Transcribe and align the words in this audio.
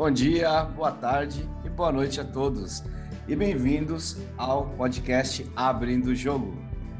Bom 0.00 0.10
dia, 0.10 0.64
boa 0.64 0.92
tarde 0.92 1.46
e 1.62 1.68
boa 1.68 1.92
noite 1.92 2.18
a 2.22 2.24
todos. 2.24 2.82
E 3.28 3.36
bem-vindos 3.36 4.16
ao 4.38 4.70
podcast 4.70 5.46
Abrindo 5.54 6.06
o 6.06 6.14
Jogo. 6.14 6.56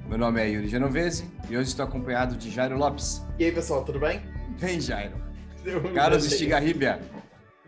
Meu 0.07 0.19
nome 0.19 0.39
é 0.39 0.51
Yuri 0.51 0.69
Genovese 0.69 1.25
e 1.49 1.57
hoje 1.57 1.71
estou 1.71 1.87
acompanhado 1.87 2.37
de 2.37 2.51
Jairo 2.51 2.77
Lopes. 2.77 3.23
E 3.39 3.47
aí, 3.47 3.53
pessoal, 3.53 3.87
tudo 3.87 3.99
bem? 3.99 4.21
Bem, 4.61 4.79
Jairo. 4.83 5.17
Carlos 5.95 6.27
Estigarribia. 6.27 7.01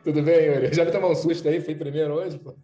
Tudo 0.04 0.22
bem, 0.22 0.48
Yuri? 0.48 0.74
Já 0.74 0.84
me 0.84 0.92
tomou 0.92 1.12
um 1.12 1.14
susto 1.14 1.48
aí? 1.48 1.62
Foi 1.62 1.74
primeiro 1.76 2.12
hoje, 2.12 2.38
pô? 2.38 2.54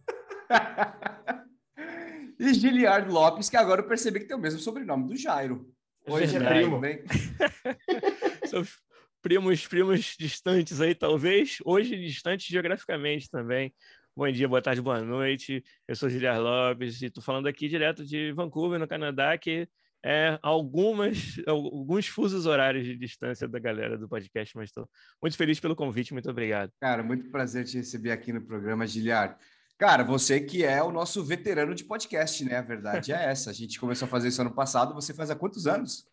e 2.38 2.52
Giliard 2.52 3.10
Lopes, 3.10 3.48
que 3.48 3.56
agora 3.56 3.80
eu 3.80 3.88
percebi 3.88 4.20
que 4.20 4.26
tem 4.26 4.36
o 4.36 4.40
mesmo 4.40 4.60
sobrenome 4.60 5.06
do 5.06 5.16
Jairo. 5.16 5.66
Hoje 6.06 6.36
é 6.36 6.38
primo. 6.38 6.78
Bem... 6.78 7.02
primos, 9.28 9.66
primos 9.66 10.16
distantes 10.18 10.80
aí, 10.80 10.94
talvez. 10.94 11.58
Hoje 11.62 11.94
distantes 11.98 12.46
geograficamente 12.46 13.28
também. 13.28 13.74
Bom 14.16 14.26
dia, 14.32 14.48
boa 14.48 14.62
tarde, 14.62 14.80
boa 14.80 15.02
noite. 15.02 15.62
Eu 15.86 15.94
sou 15.94 16.08
Giliar 16.08 16.40
Lopes 16.40 17.02
e 17.02 17.06
estou 17.06 17.22
falando 17.22 17.46
aqui 17.46 17.68
direto 17.68 18.06
de 18.06 18.32
Vancouver, 18.32 18.80
no 18.80 18.88
Canadá, 18.88 19.36
que 19.36 19.68
é 20.02 20.38
algumas, 20.40 21.38
alguns 21.46 22.06
fusos 22.06 22.46
horários 22.46 22.86
de 22.86 22.96
distância 22.96 23.46
da 23.46 23.58
galera 23.58 23.98
do 23.98 24.08
podcast, 24.08 24.56
mas 24.56 24.70
estou 24.70 24.88
muito 25.20 25.36
feliz 25.36 25.60
pelo 25.60 25.76
convite, 25.76 26.14
muito 26.14 26.30
obrigado. 26.30 26.72
Cara, 26.80 27.02
muito 27.02 27.30
prazer 27.30 27.66
te 27.66 27.76
receber 27.76 28.12
aqui 28.12 28.32
no 28.32 28.40
programa, 28.40 28.86
Giliar. 28.86 29.38
Cara, 29.76 30.04
você 30.04 30.40
que 30.40 30.64
é 30.64 30.82
o 30.82 30.90
nosso 30.90 31.22
veterano 31.22 31.74
de 31.74 31.84
podcast, 31.84 32.42
né? 32.46 32.56
A 32.56 32.62
verdade 32.62 33.12
é 33.12 33.26
essa. 33.26 33.50
A 33.50 33.52
gente 33.52 33.78
começou 33.78 34.06
a 34.06 34.08
fazer 34.08 34.28
isso 34.28 34.40
ano 34.40 34.54
passado, 34.54 34.94
você 34.94 35.12
faz 35.12 35.30
há 35.30 35.36
quantos 35.36 35.66
anos? 35.66 36.06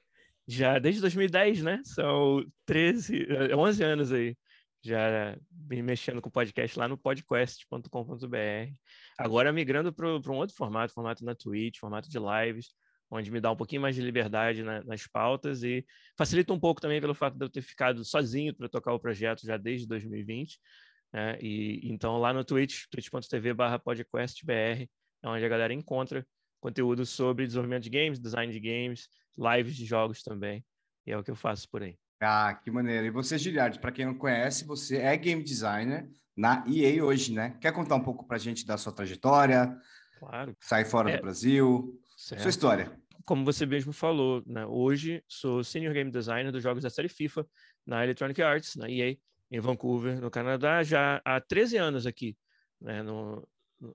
Já 0.47 0.79
desde 0.79 1.01
2010, 1.01 1.63
né? 1.63 1.81
São 1.83 2.45
13, 2.65 3.27
11 3.55 3.83
eh, 3.83 3.85
anos 3.85 4.11
aí. 4.11 4.37
Já 4.83 5.35
vim 5.51 5.81
mexendo 5.81 6.21
com 6.21 6.29
podcast 6.29 6.77
lá 6.77 6.87
no 6.87 6.97
podcast.com.br. 6.97 8.73
Agora 9.17 9.51
migrando 9.51 9.91
para 9.91 10.07
um 10.07 10.35
outro 10.35 10.55
formato, 10.55 10.93
formato 10.93 11.25
na 11.25 11.33
Twitch, 11.33 11.79
formato 11.79 12.07
de 12.07 12.19
lives, 12.19 12.75
onde 13.09 13.31
me 13.31 13.41
dá 13.41 13.51
um 13.51 13.55
pouquinho 13.55 13.81
mais 13.81 13.95
de 13.95 14.01
liberdade 14.01 14.61
na, 14.61 14.83
nas 14.83 15.07
pautas 15.07 15.63
e 15.63 15.83
facilita 16.15 16.53
um 16.53 16.59
pouco 16.59 16.79
também 16.79 17.01
pelo 17.01 17.15
fato 17.15 17.35
de 17.35 17.45
eu 17.45 17.49
ter 17.49 17.63
ficado 17.63 18.05
sozinho 18.05 18.55
para 18.55 18.69
tocar 18.69 18.93
o 18.93 18.99
projeto 18.99 19.41
já 19.43 19.57
desde 19.57 19.87
2020. 19.87 20.59
Né? 21.11 21.39
E 21.41 21.79
então 21.91 22.17
lá 22.19 22.31
no 22.31 22.43
Twitch, 22.43 22.83
twitch.tv/podcastbr, 22.91 24.87
é 25.23 25.27
onde 25.27 25.43
a 25.43 25.49
galera 25.49 25.73
encontra 25.73 26.23
conteúdo 26.65 27.05
sobre 27.05 27.45
desenvolvimento 27.45 27.83
de 27.83 27.91
games, 27.91 28.19
design 28.19 28.51
de 28.51 28.59
games, 28.59 29.07
lives 29.37 29.75
de 29.75 29.85
jogos 29.85 30.23
também. 30.23 30.65
E 31.05 31.11
é 31.11 31.17
o 31.17 31.23
que 31.23 31.29
eu 31.29 31.35
faço 31.35 31.69
por 31.69 31.83
aí. 31.83 31.95
Ah, 32.19 32.55
que 32.55 32.71
maneiro. 32.71 33.05
E 33.05 33.11
você, 33.11 33.37
Giliard, 33.37 33.79
para 33.79 33.91
quem 33.91 34.05
não 34.05 34.15
conhece, 34.15 34.65
você 34.65 34.97
é 34.97 35.15
game 35.15 35.43
designer 35.43 36.09
na 36.35 36.65
EA 36.67 37.05
hoje, 37.05 37.31
né? 37.31 37.55
Quer 37.61 37.71
contar 37.71 37.95
um 37.95 38.03
pouco 38.03 38.25
para 38.25 38.37
a 38.37 38.39
gente 38.39 38.65
da 38.65 38.77
sua 38.77 38.91
trajetória? 38.91 39.77
Claro. 40.17 40.57
Sair 40.59 40.85
fora 40.85 41.11
é... 41.11 41.17
do 41.17 41.21
Brasil? 41.21 42.01
Certo. 42.17 42.41
Sua 42.41 42.49
história. 42.49 42.99
Como 43.25 43.45
você 43.45 43.63
mesmo 43.67 43.93
falou, 43.93 44.41
né? 44.47 44.65
hoje 44.65 45.23
sou 45.27 45.63
senior 45.63 45.93
game 45.93 46.09
designer 46.09 46.51
dos 46.51 46.63
jogos 46.63 46.81
da 46.81 46.89
série 46.89 47.09
FIFA 47.09 47.45
na 47.85 48.03
Electronic 48.03 48.41
Arts, 48.41 48.75
na 48.75 48.89
EA, 48.89 49.15
em 49.51 49.59
Vancouver, 49.59 50.19
no 50.19 50.31
Canadá, 50.31 50.81
já 50.81 51.21
há 51.23 51.39
13 51.39 51.77
anos 51.77 52.07
aqui, 52.07 52.35
né? 52.81 53.03
no, 53.03 53.47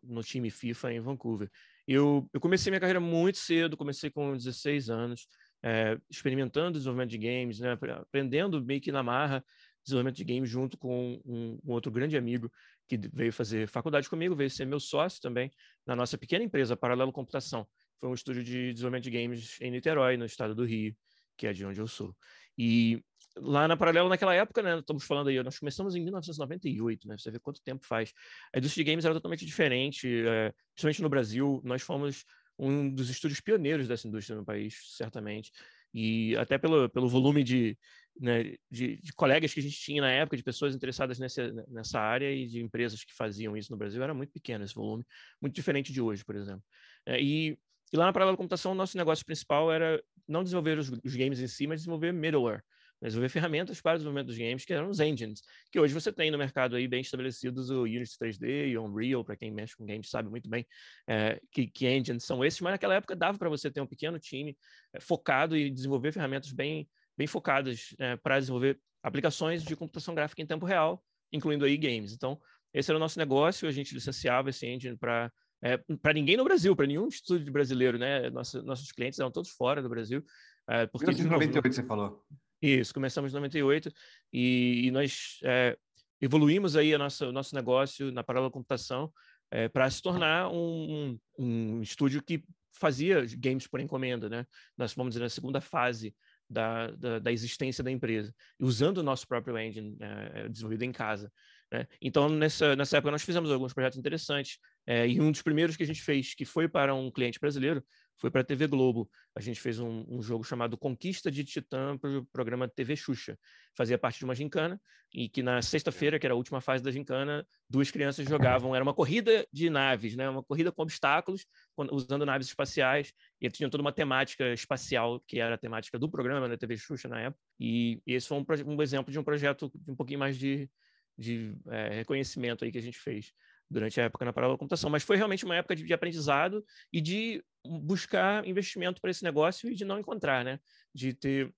no 0.03 0.23
time 0.23 0.51
FIFA 0.51 0.93
em 0.93 1.01
Vancouver. 1.01 1.51
Eu, 1.87 2.29
eu 2.33 2.41
comecei 2.41 2.71
minha 2.71 2.81
carreira 2.81 3.01
muito 3.01 3.39
cedo, 3.39 3.77
comecei 3.77 4.11
com 4.11 4.37
16 4.37 4.91
anos, 4.91 5.27
é, 5.63 5.99
experimentando 6.09 6.79
desenvolvimento 6.79 7.11
de 7.11 7.19
games, 7.19 7.61
né, 7.61 7.73
aprendendo 7.73 8.65
meio 8.65 8.81
que 8.81 8.93
na 8.93 9.03
marra 9.03 9.45
desenvolvimento 9.85 10.17
de 10.17 10.25
games 10.25 10.49
junto 10.49 10.77
com 10.77 11.21
um, 11.25 11.59
um, 11.65 11.73
outro 11.73 11.91
grande 11.91 12.17
amigo 12.17 12.51
que 12.87 12.99
veio 13.13 13.33
fazer 13.33 13.67
faculdade 13.67 14.09
comigo, 14.09 14.37
veio 14.37 14.51
ser 14.51 14.67
meu 14.67 14.81
sócio 14.81 15.21
também 15.21 15.51
na 15.87 15.97
nossa 15.97 16.19
pequena 16.19 16.45
empresa 16.45 16.77
Paralelo 16.77 17.13
Computação. 17.13 17.67
Foi 17.99 18.09
um 18.09 18.15
estúdio 18.15 18.43
de 18.43 18.73
desenvolvimento 18.73 19.05
de 19.05 19.11
games 19.11 19.61
em 19.61 19.71
Niterói, 19.71 20.17
no 20.17 20.25
estado 20.25 20.55
do 20.55 20.65
Rio, 20.65 20.95
que 21.37 21.47
é 21.47 21.53
de 21.53 21.65
onde 21.65 21.81
eu 21.81 21.87
sou. 21.87 22.15
E 22.57 23.03
lá 23.37 23.69
na 23.69 23.77
Paralelo, 23.77 24.09
naquela 24.09 24.35
época, 24.35 24.63
né, 24.63 24.79
estamos 24.79 25.05
falando 25.05 25.29
aí, 25.29 25.43
nós 25.43 25.59
começamos 25.59 25.95
em 25.95 26.03
1998, 26.03 27.09
né, 27.09 27.17
você 27.19 27.31
vê 27.31 27.39
quanto 27.39 27.63
tempo 27.63 27.87
faz. 27.87 28.13
A 28.55 28.59
indústria 28.59 28.85
de 28.85 28.91
games 28.91 29.05
era 29.05 29.15
totalmente 29.15 29.45
diferente, 29.47 30.09
é, 30.27 30.53
principalmente 30.75 31.03
no 31.03 31.09
Brasil, 31.09 31.61
nós 31.65 31.83
fomos 31.83 32.25
um 32.59 32.93
dos 32.93 33.09
estúdios 33.09 33.41
pioneiros 33.41 33.89
dessa 33.89 34.07
indústria 34.07 34.37
no 34.37 34.45
país, 34.45 34.75
certamente, 34.97 35.51
e 35.95 36.37
até 36.37 36.59
pelo, 36.59 36.89
pelo 36.89 37.09
volume 37.09 37.43
de, 37.43 37.77
né, 38.19 38.55
de, 38.71 38.97
de, 38.97 39.13
colegas 39.15 39.53
que 39.53 39.61
a 39.61 39.63
gente 39.63 39.79
tinha 39.79 40.03
na 40.03 40.11
época, 40.11 40.37
de 40.37 40.43
pessoas 40.43 40.75
interessadas 40.75 41.19
nessa, 41.19 41.51
nessa 41.69 41.99
área 41.99 42.31
e 42.31 42.47
de 42.47 42.61
empresas 42.61 43.03
que 43.03 43.15
faziam 43.15 43.57
isso 43.57 43.73
no 43.73 43.79
Brasil, 43.79 44.03
era 44.03 44.15
muito 44.15 44.33
pequeno 44.33 44.65
esse 44.65 44.75
volume, 44.75 45.05
muito 45.41 45.55
diferente 45.55 45.93
de 45.93 46.01
hoje, 46.01 46.25
por 46.25 46.37
exemplo. 46.37 46.63
É, 47.07 47.21
e, 47.21 47.59
e 47.93 47.97
lá 47.97 48.07
na 48.07 48.13
Paralelo 48.13 48.37
Computação, 48.37 48.73
o 48.73 48.75
nosso 48.75 48.97
negócio 48.97 49.25
principal 49.25 49.73
era 49.73 50.03
não 50.29 50.45
desenvolver 50.45 50.79
os, 50.79 50.91
os 50.91 51.17
games 51.17 51.41
em 51.41 51.49
si, 51.49 51.67
mas 51.67 51.81
desenvolver 51.81 52.13
middleware, 52.13 52.63
desenvolver 53.09 53.29
ferramentas 53.29 53.81
para 53.81 53.95
o 53.95 53.99
desenvolvimento 53.99 54.27
dos 54.27 54.39
games, 54.39 54.65
que 54.65 54.73
eram 54.73 54.89
os 54.89 55.01
engines, 55.01 55.43
que 55.71 55.81
hoje 55.81 55.95
você 55.95 56.13
tem 56.13 56.31
no 56.31 56.39
mercado 56.39 56.77
aí 56.77 56.87
bem 56.87 57.01
estabelecidos 57.01 57.71
o 57.71 57.83
Unity 57.83 58.17
3D 58.19 58.69
e 58.69 58.77
o 58.77 58.85
Unreal, 58.85 59.25
para 59.25 59.37
quem 59.37 59.51
mexe 59.51 59.77
com 59.77 59.87
games 59.87 60.11
sabe 60.11 60.29
muito 60.29 60.49
bem 60.49 60.67
é, 61.09 61.41
que, 61.51 61.67
que 61.67 61.89
engines 61.89 62.25
são 62.25 62.45
esses, 62.45 62.61
mas 62.61 62.73
naquela 62.73 62.95
época 62.95 63.17
dava 63.17 63.39
para 63.39 63.49
você 63.49 63.71
ter 63.71 63.81
um 63.81 63.87
pequeno 63.87 64.19
time 64.19 64.57
é, 64.93 65.01
focado 65.01 65.57
e 65.57 65.71
desenvolver 65.71 66.13
ferramentas 66.13 66.53
bem, 66.53 66.89
bem 67.17 67.27
focadas 67.27 67.95
é, 67.99 68.17
para 68.17 68.39
desenvolver 68.39 68.79
aplicações 69.03 69.63
de 69.65 69.75
computação 69.75 70.15
gráfica 70.15 70.43
em 70.43 70.47
tempo 70.47 70.67
real, 70.67 71.03
incluindo 71.33 71.65
aí 71.65 71.77
games. 71.77 72.13
Então, 72.13 72.39
esse 72.73 72.91
era 72.91 72.97
o 72.97 73.01
nosso 73.01 73.19
negócio, 73.19 73.69
a 73.69 73.73
gente 73.73 73.95
licenciava 73.95 74.51
esse 74.51 74.67
engine 74.67 74.97
para 74.97 75.33
é, 75.63 75.77
para 76.01 76.15
ninguém 76.15 76.37
no 76.37 76.45
Brasil, 76.45 76.75
para 76.75 76.87
nenhum 76.87 77.07
estúdio 77.07 77.53
brasileiro, 77.53 77.99
né? 77.99 78.31
Nossa, 78.31 78.63
nossos 78.63 78.91
clientes 78.93 79.19
eram 79.19 79.31
todos 79.31 79.51
fora 79.51 79.83
do 79.83 79.89
Brasil. 79.89 80.25
É, 80.69 80.87
porque, 80.87 81.07
1998 81.07 81.75
você 81.75 81.83
falou. 81.83 82.25
Isso, 82.63 82.93
começamos 82.93 83.33
em 83.33 83.35
98 83.35 83.91
e, 84.33 84.87
e 84.87 84.91
nós 84.91 85.39
é, 85.45 85.77
evoluímos 86.21 86.77
aí 86.77 86.95
a 86.95 86.99
nossa, 86.99 87.29
o 87.29 87.33
nosso 87.33 87.55
negócio 87.55 88.13
na 88.13 88.23
paralela 88.23 88.51
computação 88.51 89.11
é, 89.51 89.69
para 89.69 89.91
se 89.91 90.03
tornar 90.03 90.51
um, 90.53 91.19
um, 91.39 91.81
estúdio 91.81 92.23
que 92.23 92.45
fazia 92.73 93.25
games 93.39 93.67
por 93.67 93.81
encomenda, 93.81 94.29
né? 94.29 94.47
Nós 94.77 94.95
dizer 94.95 95.21
na 95.21 95.29
segunda 95.29 95.61
fase 95.61 96.15
da, 96.49 96.91
da, 96.93 97.19
da 97.19 97.33
existência 97.33 97.83
da 97.83 97.91
empresa, 97.91 98.35
usando 98.59 98.99
o 98.99 99.03
nosso 99.03 99.27
próprio 99.27 99.57
engine 99.59 99.97
é, 100.01 100.49
desenvolvido 100.49 100.85
em 100.85 100.93
casa. 100.93 101.33
Né? 101.73 101.87
Então, 102.01 102.29
nessa, 102.29 102.75
nessa 102.75 102.97
época, 102.97 103.13
nós 103.13 103.23
fizemos 103.23 103.51
alguns 103.51 103.73
projetos 103.73 103.99
interessantes, 103.99 104.59
é, 104.87 105.07
e 105.09 105.21
um 105.21 105.31
dos 105.31 105.43
primeiros 105.43 105.77
que 105.77 105.83
a 105.83 105.87
gente 105.87 106.03
fez, 106.03 106.35
que 106.35 106.45
foi 106.45 106.69
para 106.69 106.95
um 106.95 107.11
cliente 107.11 107.39
brasileiro, 107.39 107.85
foi 108.21 108.31
para 108.31 108.43
a 108.43 108.45
TV 108.45 108.67
Globo. 108.67 109.11
A 109.35 109.41
gente 109.41 109.61
fez 109.61 109.81
um, 109.81 110.05
um, 110.07 110.23
jogo 110.23 110.45
chamado 110.45 110.77
Conquista 110.77 111.31
de 111.31 111.43
Titã 111.43 111.97
para 111.97 112.19
o 112.19 112.27
programa 112.27 112.69
TV 112.69 112.95
Xuxa. 112.95 113.39
Fazia 113.75 113.97
parte 113.97 114.19
de 114.19 114.25
uma 114.27 114.35
gincana 114.35 114.81
e 115.13 115.29
que 115.29 115.43
na 115.43 115.63
sexta-feira, 115.63 116.19
que 116.19 116.27
era 116.27 116.35
a 116.35 116.37
última 116.37 116.61
fase 116.61 116.85
da 116.85 116.91
gincana, 116.91 117.47
duas 117.69 117.91
crianças 117.91 118.29
jogavam. 118.29 118.75
Era 118.75 118.85
uma 118.85 118.93
corrida 118.93 119.47
de 119.51 119.71
naves, 119.71 120.15
né? 120.15 120.29
uma 120.29 120.43
corrida 120.43 120.71
com 120.71 120.83
obstáculos, 120.83 121.47
usando 121.91 122.27
naves 122.27 122.47
espaciais. 122.47 123.13
E 123.41 123.49
tinha 123.49 123.71
toda 123.71 123.81
uma 123.81 123.93
temática 123.93 124.53
espacial, 124.53 125.19
que 125.27 125.41
era 125.41 125.55
a 125.55 125.59
temática 125.59 125.99
do 125.99 126.09
programa 126.09 126.47
da 126.47 126.59
TV 126.59 126.77
Xuxa 126.77 127.09
na 127.09 127.21
época. 127.23 127.43
E 127.59 128.03
esse 128.07 128.29
foi 128.29 128.39
um, 128.39 128.45
um 128.67 128.83
exemplo 128.83 129.11
de 129.11 129.19
um 129.19 129.25
projeto 129.25 129.73
de 129.75 129.91
um 129.91 129.97
pouquinho 129.97 130.19
mais 130.19 130.37
de, 130.37 130.69
de 131.17 131.57
é, 131.69 131.89
reconhecimento 131.89 132.67
aí 132.67 132.71
que 132.71 132.79
a 132.79 132.83
gente 132.83 132.99
fez 132.99 133.33
durante 133.71 134.01
a 134.01 134.05
época 134.05 134.25
na 134.25 134.33
Paralela 134.33 134.59
Computação, 134.59 134.91
mas 134.91 135.03
foi 135.03 135.17
realmente 135.17 135.45
uma 135.45 135.57
época 135.57 135.77
de, 135.77 135.85
de 135.85 135.93
aprendizado 135.95 136.65
e 136.93 137.01
de 137.01 137.45
buscar 137.65 138.47
investimento 138.47 139.01
para 139.01 139.11
esse 139.11 139.23
negócio 139.23 139.71
e 139.71 139.75
de 139.75 139.85
não 139.85 139.99
encontrar, 139.99 140.45
né? 140.45 140.59
De 140.95 141.15
ter 141.15 141.55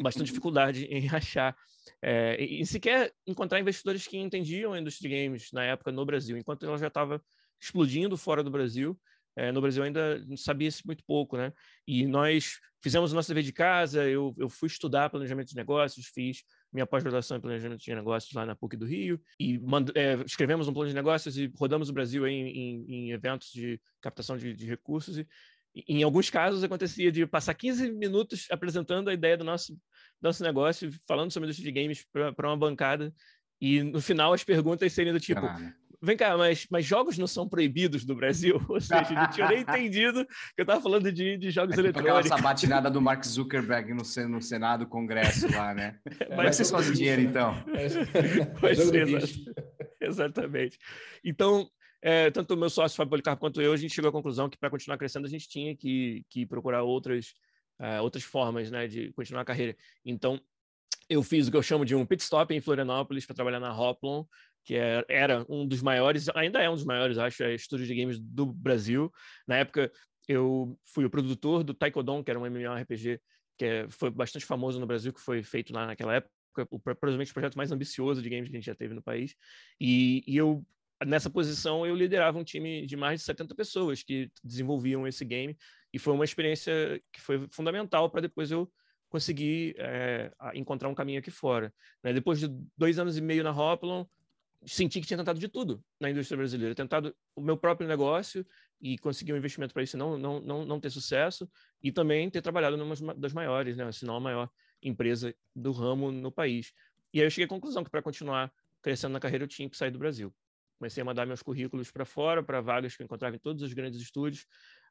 bastante 0.00 0.28
dificuldade 0.28 0.84
em 0.90 1.08
achar, 1.08 1.56
é, 2.02 2.42
e 2.42 2.64
sequer 2.64 3.12
encontrar 3.26 3.58
investidores 3.58 4.06
que 4.06 4.16
entendiam 4.16 4.72
a 4.72 4.80
indústria 4.80 5.08
de 5.08 5.16
games 5.16 5.50
na 5.52 5.64
época 5.64 5.90
no 5.90 6.04
Brasil, 6.04 6.36
enquanto 6.36 6.64
ela 6.64 6.78
já 6.78 6.86
estava 6.86 7.22
explodindo 7.60 8.16
fora 8.16 8.42
do 8.42 8.50
Brasil, 8.50 8.98
é, 9.36 9.50
no 9.52 9.60
Brasil 9.60 9.82
ainda 9.82 10.24
sabia-se 10.36 10.84
muito 10.86 11.04
pouco, 11.04 11.36
né? 11.36 11.52
E 11.86 12.06
nós 12.06 12.58
fizemos 12.82 13.12
o 13.12 13.14
nosso 13.14 13.28
dever 13.28 13.42
de 13.42 13.52
casa, 13.52 14.08
eu, 14.08 14.34
eu 14.38 14.48
fui 14.48 14.66
estudar 14.66 15.10
planejamento 15.10 15.48
de 15.48 15.56
negócios, 15.56 16.06
fiz 16.06 16.42
minha 16.72 16.86
pós-graduação 16.86 17.36
em 17.36 17.40
planejamento 17.40 17.80
de 17.80 17.94
negócios 17.94 18.32
lá 18.32 18.44
na 18.44 18.54
PUC 18.54 18.76
do 18.76 18.86
Rio, 18.86 19.20
e 19.38 19.58
mand... 19.58 19.86
é, 19.94 20.14
escrevemos 20.26 20.68
um 20.68 20.72
plano 20.72 20.88
de 20.88 20.94
negócios 20.94 21.36
e 21.38 21.50
rodamos 21.56 21.88
o 21.88 21.92
Brasil 21.92 22.26
em, 22.26 22.48
em, 22.48 22.86
em 22.88 23.10
eventos 23.10 23.50
de 23.52 23.80
captação 24.00 24.36
de, 24.36 24.54
de 24.54 24.66
recursos. 24.66 25.18
E, 25.18 25.26
em 25.86 26.02
alguns 26.02 26.30
casos 26.30 26.64
acontecia 26.64 27.12
de 27.12 27.26
passar 27.26 27.54
15 27.54 27.92
minutos 27.92 28.46
apresentando 28.50 29.08
a 29.08 29.14
ideia 29.14 29.36
do 29.36 29.44
nosso, 29.44 29.78
nosso 30.20 30.42
negócio, 30.42 30.90
falando 31.06 31.30
sobre 31.30 31.46
indústria 31.46 31.72
de 31.72 31.80
games 31.80 32.06
para 32.12 32.48
uma 32.48 32.56
bancada, 32.56 33.14
e 33.60 33.82
no 33.82 34.00
final 34.00 34.32
as 34.32 34.44
perguntas 34.44 34.92
seriam 34.92 35.14
do 35.14 35.20
tipo: 35.20 35.40
Caramba. 35.40 35.74
Vem 36.00 36.16
cá, 36.16 36.36
mas, 36.36 36.66
mas 36.70 36.84
jogos 36.84 37.18
não 37.18 37.26
são 37.26 37.48
proibidos 37.48 38.06
no 38.06 38.14
Brasil? 38.14 38.60
Ou 38.68 38.80
seja, 38.80 39.10
não 39.10 39.30
tinha 39.30 39.48
nem 39.48 39.60
entendido 39.62 40.24
que 40.24 40.60
eu 40.60 40.62
estava 40.62 40.80
falando 40.80 41.10
de, 41.10 41.36
de 41.36 41.50
jogos 41.50 41.72
é 41.72 41.76
tipo 41.76 41.88
eletrônicos. 41.88 42.26
Aquela 42.26 42.38
sabatinada 42.38 42.90
do 42.90 43.00
Mark 43.00 43.24
Zuckerberg 43.24 43.92
no, 43.92 44.02
no 44.28 44.40
Senado, 44.42 44.86
Congresso 44.86 45.50
lá, 45.52 45.74
né? 45.74 45.98
Como 46.28 46.42
é 46.42 46.48
que 46.48 46.52
vocês 46.52 46.70
fazem 46.70 46.94
dinheiro, 46.94 47.22
então? 47.22 47.52
Vai 48.60 48.74
ser, 48.74 48.88
Exatamente. 50.00 50.78
Então, 51.24 51.68
é, 52.00 52.30
tanto 52.30 52.54
o 52.54 52.56
meu 52.56 52.70
sócio 52.70 52.96
Fábio 52.96 53.10
Policarpo 53.10 53.40
quanto 53.40 53.60
eu, 53.60 53.72
a 53.72 53.76
gente 53.76 53.92
chegou 53.92 54.08
à 54.08 54.12
conclusão 54.12 54.48
que 54.48 54.56
para 54.56 54.70
continuar 54.70 54.98
crescendo 54.98 55.26
a 55.26 55.30
gente 55.30 55.48
tinha 55.48 55.76
que, 55.76 56.24
que 56.30 56.46
procurar 56.46 56.84
outras, 56.84 57.34
uh, 57.80 58.02
outras 58.02 58.22
formas 58.22 58.70
né, 58.70 58.86
de 58.86 59.12
continuar 59.12 59.42
a 59.42 59.44
carreira. 59.44 59.76
Então, 60.04 60.40
eu 61.08 61.22
fiz 61.22 61.48
o 61.48 61.50
que 61.50 61.56
eu 61.56 61.62
chamo 61.62 61.84
de 61.84 61.94
um 61.94 62.04
pit 62.04 62.22
stop 62.22 62.54
em 62.54 62.60
Florianópolis 62.60 63.24
para 63.24 63.34
trabalhar 63.34 63.58
na 63.58 63.74
Hoplon, 63.74 64.24
que 64.68 64.76
é, 64.76 65.02
era 65.08 65.46
um 65.48 65.66
dos 65.66 65.80
maiores, 65.80 66.28
ainda 66.34 66.60
é 66.60 66.68
um 66.68 66.74
dos 66.74 66.84
maiores, 66.84 67.16
acho, 67.16 67.42
é, 67.42 67.54
estúdios 67.54 67.88
de 67.88 67.94
games 67.94 68.20
do 68.20 68.44
Brasil. 68.44 69.10
Na 69.46 69.56
época, 69.56 69.90
eu 70.28 70.78
fui 70.84 71.06
o 71.06 71.10
produtor 71.10 71.64
do 71.64 71.72
Taekwondo, 71.72 72.22
que 72.22 72.30
era 72.30 72.38
um 72.38 72.44
MMORPG 72.44 73.18
que 73.56 73.64
é, 73.64 73.88
foi 73.88 74.10
bastante 74.10 74.44
famoso 74.44 74.78
no 74.78 74.86
Brasil, 74.86 75.10
que 75.10 75.22
foi 75.22 75.42
feito 75.42 75.72
lá 75.72 75.86
naquela 75.86 76.16
época, 76.16 76.30
o, 76.70 76.78
provavelmente 76.78 77.30
o 77.30 77.34
projeto 77.34 77.56
mais 77.56 77.72
ambicioso 77.72 78.20
de 78.20 78.28
games 78.28 78.50
que 78.50 78.56
a 78.56 78.60
gente 78.60 78.66
já 78.66 78.74
teve 78.74 78.92
no 78.92 79.02
país. 79.02 79.34
E, 79.80 80.22
e 80.26 80.36
eu, 80.36 80.62
nessa 81.02 81.30
posição, 81.30 81.86
eu 81.86 81.96
liderava 81.96 82.38
um 82.38 82.44
time 82.44 82.84
de 82.84 82.94
mais 82.94 83.20
de 83.20 83.24
70 83.24 83.54
pessoas 83.54 84.02
que 84.02 84.30
desenvolviam 84.44 85.08
esse 85.08 85.24
game, 85.24 85.56
e 85.94 85.98
foi 85.98 86.12
uma 86.12 86.26
experiência 86.26 87.02
que 87.10 87.22
foi 87.22 87.48
fundamental 87.50 88.10
para 88.10 88.20
depois 88.20 88.50
eu 88.50 88.70
conseguir 89.08 89.74
é, 89.78 90.30
encontrar 90.52 90.90
um 90.90 90.94
caminho 90.94 91.20
aqui 91.20 91.30
fora. 91.30 91.72
Né? 92.04 92.12
Depois 92.12 92.38
de 92.38 92.48
dois 92.76 92.98
anos 92.98 93.16
e 93.16 93.22
meio 93.22 93.42
na 93.42 93.50
Hoplon, 93.50 94.04
senti 94.66 95.00
que 95.00 95.06
tinha 95.06 95.18
tentado 95.18 95.38
de 95.38 95.48
tudo 95.48 95.82
na 96.00 96.10
indústria 96.10 96.36
brasileira, 96.36 96.74
tentado 96.74 97.14
o 97.34 97.40
meu 97.40 97.56
próprio 97.56 97.88
negócio 97.88 98.46
e 98.80 98.98
conseguir 98.98 99.32
um 99.32 99.36
investimento 99.36 99.72
para 99.72 99.82
isso 99.82 99.96
não, 99.96 100.18
não, 100.18 100.40
não, 100.40 100.64
não 100.64 100.80
ter 100.80 100.90
sucesso 100.90 101.48
e 101.82 101.92
também 101.92 102.28
ter 102.30 102.42
trabalhado 102.42 102.76
numa 102.76 102.94
das 103.14 103.32
maiores, 103.32 103.76
né, 103.76 103.90
se 103.92 104.04
não 104.04 104.16
a 104.16 104.20
maior 104.20 104.50
empresa 104.82 105.34
do 105.54 105.72
ramo 105.72 106.10
no 106.10 106.30
país. 106.30 106.72
E 107.12 107.20
aí 107.20 107.26
eu 107.26 107.30
cheguei 107.30 107.46
à 107.46 107.48
conclusão 107.48 107.84
que 107.84 107.90
para 107.90 108.02
continuar 108.02 108.52
crescendo 108.82 109.12
na 109.12 109.20
carreira 109.20 109.44
eu 109.44 109.48
tinha 109.48 109.68
que 109.68 109.76
sair 109.76 109.90
do 109.90 109.98
Brasil. 109.98 110.34
Comecei 110.78 111.02
a 111.02 111.04
mandar 111.04 111.26
meus 111.26 111.42
currículos 111.42 111.90
para 111.90 112.04
fora, 112.04 112.42
para 112.42 112.60
vagas 112.60 112.96
que 112.96 113.02
eu 113.02 113.04
encontrava 113.04 113.34
em 113.34 113.40
todos 113.40 113.62
os 113.62 113.72
grandes 113.72 114.00
estúdios, 114.00 114.42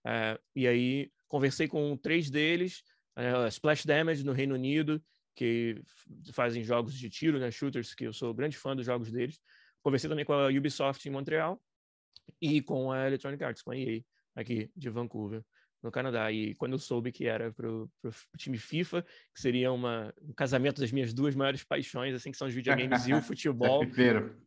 uh, 0.06 0.40
e 0.56 0.68
aí 0.68 1.10
conversei 1.28 1.68
com 1.68 1.96
três 1.96 2.30
deles, 2.30 2.84
uh, 3.18 3.48
Splash 3.48 3.86
Damage 3.86 4.26
no 4.26 4.34
Reino 4.34 4.56
Unido, 4.56 5.02
que 5.34 5.80
fazem 6.34 6.64
jogos 6.64 6.96
de 6.96 7.10
tiro, 7.10 7.40
né, 7.40 7.52
shooters, 7.52 7.94
que 7.94 8.06
eu 8.06 8.12
sou 8.12 8.34
grande 8.34 8.58
fã 8.58 8.76
dos 8.76 8.86
jogos 8.86 9.12
deles. 9.12 9.40
Conversei 9.88 10.10
também 10.10 10.26
com 10.26 10.34
a 10.34 10.50
Ubisoft 10.50 11.08
em 11.08 11.12
Montreal 11.14 11.58
e 12.42 12.62
com 12.62 12.92
a 12.92 13.08
Electronic 13.08 13.42
Arts, 13.42 13.62
com 13.62 13.72
a 13.72 13.78
EA, 13.78 14.04
aqui 14.36 14.70
de 14.76 14.90
Vancouver 14.90 15.42
no 15.82 15.92
Canadá. 15.92 16.32
E 16.32 16.56
quando 16.56 16.74
eu 16.74 16.80
soube 16.80 17.12
que 17.12 17.26
era 17.26 17.52
para 17.52 17.70
o 17.70 17.90
time 18.38 18.58
FIFA, 18.58 19.04
que 19.04 19.42
seria 19.42 19.72
uma, 19.72 20.14
um 20.22 20.34
casamento 20.34 20.82
das 20.82 20.92
minhas 20.92 21.14
duas 21.14 21.36
maiores 21.36 21.64
paixões, 21.64 22.16
assim, 22.16 22.32
que 22.32 22.38
são 22.38 22.48
os 22.48 22.54
videogames 22.54 23.08
e 23.08 23.14
o 23.14 23.22
futebol. 23.22 23.84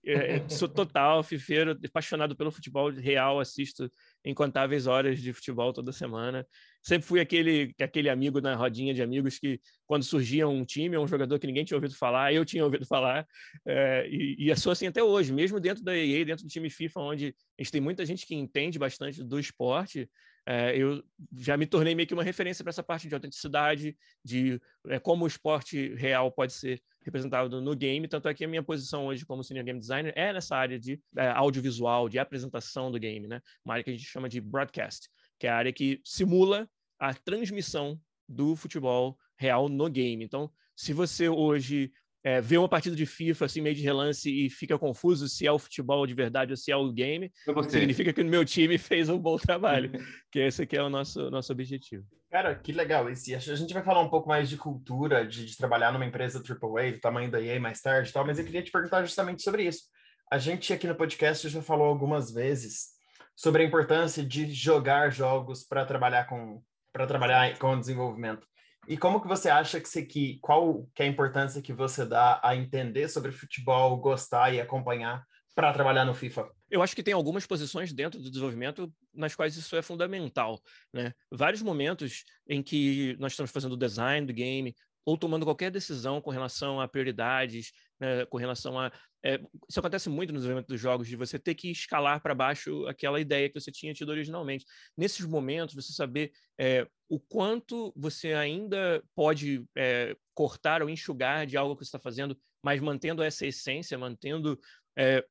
É, 0.04 0.36
é, 0.36 0.48
sou 0.48 0.68
total 0.68 1.22
fifeiro, 1.22 1.78
apaixonado 1.84 2.36
pelo 2.36 2.50
futebol 2.50 2.90
real, 2.90 3.40
assisto 3.40 3.90
incontáveis 4.24 4.86
horas 4.86 5.20
de 5.20 5.32
futebol 5.32 5.72
toda 5.72 5.92
semana. 5.92 6.46
Sempre 6.82 7.06
fui 7.06 7.20
aquele, 7.20 7.74
aquele 7.80 8.08
amigo 8.08 8.40
na 8.40 8.54
rodinha 8.54 8.94
de 8.94 9.02
amigos 9.02 9.38
que, 9.38 9.60
quando 9.86 10.02
surgia 10.02 10.48
um 10.48 10.64
time 10.64 10.96
ou 10.96 11.04
um 11.04 11.08
jogador 11.08 11.38
que 11.38 11.46
ninguém 11.46 11.64
tinha 11.64 11.76
ouvido 11.76 11.94
falar, 11.94 12.32
eu 12.32 12.44
tinha 12.44 12.64
ouvido 12.64 12.86
falar, 12.86 13.26
é, 13.66 14.08
e, 14.08 14.50
e 14.50 14.56
sou 14.56 14.72
assim 14.72 14.86
até 14.86 15.02
hoje, 15.02 15.32
mesmo 15.32 15.60
dentro 15.60 15.84
da 15.84 15.96
EA, 15.96 16.24
dentro 16.24 16.44
do 16.44 16.50
time 16.50 16.70
FIFA, 16.70 17.00
onde 17.00 17.34
a 17.58 17.62
gente 17.62 17.72
tem 17.72 17.80
muita 17.80 18.04
gente 18.06 18.26
que 18.26 18.34
entende 18.34 18.78
bastante 18.78 19.22
do 19.22 19.38
esporte, 19.38 20.08
é, 20.46 20.76
eu 20.76 21.02
já 21.36 21.56
me 21.56 21.66
tornei 21.66 21.94
meio 21.94 22.06
que 22.06 22.14
uma 22.14 22.22
referência 22.22 22.64
para 22.64 22.70
essa 22.70 22.82
parte 22.82 23.08
de 23.08 23.14
autenticidade, 23.14 23.96
de 24.24 24.60
é, 24.88 24.98
como 24.98 25.24
o 25.24 25.28
esporte 25.28 25.94
real 25.94 26.30
pode 26.32 26.52
ser 26.52 26.82
representado 27.02 27.60
no 27.60 27.76
game. 27.76 28.08
Tanto 28.08 28.28
é 28.28 28.34
que 28.34 28.44
a 28.44 28.48
minha 28.48 28.62
posição 28.62 29.06
hoje 29.06 29.24
como 29.24 29.44
senior 29.44 29.64
game 29.64 29.78
designer 29.78 30.12
é 30.16 30.32
nessa 30.32 30.56
área 30.56 30.78
de 30.78 31.00
é, 31.16 31.28
audiovisual, 31.28 32.08
de 32.08 32.18
apresentação 32.18 32.90
do 32.90 32.98
game, 32.98 33.26
né? 33.26 33.40
Uma 33.64 33.74
área 33.74 33.84
que 33.84 33.90
a 33.90 33.92
gente 33.92 34.06
chama 34.06 34.28
de 34.28 34.40
broadcast, 34.40 35.08
que 35.38 35.46
é 35.46 35.50
a 35.50 35.56
área 35.56 35.72
que 35.72 36.00
simula 36.04 36.68
a 36.98 37.14
transmissão 37.14 38.00
do 38.28 38.54
futebol 38.54 39.18
real 39.38 39.68
no 39.68 39.88
game. 39.88 40.24
Então, 40.24 40.50
se 40.76 40.92
você 40.92 41.28
hoje 41.28 41.92
é, 42.22 42.40
vê 42.40 42.58
uma 42.58 42.68
partida 42.68 42.94
de 42.94 43.06
FIFA 43.06 43.46
assim 43.46 43.60
meio 43.60 43.74
de 43.74 43.82
relance 43.82 44.30
e 44.30 44.50
fica 44.50 44.78
confuso 44.78 45.28
se 45.28 45.46
é 45.46 45.52
o 45.52 45.58
futebol 45.58 46.06
de 46.06 46.14
verdade 46.14 46.52
ou 46.52 46.56
se 46.56 46.70
é 46.70 46.76
o 46.76 46.92
game, 46.92 47.32
significa 47.68 48.12
que 48.12 48.20
o 48.20 48.26
meu 48.26 48.44
time 48.44 48.76
fez 48.78 49.08
um 49.08 49.18
bom 49.18 49.36
trabalho, 49.36 49.90
que 50.30 50.38
esse 50.38 50.62
aqui 50.62 50.76
é 50.76 50.82
o 50.82 50.90
nosso, 50.90 51.30
nosso 51.30 51.52
objetivo. 51.52 52.04
Cara, 52.30 52.54
que 52.54 52.72
legal. 52.72 53.08
Esse, 53.10 53.34
a 53.34 53.38
gente 53.38 53.74
vai 53.74 53.82
falar 53.82 54.00
um 54.02 54.08
pouco 54.08 54.28
mais 54.28 54.48
de 54.48 54.56
cultura, 54.56 55.26
de, 55.26 55.44
de 55.44 55.56
trabalhar 55.56 55.92
numa 55.92 56.04
empresa 56.04 56.38
AAA, 56.38 56.92
do 56.92 57.00
tamanho 57.00 57.30
da 57.30 57.40
EA 57.40 57.58
mais 57.58 57.80
tarde 57.80 58.10
e 58.10 58.12
tal, 58.12 58.24
mas 58.24 58.38
eu 58.38 58.44
queria 58.44 58.62
te 58.62 58.70
perguntar 58.70 59.02
justamente 59.02 59.42
sobre 59.42 59.64
isso. 59.64 59.84
A 60.30 60.38
gente 60.38 60.72
aqui 60.72 60.86
no 60.86 60.94
podcast 60.94 61.48
já 61.48 61.60
falou 61.60 61.88
algumas 61.88 62.30
vezes 62.30 62.90
sobre 63.34 63.62
a 63.62 63.66
importância 63.66 64.24
de 64.24 64.52
jogar 64.52 65.10
jogos 65.10 65.64
para 65.64 65.84
trabalhar 65.84 66.26
com 66.26 66.62
para 66.92 67.06
trabalhar 67.06 67.56
com 67.58 67.72
o 67.72 67.80
desenvolvimento. 67.80 68.46
E 68.90 68.98
como 68.98 69.20
que 69.20 69.28
você 69.28 69.48
acha 69.48 69.80
que 69.80 69.88
você 69.88 70.04
que 70.04 70.40
qual 70.40 70.84
que 70.92 71.04
é 71.04 71.06
a 71.06 71.08
importância 71.08 71.62
que 71.62 71.72
você 71.72 72.04
dá 72.04 72.40
a 72.42 72.56
entender 72.56 73.08
sobre 73.08 73.30
futebol, 73.30 73.96
gostar 73.98 74.52
e 74.52 74.60
acompanhar 74.60 75.24
para 75.54 75.72
trabalhar 75.72 76.04
no 76.04 76.12
FIFA? 76.12 76.50
Eu 76.68 76.82
acho 76.82 76.96
que 76.96 77.02
tem 77.04 77.14
algumas 77.14 77.46
posições 77.46 77.92
dentro 77.92 78.20
do 78.20 78.28
desenvolvimento 78.28 78.92
nas 79.14 79.36
quais 79.36 79.56
isso 79.56 79.76
é 79.76 79.80
fundamental, 79.80 80.60
né? 80.92 81.12
Vários 81.30 81.62
momentos 81.62 82.24
em 82.48 82.64
que 82.64 83.16
nós 83.20 83.30
estamos 83.30 83.52
fazendo 83.52 83.74
o 83.74 83.78
design 83.78 84.26
do 84.26 84.32
game 84.32 84.74
ou 85.04 85.16
tomando 85.16 85.46
qualquer 85.46 85.70
decisão 85.70 86.20
com 86.20 86.30
relação 86.32 86.80
a 86.80 86.88
prioridades, 86.88 87.70
né, 88.00 88.24
com 88.26 88.38
relação 88.38 88.78
a. 88.78 88.90
É, 89.22 89.38
isso 89.68 89.78
acontece 89.78 90.08
muito 90.08 90.32
no 90.32 90.38
desenvolvimento 90.38 90.68
dos 90.68 90.80
jogos, 90.80 91.06
de 91.06 91.14
você 91.14 91.38
ter 91.38 91.54
que 91.54 91.70
escalar 91.70 92.22
para 92.22 92.34
baixo 92.34 92.86
aquela 92.86 93.20
ideia 93.20 93.48
que 93.48 93.60
você 93.60 93.70
tinha 93.70 93.92
tido 93.92 94.08
originalmente. 94.08 94.64
Nesses 94.96 95.26
momentos, 95.26 95.74
você 95.74 95.92
saber 95.92 96.32
é, 96.58 96.88
o 97.08 97.20
quanto 97.20 97.92
você 97.94 98.32
ainda 98.32 99.02
pode 99.14 99.62
é, 99.76 100.16
cortar 100.34 100.82
ou 100.82 100.88
enxugar 100.88 101.46
de 101.46 101.56
algo 101.56 101.76
que 101.76 101.84
você 101.84 101.88
está 101.88 101.98
fazendo, 101.98 102.38
mas 102.64 102.80
mantendo 102.80 103.22
essa 103.22 103.46
essência, 103.46 103.98
mantendo. 103.98 104.58
É, 104.96 105.24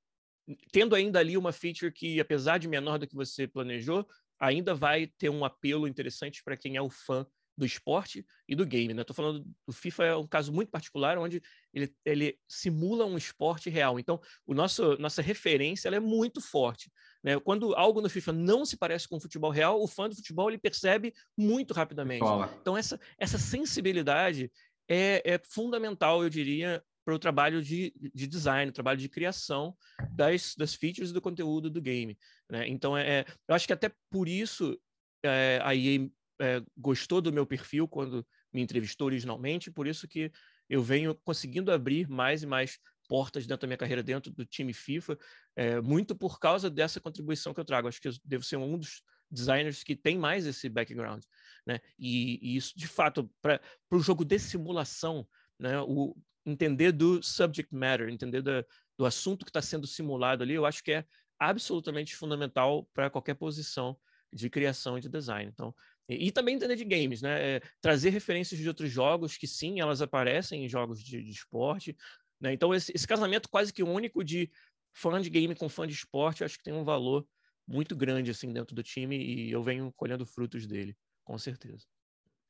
tendo 0.71 0.95
ainda 0.95 1.19
ali 1.19 1.37
uma 1.37 1.51
feature 1.51 1.91
que, 1.91 2.19
apesar 2.19 2.57
de 2.57 2.67
menor 2.67 2.97
do 2.97 3.07
que 3.07 3.15
você 3.15 3.47
planejou, 3.47 4.07
ainda 4.39 4.73
vai 4.73 5.07
ter 5.17 5.29
um 5.29 5.43
apelo 5.43 5.87
interessante 5.87 6.43
para 6.43 6.57
quem 6.57 6.75
é 6.75 6.81
o 6.81 6.89
fã 6.89 7.25
do 7.59 7.65
esporte 7.65 8.25
e 8.47 8.55
do 8.55 8.65
game. 8.65 8.93
Né? 8.93 9.01
Estou 9.01 9.15
falando 9.15 9.45
do 9.67 9.73
FIFA 9.73 10.03
é 10.05 10.15
um 10.15 10.25
caso 10.25 10.51
muito 10.51 10.71
particular 10.71 11.17
onde 11.17 11.41
ele, 11.73 11.93
ele 12.05 12.39
simula 12.47 13.05
um 13.05 13.17
esporte 13.17 13.69
real. 13.69 13.99
Então, 13.99 14.19
o 14.47 14.53
nosso 14.53 14.97
nossa 14.97 15.21
referência 15.21 15.89
é 15.89 15.99
muito 15.99 16.39
forte. 16.39 16.89
Né? 17.21 17.37
Quando 17.39 17.75
algo 17.75 18.01
no 18.01 18.09
FIFA 18.09 18.31
não 18.31 18.65
se 18.65 18.77
parece 18.77 19.07
com 19.07 19.17
o 19.17 19.21
futebol 19.21 19.51
real, 19.51 19.81
o 19.81 19.87
fã 19.87 20.07
do 20.07 20.15
futebol 20.15 20.49
ele 20.49 20.57
percebe 20.57 21.13
muito 21.37 21.73
rapidamente. 21.73 22.23
Então, 22.61 22.77
essa, 22.77 22.99
essa 23.17 23.37
sensibilidade 23.37 24.49
é, 24.87 25.21
é 25.33 25.39
fundamental, 25.43 26.23
eu 26.23 26.29
diria, 26.29 26.81
para 27.03 27.13
o 27.13 27.19
trabalho 27.19 27.61
de, 27.61 27.93
de 28.13 28.25
design, 28.25 28.69
o 28.69 28.73
trabalho 28.73 28.99
de 28.99 29.09
criação 29.09 29.75
das, 30.11 30.55
das 30.55 30.73
features 30.75 31.11
do 31.11 31.21
conteúdo 31.21 31.69
do 31.69 31.81
game. 31.81 32.17
Né? 32.49 32.67
Então, 32.69 32.97
é, 32.97 33.25
eu 33.47 33.55
acho 33.55 33.67
que 33.67 33.73
até 33.73 33.91
por 34.09 34.27
isso 34.27 34.79
é, 35.23 35.59
a 35.61 35.75
EA 35.75 36.09
é, 36.39 36.61
gostou 36.77 37.21
do 37.21 37.33
meu 37.33 37.45
perfil 37.45 37.87
quando 37.87 38.25
me 38.53 38.61
entrevistou 38.61 39.07
originalmente, 39.07 39.71
por 39.71 39.87
isso 39.87 40.07
que 40.07 40.31
eu 40.69 40.81
venho 40.81 41.15
conseguindo 41.23 41.71
abrir 41.71 42.07
mais 42.09 42.43
e 42.43 42.45
mais 42.45 42.79
portas 43.07 43.47
dentro 43.47 43.61
da 43.61 43.67
minha 43.67 43.77
carreira 43.77 44.03
dentro 44.03 44.31
do 44.31 44.45
time 44.45 44.71
FIFA, 44.71 45.17
é, 45.55 45.81
muito 45.81 46.15
por 46.15 46.39
causa 46.39 46.69
dessa 46.69 47.01
contribuição 47.01 47.53
que 47.53 47.59
eu 47.59 47.65
trago. 47.65 47.87
Acho 47.87 47.99
que 47.99 48.07
eu 48.07 48.13
devo 48.23 48.43
ser 48.43 48.57
um 48.57 48.77
dos 48.77 49.01
designers 49.31 49.83
que 49.83 49.95
tem 49.95 50.17
mais 50.17 50.45
esse 50.45 50.69
background, 50.69 51.23
né? 51.65 51.79
E, 51.97 52.39
e 52.41 52.55
isso, 52.55 52.77
de 52.77 52.87
fato, 52.87 53.29
para 53.41 53.59
o 53.91 53.99
jogo 53.99 54.23
de 54.23 54.37
simulação, 54.37 55.27
né? 55.59 55.81
O 55.81 56.15
entender 56.45 56.91
do 56.91 57.21
subject 57.21 57.73
matter, 57.73 58.09
entender 58.09 58.41
do 58.41 59.05
assunto 59.05 59.43
que 59.43 59.49
está 59.49 59.61
sendo 59.61 59.85
simulado 59.85 60.43
ali, 60.43 60.53
eu 60.53 60.65
acho 60.65 60.83
que 60.83 60.91
é 60.91 61.05
absolutamente 61.39 62.15
fundamental 62.15 62.87
para 62.93 63.09
qualquer 63.09 63.35
posição 63.35 63.97
de 64.31 64.49
criação 64.49 64.97
e 64.97 65.01
de 65.01 65.09
design. 65.09 65.49
Então, 65.51 65.73
e, 66.09 66.31
também 66.31 66.55
entender 66.55 66.75
de 66.75 66.83
games, 66.83 67.21
né? 67.21 67.57
É, 67.57 67.61
trazer 67.79 68.09
referências 68.09 68.59
de 68.59 68.67
outros 68.67 68.91
jogos 68.91 69.37
que 69.37 69.47
sim, 69.47 69.79
elas 69.79 70.01
aparecem 70.01 70.65
em 70.65 70.69
jogos 70.69 71.03
de, 71.03 71.23
de 71.23 71.31
esporte. 71.31 71.95
Né? 72.41 72.53
Então, 72.53 72.73
esse, 72.73 72.91
esse, 72.95 73.07
casamento 73.07 73.49
quase 73.49 73.71
que 73.71 73.83
único 73.83 74.23
de 74.23 74.49
fã 74.91 75.21
de 75.21 75.29
game 75.29 75.53
com 75.55 75.69
fã 75.69 75.85
de 75.87 75.93
esporte, 75.93 76.43
acho 76.43 76.57
que 76.57 76.63
tem 76.63 76.73
um 76.73 76.83
valor 76.83 77.27
muito 77.67 77.95
grande 77.95 78.31
assim 78.31 78.51
dentro 78.51 78.75
do 78.75 78.81
time 78.81 79.15
e 79.15 79.51
eu 79.51 79.61
venho 79.61 79.93
colhendo 79.95 80.25
frutos 80.25 80.65
dele, 80.65 80.97
com 81.23 81.37
certeza. 81.37 81.85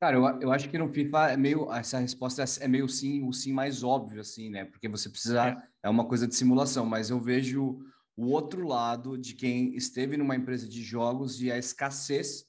Cara, 0.00 0.16
eu, 0.16 0.40
eu 0.40 0.50
acho 0.50 0.70
que 0.70 0.78
no 0.78 0.88
FIFA 0.88 1.32
é 1.32 1.36
meio 1.36 1.70
essa 1.70 1.98
resposta 1.98 2.42
é 2.60 2.66
meio 2.66 2.88
sim, 2.88 3.22
o 3.22 3.32
sim 3.34 3.52
mais 3.52 3.84
óbvio 3.84 4.22
assim, 4.22 4.48
né? 4.48 4.64
Porque 4.64 4.88
você 4.88 5.10
precisa 5.10 5.48
é, 5.48 5.56
é 5.82 5.88
uma 5.90 6.06
coisa 6.08 6.26
de 6.26 6.34
simulação, 6.34 6.86
mas 6.86 7.10
eu 7.10 7.20
vejo 7.20 7.78
o 8.16 8.28
outro 8.30 8.66
lado 8.66 9.18
de 9.18 9.34
quem 9.34 9.74
esteve 9.76 10.16
numa 10.16 10.34
empresa 10.34 10.66
de 10.66 10.82
jogos 10.82 11.42
e 11.42 11.52
a 11.52 11.58
escassez 11.58 12.46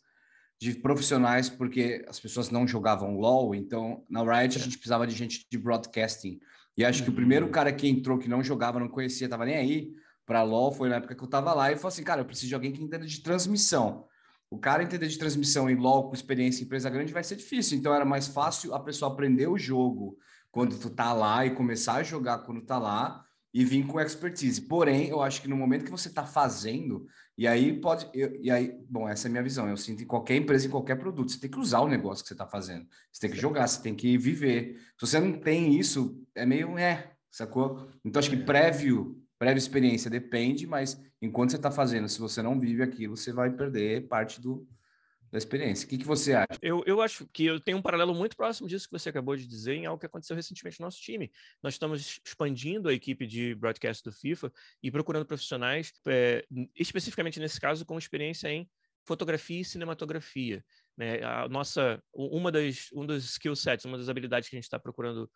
de 0.62 0.76
profissionais, 0.76 1.50
porque 1.50 2.06
as 2.08 2.20
pessoas 2.20 2.52
não 2.52 2.68
jogavam 2.68 3.18
LOL, 3.18 3.56
então 3.56 4.06
na 4.08 4.22
Riot 4.22 4.60
a 4.60 4.62
gente 4.62 4.78
precisava 4.78 5.08
de 5.08 5.16
gente 5.16 5.48
de 5.50 5.58
broadcasting. 5.58 6.40
E 6.78 6.86
acho 6.86 7.04
que 7.04 7.10
o 7.10 7.14
primeiro 7.14 7.48
uhum. 7.48 7.52
cara 7.52 7.74
que 7.74 7.88
entrou 7.88 8.20
que 8.20 8.30
não 8.30 8.44
jogava, 8.44 8.80
não 8.80 8.88
conhecia, 8.88 9.28
tava 9.28 9.44
nem 9.44 9.58
aí 9.58 9.92
para 10.24 10.44
LoL 10.44 10.72
foi 10.72 10.88
na 10.88 10.98
época 10.98 11.16
que 11.16 11.22
eu 11.22 11.26
estava 11.26 11.52
lá 11.54 11.72
e 11.72 11.76
falou 11.76 11.88
assim, 11.88 12.04
cara, 12.04 12.22
eu 12.22 12.26
preciso 12.26 12.50
de 12.50 12.54
alguém 12.54 12.72
que 12.72 12.82
entenda 12.82 13.08
de 13.08 13.22
transmissão. 13.22 14.06
O 14.52 14.60
cara 14.60 14.84
entender 14.84 15.08
de 15.08 15.18
transmissão 15.18 15.68
em 15.68 15.76
LoL 15.76 16.10
com 16.10 16.14
experiência 16.14 16.62
em 16.62 16.66
empresa 16.66 16.92
grande 16.92 17.12
vai 17.12 17.24
ser 17.24 17.38
difícil. 17.38 17.78
Então 17.78 17.94
era 17.94 18.06
mais 18.06 18.28
fácil 18.28 18.76
a 18.76 18.80
pessoa 18.80 19.12
aprender 19.12 19.48
o 19.48 19.58
jogo 19.58 20.16
quando 20.52 20.78
tu 20.78 20.92
tá 20.92 21.12
lá 21.12 21.44
e 21.44 21.56
começar 21.56 21.96
a 21.96 22.04
jogar 22.04 22.40
quando 22.40 22.62
tá 22.62 22.78
lá 22.78 23.26
e 23.52 23.66
vir 23.66 23.86
com 23.88 24.00
expertise. 24.00 24.62
Porém, 24.62 25.08
eu 25.08 25.22
acho 25.22 25.42
que 25.42 25.48
no 25.48 25.58
momento 25.58 25.86
que 25.86 25.92
você 25.92 26.08
está 26.08 26.24
fazendo, 26.24 27.08
e 27.38 27.48
aí 27.48 27.80
pode, 27.80 28.10
eu, 28.14 28.36
e 28.42 28.52
aí, 28.52 28.78
bom, 28.90 29.08
essa 29.08 29.28
é 29.28 29.30
a 29.30 29.32
minha 29.32 29.44
visão. 29.44 29.68
Eu 29.70 29.78
sinto 29.78 30.04
em 30.04 30.06
qualquer 30.06 30.36
empresa, 30.36 30.68
em 30.68 30.70
qualquer 30.70 30.96
produto, 30.96 31.32
você 31.32 31.40
tem 31.40 31.50
que 31.50 31.60
usar 31.60 31.80
o 31.80 31.88
negócio 31.88 32.24
que 32.24 32.28
você 32.28 32.34
está 32.34 32.46
fazendo. 32.46 32.88
Você 33.12 33.22
tem 33.22 33.32
que 33.32 33.38
jogar, 33.42 33.68
você 33.68 33.82
tem 33.82 33.96
que 33.96 34.18
viver. 34.18 34.76
Se 34.98 35.08
você 35.08 35.20
não 35.20 35.34
tem 35.34 35.78
isso, 35.78 36.22
é 36.36 36.46
meio 36.46 36.78
é, 36.78 37.12
sacou? 37.32 37.90
Então 38.04 38.20
acho 38.20 38.30
que 38.30 38.36
é. 38.36 38.44
prévio, 38.44 39.20
prévia 39.40 39.58
experiência 39.58 40.10
depende, 40.10 40.68
mas 40.68 41.02
enquanto 41.22 41.52
você 41.52 41.56
está 41.56 41.72
fazendo, 41.72 42.08
se 42.08 42.20
você 42.20 42.42
não 42.42 42.60
vive 42.60 42.84
aquilo, 42.84 43.18
você 43.18 43.32
vai 43.32 43.50
perder 43.50 44.08
parte 44.08 44.40
do, 44.42 44.68
da 45.32 45.38
experiência. 45.38 45.86
O 45.86 45.90
que, 45.90 45.98
que 45.98 46.06
você 46.06 46.34
acha? 46.34 46.60
Eu, 46.62 46.84
eu 46.86 47.02
acho 47.02 47.26
que 47.28 47.46
eu 47.46 47.60
tenho 47.60 47.78
um 47.78 47.82
paralelo 47.82 48.14
muito 48.14 48.36
próximo 48.36 48.68
disso 48.68 48.88
que 48.88 48.92
você 48.92 49.10
acabou 49.10 49.36
de 49.36 49.48
dizer 49.48 49.76
em 49.76 49.86
algo 49.86 50.00
que 50.00 50.06
aconteceu 50.06 50.36
recentemente 50.36 50.80
no 50.80 50.86
nosso 50.86 51.00
time. 51.00 51.32
Nós 51.64 51.76
estamos 51.76 52.20
expandindo 52.26 52.90
a 52.90 52.94
equipe 52.94 53.26
de 53.26 53.56
broadcast 53.56 54.04
do 54.04 54.12
FIFA 54.12 54.52
e 54.84 54.92
procurando 54.92 55.26
profissionais, 55.26 55.94
é, 56.06 56.46
especificamente 56.76 57.40
nesse 57.40 57.62
caso, 57.62 57.86
com 57.86 57.98
experiência 57.98 58.50
em 58.50 58.70
fotografia 59.06 59.62
e 59.62 59.66
cinematografia. 59.66 60.64
Né? 60.98 61.24
A 61.24 61.48
nossa, 61.48 62.04
uma 62.14 62.52
das, 62.52 62.90
um 62.94 63.06
dos 63.06 63.24
skill 63.24 63.56
sets, 63.56 63.86
uma 63.86 63.98
das 63.98 64.10
habilidades 64.10 64.50
que 64.50 64.56
a 64.56 64.58
gente 64.58 64.66
está 64.66 64.78
procurando 64.78 65.32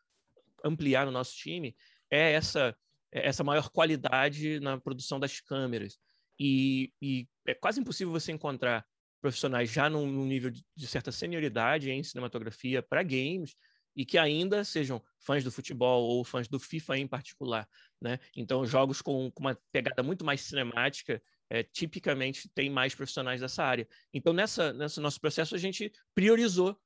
ampliar 0.61 1.05
no 1.05 1.11
nosso 1.11 1.33
time 1.35 1.73
é 2.11 2.33
essa, 2.33 2.75
é 3.13 3.27
essa 3.27 3.45
maior 3.45 3.69
qualidade 3.69 4.59
na 4.59 4.77
produção 4.77 5.21
das 5.21 5.39
câmeras. 5.39 5.97
E, 6.37 6.91
e 7.01 7.27
é 7.47 7.53
quase 7.53 7.79
impossível 7.79 8.11
você 8.11 8.33
encontrar 8.33 8.85
profissionais 9.25 9.71
já 9.71 9.89
num, 9.89 10.05
num 10.05 10.23
nível 10.23 10.51
de, 10.51 10.63
de, 10.75 10.85
certa 10.85 11.11
senioridade 11.11 11.89
em 11.89 12.03
cinematografia 12.03 12.83
para 12.83 13.01
games 13.01 13.55
e 13.95 14.05
que 14.05 14.19
ainda 14.19 14.63
sejam 14.63 15.01
fãs 15.19 15.43
do 15.43 15.51
futebol 15.51 16.03
ou 16.03 16.23
fãs 16.23 16.47
do 16.47 16.59
FIFA 16.59 16.99
em 16.99 17.07
particular, 17.07 17.67
né? 17.99 18.19
Então 18.35 18.63
jogos 18.67 19.01
com, 19.01 19.31
com 19.31 19.41
uma 19.41 19.57
pegada 19.71 20.03
muito 20.03 20.23
mais 20.23 20.41
cinemática 20.41 21.19
é, 21.49 21.63
tipicamente 21.63 22.47
tem 22.53 22.69
mais 22.69 22.93
profissionais 22.93 23.41
dessa 23.41 23.63
área. 23.63 23.87
Então 24.13 24.31
nessa 24.31 24.71
nesse 24.71 24.99
nosso 24.99 25.19
processo 25.19 25.55
a 25.55 25.57
gente 25.57 25.91
priorizou 26.13 26.79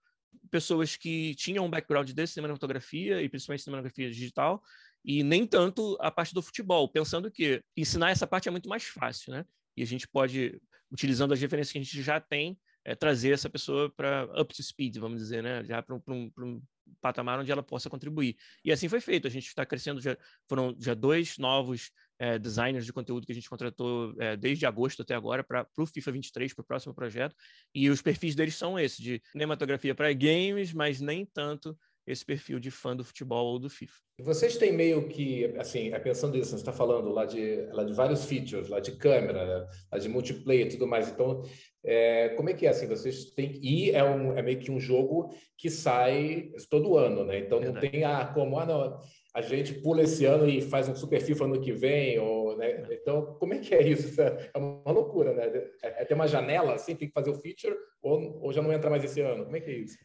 pessoas 0.50 0.96
que 0.96 1.36
tinham 1.36 1.66
um 1.66 1.70
background 1.70 2.10
de 2.10 2.28
cinematografia 2.28 3.22
e 3.22 3.28
principalmente 3.28 3.64
cinematografia 3.64 4.10
digital 4.10 4.64
e 5.04 5.24
nem 5.24 5.46
tanto 5.46 5.98
a 6.00 6.10
parte 6.10 6.34
do 6.34 6.42
futebol, 6.42 6.88
pensando 6.88 7.30
que 7.30 7.62
ensinar 7.76 8.12
essa 8.12 8.26
parte 8.26 8.48
é 8.48 8.52
muito 8.52 8.70
mais 8.70 8.86
fácil, 8.86 9.34
né? 9.34 9.46
E 9.76 9.84
a 9.84 9.86
gente 9.86 10.08
pode 10.08 10.62
utilizando 10.92 11.34
as 11.34 11.42
referências 11.42 11.72
que 11.72 11.78
a 11.78 11.84
gente 11.84 12.02
já 12.02 12.20
tem, 12.20 12.58
é, 12.84 12.96
trazer 12.96 13.32
essa 13.32 13.50
pessoa 13.50 13.90
para 13.90 14.24
up 14.40 14.54
to 14.54 14.64
speed, 14.64 14.98
vamos 14.98 15.20
dizer, 15.20 15.44
né? 15.44 15.64
Já 15.64 15.82
para 15.82 15.96
um, 15.96 16.02
um, 16.08 16.32
um, 16.38 16.62
patamar 17.02 17.40
onde 17.40 17.52
ela 17.52 17.62
possa 17.62 17.90
contribuir. 17.90 18.36
E 18.64 18.72
assim 18.72 18.90
foi 18.90 19.00
feito. 19.00 19.28
A 19.28 19.30
gente 19.30 19.48
está 19.48 19.66
crescendo, 19.66 20.02
já 20.02 20.18
foram 20.48 20.76
já 20.80 20.94
dois 20.94 21.38
novos 21.38 21.92
é, 22.18 22.40
designers 22.40 22.86
de 22.86 22.94
conteúdo 22.94 23.26
que 23.26 23.32
a 23.32 23.36
gente 23.36 23.50
contratou 23.50 24.16
é, 24.20 24.36
desde 24.36 24.66
agosto 24.66 25.02
até 25.02 25.14
agora 25.14 25.44
para 25.44 25.68
o 25.78 25.86
FIFA 25.86 26.12
23, 26.14 26.54
para 26.54 26.64
o 26.64 26.66
próximo 26.66 26.94
projeto. 26.94 27.36
E 27.74 27.90
os 27.90 28.02
perfis 28.02 28.34
deles 28.34 28.56
são 28.56 28.80
esses, 28.80 28.98
de 28.98 29.22
cinematografia 29.32 29.94
para 29.94 30.12
games, 30.14 30.74
mas 30.74 31.00
nem 31.00 31.26
tanto 31.26 31.78
esse 32.12 32.26
perfil 32.26 32.60
de 32.60 32.72
fã 32.72 32.96
do 32.96 33.04
futebol 33.04 33.54
ou 33.54 33.60
do 33.60 33.70
FIFA. 33.70 33.94
Vocês 34.22 34.58
têm 34.58 34.74
meio 34.74 35.08
que, 35.08 35.46
assim, 35.58 35.94
é 35.94 36.00
pensando 36.00 36.36
nisso, 36.36 36.50
você 36.50 36.56
está 36.56 36.74
falando 36.74 37.10
lá 37.10 37.26
de, 37.26 37.68
lá 37.72 37.84
de 37.84 37.94
vários 37.94 38.26
features, 38.26 38.68
lá 38.68 38.80
de 38.80 38.94
câmera, 38.94 39.68
lá 39.92 40.00
de 40.00 40.10
multiplayer 40.10 40.66
e 40.66 40.70
tudo 40.70 40.88
mais. 40.88 41.08
Então, 41.08 41.44
é, 41.86 42.30
como 42.30 42.50
é 42.50 42.54
que 42.54 42.66
é 42.66 42.70
assim? 42.70 42.88
Vocês 42.88 43.32
têm 43.32 43.60
e 43.62 43.92
é, 43.92 44.04
um, 44.04 44.36
é 44.36 44.42
meio 44.42 44.60
que 44.60 44.72
um 44.72 44.80
jogo 44.80 45.30
que 45.56 45.70
sai 45.70 46.52
todo 46.70 46.98
ano, 46.98 47.24
né? 47.24 47.40
Então 47.40 47.60
Verdade. 47.60 47.86
não 47.86 47.92
tem 47.92 48.04
ah, 48.04 48.32
como 48.34 48.60
ah, 48.60 48.66
não, 48.66 49.00
a 49.34 49.42
gente 49.42 49.76
pula 49.76 50.02
esse 50.02 50.26
ano 50.26 50.50
e 50.50 50.62
faz 50.62 50.90
um 50.90 50.96
super 50.96 51.22
FIFA 51.22 51.46
ano 51.46 51.62
que 51.62 51.72
vem, 51.72 52.18
ou, 52.20 52.58
né? 52.58 52.72
É. 52.72 52.94
Então, 52.96 53.38
como 53.40 53.54
é 53.54 53.60
que 53.60 53.76
é 53.76 53.88
isso? 53.88 54.20
É 54.22 54.58
uma 54.58 54.92
loucura, 54.92 55.34
né? 55.34 55.46
É, 55.84 56.02
é 56.02 56.06
ter 56.06 56.16
uma 56.16 56.28
janela 56.28 56.74
assim, 56.74 56.96
tem 56.96 57.08
que 57.08 57.14
fazer 57.14 57.30
o 57.30 57.36
feature, 57.36 57.76
ou, 58.02 58.44
ou 58.44 58.52
já 58.52 58.62
não 58.62 58.74
entra 58.74 58.90
mais 58.90 59.04
esse 59.04 59.22
ano? 59.22 59.46
Como 59.46 59.56
é 59.56 59.62
que 59.62 59.70
é 59.70 59.78
isso? 59.78 59.98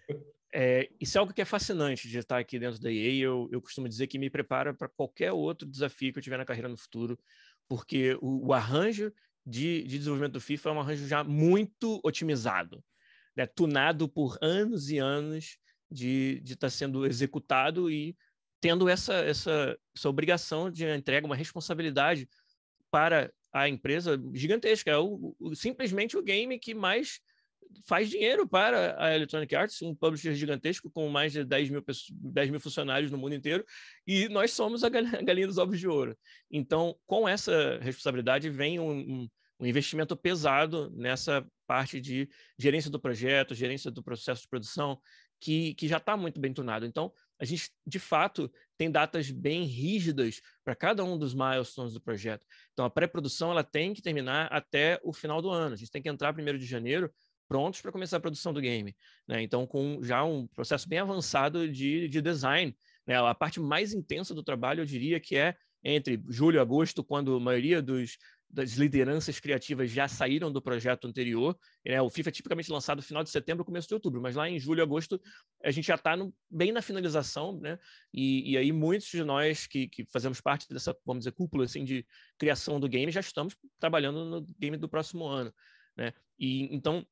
É, 0.57 0.89
isso 1.01 1.19
é 1.19 1.21
algo 1.21 1.35
que 1.35 1.43
é 1.43 1.45
fascinante 1.45 2.09
de 2.09 2.17
estar 2.17 2.39
aqui 2.39 2.61
dentro 2.61 2.81
da 2.81 2.91
EA. 2.91 3.25
Eu, 3.25 3.49
eu 3.51 3.61
costumo 3.61 3.89
dizer 3.89 4.07
que 4.07 4.21
me 4.21 4.31
prepara 4.31 4.73
para 4.73 4.89
qualquer 4.89 5.33
outro 5.33 5.69
desafio 5.69 6.13
que 6.13 6.21
eu 6.21 6.23
tiver 6.23 6.37
na 6.37 6.45
carreira 6.45 6.69
no 6.69 6.77
futuro, 6.77 7.19
porque 7.69 8.17
o, 8.23 8.47
o 8.47 8.53
arranjo 8.53 9.13
de, 9.45 9.83
de, 9.83 9.99
desenvolvimento 9.99 10.35
do 10.35 10.41
FIFA 10.41 10.69
é 10.69 10.73
um 10.73 10.81
arranjo 10.81 11.09
já 11.09 11.25
muito 11.25 12.01
otimizado, 12.05 12.85
né? 13.37 13.47
tunado 13.47 14.09
por 14.09 14.39
anos 14.41 14.91
e 14.91 14.99
anos 14.99 15.59
de 15.91 16.41
estar 16.45 16.69
tá 16.69 16.71
sendo 16.71 17.05
executado 17.05 17.91
e 17.91 18.17
tendo 18.61 18.89
essa, 18.89 19.15
essa, 19.15 19.77
essa 19.95 20.09
obrigação 20.09 20.71
de 20.71 20.89
entrega, 20.89 21.27
uma 21.27 21.37
responsabilidade 21.37 22.29
para 22.93 23.33
a 23.53 23.69
empresa 23.69 24.17
gigantesca. 24.33 24.93
É 24.93 24.97
o, 24.97 25.35
o, 25.39 25.55
simplesmente 25.57 26.17
o 26.17 26.23
game 26.23 26.61
que 26.61 26.75
mais 26.75 27.21
faz 27.87 28.09
dinheiro 28.09 28.49
para 28.49 28.97
a 29.03 29.15
Electronic 29.15 29.55
Arts, 29.55 29.83
um 29.83 29.95
publisher 29.95 30.35
gigantesco 30.35 30.91
com 30.91 31.09
mais 31.09 31.33
de 31.33 31.45
10 31.45 31.71
mil, 31.71 31.85
10 32.11 32.51
mil 32.51 32.61
funcionários 32.61 33.11
no 33.11 33.19
mundo 33.19 33.35
inteiro, 33.35 33.65
e 34.07 34.29
nós 34.29 34.53
somos 34.53 34.83
a 34.83 34.89
galinha 34.89 35.47
dos 35.47 35.59
ovos 35.59 35.79
de 35.79 35.87
ouro. 35.87 36.17
Então, 36.51 36.97
com 37.07 37.29
essa 37.29 37.79
responsabilidade, 37.81 38.49
vem 38.51 38.79
um, 38.81 38.91
um, 38.91 39.29
um 39.61 39.67
investimento 39.67 40.17
pesado 40.17 40.91
nessa 40.97 41.47
parte 41.67 42.01
de 42.01 42.29
gerência 42.59 42.91
do 42.91 43.01
projeto, 43.01 43.55
gerência 43.55 43.91
do 43.91 44.03
processo 44.03 44.43
de 44.43 44.49
produção, 44.49 44.99
que, 45.41 45.75
que 45.75 45.87
já 45.87 45.99
está 45.99 46.17
muito 46.17 46.41
bem 46.41 46.55
tunado. 46.55 46.87
Então, 46.87 47.13
a 47.39 47.45
gente, 47.45 47.71
de 47.87 47.99
fato, 47.99 48.51
tem 48.79 48.91
datas 48.91 49.31
bem 49.31 49.65
rígidas 49.65 50.41
para 50.65 50.75
cada 50.75 51.05
um 51.05 51.19
dos 51.19 51.35
milestones 51.35 51.93
do 51.93 52.01
projeto. 52.01 52.47
Então, 52.73 52.85
a 52.85 52.91
pré-produção 52.91 53.51
ela 53.51 53.63
tem 53.63 53.93
que 53.93 54.01
terminar 54.01 54.47
até 54.47 54.99
o 55.03 55.13
final 55.13 55.43
do 55.43 55.51
ano. 55.51 55.75
A 55.75 55.77
gente 55.77 55.91
tem 55.91 56.01
que 56.03 56.09
entrar 56.09 56.33
primeiro 56.33 56.59
de 56.59 56.65
janeiro 56.65 57.13
prontos 57.49 57.81
para 57.81 57.93
começar 57.93 58.17
a 58.17 58.21
produção 58.21 58.53
do 58.53 58.61
game. 58.61 58.95
Né? 59.29 59.43
Então, 59.43 59.67
com 59.67 60.03
já 60.03 60.25
um 60.25 60.47
processo 60.47 60.89
bem 60.89 60.99
avançado 60.99 61.69
de, 61.69 62.09
de 62.09 62.21
design. 62.21 62.77
Né? 63.07 63.17
A 63.17 63.35
parte 63.35 63.61
mais 63.61 63.93
intensa 63.93 64.35
do 64.35 64.43
trabalho, 64.43 64.81
eu 64.81 64.87
diria 64.87 65.21
que 65.21 65.37
é 65.37 65.55
entre 65.85 66.23
julho 66.29 66.57
e 66.57 66.59
agosto, 66.59 67.05
quando 67.05 67.37
a 67.37 67.41
maioria 67.41 67.83
dos, 67.83 68.17
das 68.55 68.73
lideranças 68.73 69.41
criativas 69.41 69.91
já 69.91 70.07
saíram 70.07 70.51
do 70.51 70.63
projeto 70.63 71.07
anterior. 71.07 71.59
Né? 71.85 72.01
O 72.01 72.09
FIFA 72.09 72.29
é 72.29 72.33
tipicamente 72.33 72.71
lançado 72.71 72.99
no 72.99 73.03
final 73.03 73.25
de 73.25 73.31
setembro, 73.31 73.65
começo 73.65 73.89
de 73.89 73.95
outubro, 73.95 74.23
mas 74.23 74.37
lá 74.37 74.49
em 74.49 74.59
julho 74.59 74.79
e 74.79 74.83
agosto 74.83 75.21
a 75.63 75.71
gente 75.71 75.87
já 75.87 75.97
está 75.97 76.17
bem 76.49 76.71
na 76.71 76.81
finalização, 76.81 77.59
né? 77.61 77.79
E, 78.13 78.53
e 78.53 78.57
aí 78.57 78.71
muitos 78.73 79.09
de 79.09 79.25
nós 79.25 79.67
que, 79.67 79.89
que, 79.89 80.07
fazemos 80.07 80.41
parte 80.41 80.69
dessa, 80.69 80.97
vamos 81.05 81.25
dizer, 81.25 81.33
cúpula 81.33 81.65
assim, 81.65 81.85
de 81.85 82.07
criação 82.39 82.79
do 82.79 82.89
game 82.89 83.11
já 83.11 83.21
estamos 83.21 83.57
trabalhando 83.79 84.25
no 84.25 84.47
game 84.59 84.77
do 84.77 84.89
próximo 84.89 85.27
ano. 85.27 85.53
Né? 85.97 86.13
E 86.39 86.75
então 86.75 87.07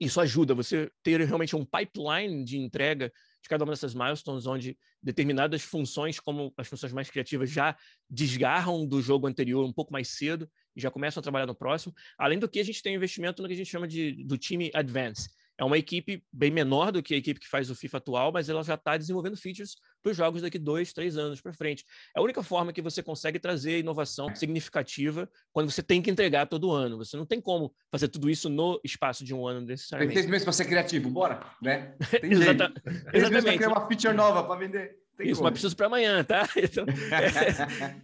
isso 0.00 0.20
ajuda 0.20 0.54
você 0.54 0.90
ter 1.02 1.20
realmente 1.20 1.56
um 1.56 1.64
pipeline 1.64 2.44
de 2.44 2.58
entrega 2.58 3.12
de 3.42 3.48
cada 3.48 3.64
uma 3.64 3.72
dessas 3.72 3.94
milestones, 3.94 4.46
onde 4.46 4.76
determinadas 5.02 5.62
funções, 5.62 6.18
como 6.18 6.52
as 6.56 6.66
funções 6.66 6.92
mais 6.92 7.10
criativas, 7.10 7.50
já 7.50 7.76
desgarram 8.10 8.86
do 8.86 9.00
jogo 9.00 9.26
anterior 9.26 9.64
um 9.64 9.72
pouco 9.72 9.92
mais 9.92 10.08
cedo 10.08 10.50
e 10.74 10.80
já 10.80 10.90
começam 10.90 11.20
a 11.20 11.22
trabalhar 11.22 11.46
no 11.46 11.54
próximo. 11.54 11.94
Além 12.18 12.38
do 12.38 12.48
que, 12.48 12.60
a 12.60 12.64
gente 12.64 12.82
tem 12.82 12.94
investimento 12.94 13.40
no 13.40 13.48
que 13.48 13.54
a 13.54 13.56
gente 13.56 13.70
chama 13.70 13.86
de 13.86 14.24
do 14.24 14.36
time 14.36 14.70
Advance, 14.74 15.30
é 15.58 15.64
uma 15.64 15.76
equipe 15.76 16.22
bem 16.32 16.50
menor 16.50 16.92
do 16.92 17.02
que 17.02 17.14
a 17.14 17.16
equipe 17.16 17.40
que 17.40 17.48
faz 17.48 17.68
o 17.68 17.74
FIFA 17.74 17.98
atual, 17.98 18.32
mas 18.32 18.48
ela 18.48 18.62
já 18.62 18.74
está 18.74 18.96
desenvolvendo 18.96 19.36
features 19.36 19.74
para 20.00 20.10
os 20.12 20.16
jogos 20.16 20.42
daqui 20.42 20.58
dois, 20.58 20.92
três 20.92 21.16
anos 21.16 21.40
para 21.40 21.52
frente. 21.52 21.84
É 22.16 22.20
a 22.20 22.22
única 22.22 22.42
forma 22.42 22.72
que 22.72 22.80
você 22.80 23.02
consegue 23.02 23.40
trazer 23.40 23.80
inovação 23.80 24.32
significativa 24.36 25.28
quando 25.52 25.70
você 25.70 25.82
tem 25.82 26.00
que 26.00 26.10
entregar 26.10 26.46
todo 26.46 26.70
ano. 26.70 26.96
Você 26.98 27.16
não 27.16 27.26
tem 27.26 27.40
como 27.40 27.74
fazer 27.90 28.06
tudo 28.06 28.30
isso 28.30 28.48
no 28.48 28.80
espaço 28.84 29.24
de 29.24 29.34
um 29.34 29.46
ano 29.46 29.62
necessariamente. 29.62 30.14
Tem 30.14 30.22
três 30.22 30.30
meses 30.30 30.44
para 30.44 30.52
ser 30.52 30.66
criativo, 30.66 31.10
bora, 31.10 31.40
né? 31.60 31.94
Tem 32.20 32.32
Exata 32.32 32.72
exatamente. 33.12 33.42
Para 33.44 33.56
criar 33.56 33.68
uma 33.68 33.88
feature 33.88 34.14
nova 34.14 34.44
para 34.44 34.60
vender. 34.60 34.96
Tem 35.16 35.26
Isso, 35.26 35.36
como. 35.40 35.44
mas 35.44 35.52
preciso 35.54 35.76
para 35.76 35.86
amanhã, 35.86 36.22
tá? 36.22 36.48
Então, 36.56 36.86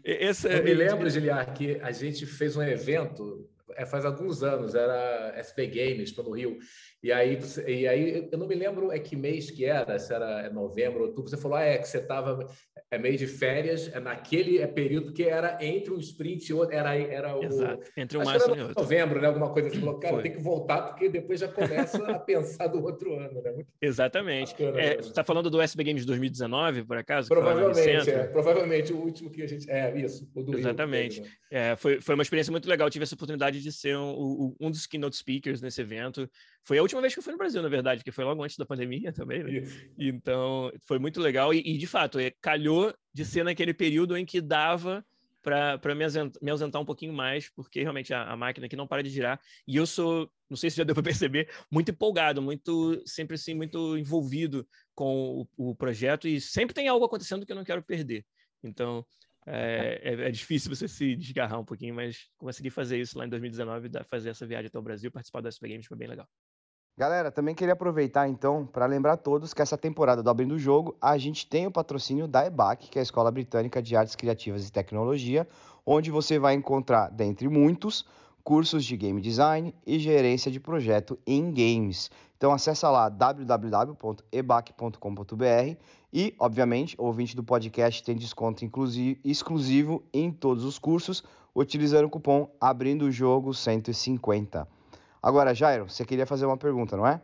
é, 0.02 0.26
esse, 0.26 0.48
Eu 0.52 0.64
me 0.64 0.74
lembro, 0.74 1.08
Giliar, 1.08 1.54
que 1.54 1.78
a 1.80 1.92
gente 1.92 2.26
fez 2.26 2.56
um 2.56 2.62
evento 2.62 3.48
é, 3.76 3.84
faz 3.86 4.04
alguns 4.04 4.42
anos, 4.42 4.74
era 4.74 5.34
SP 5.38 5.66
Games, 5.66 6.14
no 6.16 6.30
Rio. 6.30 6.58
E 7.04 7.12
aí, 7.12 7.38
e 7.66 7.86
aí, 7.86 8.28
eu 8.32 8.38
não 8.38 8.46
me 8.48 8.54
lembro 8.54 8.90
é 8.90 8.98
que 8.98 9.14
mês 9.14 9.50
que 9.50 9.66
era, 9.66 9.98
se 9.98 10.10
era 10.14 10.46
é 10.46 10.48
novembro, 10.48 11.02
outubro. 11.02 11.28
Você 11.28 11.36
falou, 11.36 11.58
ah, 11.58 11.62
é 11.62 11.76
que 11.76 11.86
você 11.86 11.98
estava 11.98 12.48
é 12.90 12.96
meio 12.96 13.18
de 13.18 13.26
férias, 13.26 13.90
é 13.92 14.00
naquele 14.00 14.58
é 14.58 14.66
período 14.66 15.12
que 15.12 15.22
era 15.22 15.58
entre 15.60 15.92
um 15.92 15.98
sprint 15.98 16.48
e 16.48 16.54
outro, 16.54 16.74
era, 16.74 16.96
era 16.96 17.36
o. 17.36 17.44
Exato, 17.44 17.90
entre 17.94 18.16
um 18.16 18.24
março 18.24 18.48
e 18.48 18.60
outro. 18.60 18.80
novembro, 18.80 19.20
né? 19.20 19.26
Alguma 19.26 19.52
coisa. 19.52 19.68
Você 19.68 19.80
falou, 19.80 19.98
cara, 19.98 20.22
tem 20.22 20.32
que 20.32 20.40
voltar, 20.40 20.80
porque 20.80 21.10
depois 21.10 21.40
já 21.40 21.48
começa 21.48 22.02
a 22.10 22.18
pensar 22.18 22.68
do 22.68 22.82
outro 22.82 23.14
ano, 23.14 23.42
né? 23.42 23.52
Muito 23.52 23.68
Exatamente. 23.82 24.52
Bacana, 24.52 24.80
é, 24.80 24.96
você 24.96 25.08
está 25.10 25.22
falando 25.22 25.50
do 25.50 25.60
SB 25.60 25.84
Games 25.84 26.06
2019, 26.06 26.84
por 26.84 26.96
acaso? 26.96 27.28
Provavelmente, 27.28 28.10
é, 28.10 28.24
provavelmente 28.28 28.94
o 28.94 28.96
último 28.96 29.30
que 29.30 29.42
a 29.42 29.46
gente. 29.46 29.70
É, 29.70 29.94
isso, 30.00 30.26
o 30.34 30.42
do 30.42 30.56
Exatamente. 30.56 31.20
Rio, 31.20 31.28
né? 31.52 31.72
é, 31.72 31.76
foi, 31.76 32.00
foi 32.00 32.14
uma 32.14 32.22
experiência 32.22 32.50
muito 32.50 32.66
legal. 32.66 32.86
Eu 32.86 32.90
tive 32.90 33.02
essa 33.02 33.14
oportunidade 33.14 33.60
de 33.60 33.70
ser 33.70 33.94
um, 33.94 34.56
um 34.58 34.70
dos 34.70 34.86
keynote 34.86 35.16
speakers 35.16 35.60
nesse 35.60 35.82
evento. 35.82 36.30
Foi 36.64 36.78
a 36.78 36.82
última 36.82 37.00
vez 37.00 37.12
que 37.12 37.18
eu 37.18 37.22
fui 37.22 37.32
no 37.32 37.38
Brasil, 37.38 37.62
na 37.62 37.68
verdade, 37.68 38.02
que 38.02 38.10
foi 38.10 38.24
logo 38.24 38.42
antes 38.42 38.56
da 38.56 38.64
pandemia 38.64 39.12
também, 39.12 39.44
né? 39.44 39.66
Então, 39.98 40.72
foi 40.86 40.98
muito 40.98 41.20
legal. 41.20 41.52
E, 41.52 41.58
e, 41.58 41.76
de 41.76 41.86
fato, 41.86 42.18
é, 42.18 42.32
calhou 42.40 42.94
de 43.12 43.24
ser 43.24 43.44
naquele 43.44 43.74
período 43.74 44.16
em 44.16 44.24
que 44.24 44.40
dava 44.40 45.04
para 45.44 45.94
me, 45.94 46.04
me 46.40 46.50
ausentar 46.50 46.80
um 46.80 46.86
pouquinho 46.86 47.12
mais, 47.12 47.50
porque 47.50 47.82
realmente 47.82 48.14
a, 48.14 48.32
a, 48.32 48.36
máquina 48.36 48.64
aqui 48.64 48.74
não 48.74 48.86
para 48.86 49.02
de 49.02 49.10
girar. 49.10 49.38
E 49.68 49.76
eu 49.76 49.86
sou, 49.86 50.30
não 50.48 50.56
sei 50.56 50.70
se 50.70 50.78
já 50.78 50.84
deu 50.84 50.94
para 50.96 51.04
perceber, 51.04 51.50
muito 51.70 51.90
empolgado, 51.90 52.40
muito 52.40 53.02
sempre 53.04 53.34
assim, 53.34 53.52
muito 53.52 53.98
envolvido 53.98 54.66
com 54.94 55.46
o, 55.58 55.70
o, 55.70 55.74
projeto 55.74 56.26
e 56.26 56.40
sempre 56.40 56.74
tem 56.74 56.88
algo 56.88 57.04
acontecendo 57.04 57.44
que 57.44 57.52
eu 57.52 57.56
não 57.56 57.64
quero 57.64 57.82
perder. 57.82 58.24
Então, 58.62 59.04
é, 59.46 60.00
é, 60.02 60.28
é, 60.28 60.30
difícil 60.30 60.74
você 60.74 60.88
se 60.88 61.14
desgarrar 61.14 61.60
um 61.60 61.64
pouquinho, 61.64 61.94
mas 61.94 62.30
consegui 62.38 62.70
fazer 62.70 62.98
isso 62.98 63.18
lá 63.18 63.26
em 63.26 63.28
2019, 63.28 63.90
fazer 64.08 64.30
essa 64.30 64.46
viagem 64.46 64.68
até 64.68 64.78
o 64.78 64.82
Brasil, 64.82 65.12
participar 65.12 65.42
do 65.42 65.48
SP 65.52 65.68
Games 65.68 65.86
foi 65.86 65.98
bem 65.98 66.08
legal. 66.08 66.26
Galera, 66.96 67.28
também 67.28 67.56
queria 67.56 67.72
aproveitar 67.72 68.28
então 68.28 68.64
para 68.64 68.86
lembrar 68.86 69.14
a 69.14 69.16
todos 69.16 69.52
que 69.52 69.60
essa 69.60 69.76
temporada 69.76 70.22
do 70.22 70.30
Abrindo 70.30 70.54
o 70.54 70.58
Jogo 70.60 70.96
a 71.00 71.18
gente 71.18 71.44
tem 71.44 71.66
o 71.66 71.70
patrocínio 71.70 72.28
da 72.28 72.46
EBAC, 72.46 72.88
que 72.88 72.98
é 72.98 73.00
a 73.00 73.02
Escola 73.02 73.32
Britânica 73.32 73.82
de 73.82 73.96
Artes 73.96 74.14
Criativas 74.14 74.68
e 74.68 74.70
Tecnologia, 74.70 75.44
onde 75.84 76.12
você 76.12 76.38
vai 76.38 76.54
encontrar, 76.54 77.10
dentre 77.10 77.48
muitos, 77.48 78.06
cursos 78.44 78.84
de 78.84 78.96
game 78.96 79.20
design 79.20 79.74
e 79.84 79.98
gerência 79.98 80.52
de 80.52 80.60
projeto 80.60 81.18
em 81.26 81.52
games. 81.52 82.12
Então 82.36 82.52
acessa 82.52 82.88
lá 82.88 83.08
www.ebac.com.br 83.08 85.76
e, 86.12 86.32
obviamente, 86.38 86.94
ouvinte 86.96 87.34
do 87.34 87.42
podcast 87.42 88.04
tem 88.04 88.14
desconto 88.14 88.64
exclusivo 89.24 90.04
em 90.12 90.30
todos 90.30 90.62
os 90.62 90.78
cursos 90.78 91.24
utilizando 91.52 92.06
o 92.06 92.10
cupom 92.10 92.48
Abrindo 92.60 93.06
o 93.06 93.10
Jogo 93.10 93.52
150. 93.52 94.83
Agora, 95.24 95.54
Jairo, 95.54 95.88
você 95.88 96.04
queria 96.04 96.26
fazer 96.26 96.44
uma 96.44 96.58
pergunta, 96.58 96.98
não 96.98 97.06
é? 97.06 97.18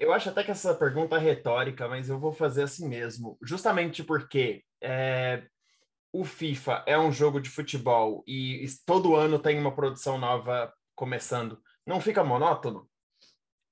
Eu 0.00 0.14
acho 0.14 0.30
até 0.30 0.42
que 0.42 0.50
essa 0.50 0.74
pergunta 0.74 1.16
é 1.16 1.18
retórica, 1.18 1.86
mas 1.86 2.08
eu 2.08 2.18
vou 2.18 2.32
fazer 2.32 2.62
assim 2.62 2.88
mesmo. 2.88 3.36
Justamente 3.42 4.02
porque 4.02 4.64
é, 4.82 5.46
o 6.10 6.24
FIFA 6.24 6.82
é 6.86 6.98
um 6.98 7.12
jogo 7.12 7.38
de 7.38 7.50
futebol 7.50 8.24
e 8.26 8.64
todo 8.86 9.14
ano 9.14 9.38
tem 9.38 9.58
uma 9.58 9.74
produção 9.74 10.16
nova 10.16 10.72
começando. 10.94 11.60
Não 11.86 12.00
fica 12.00 12.24
monótono? 12.24 12.88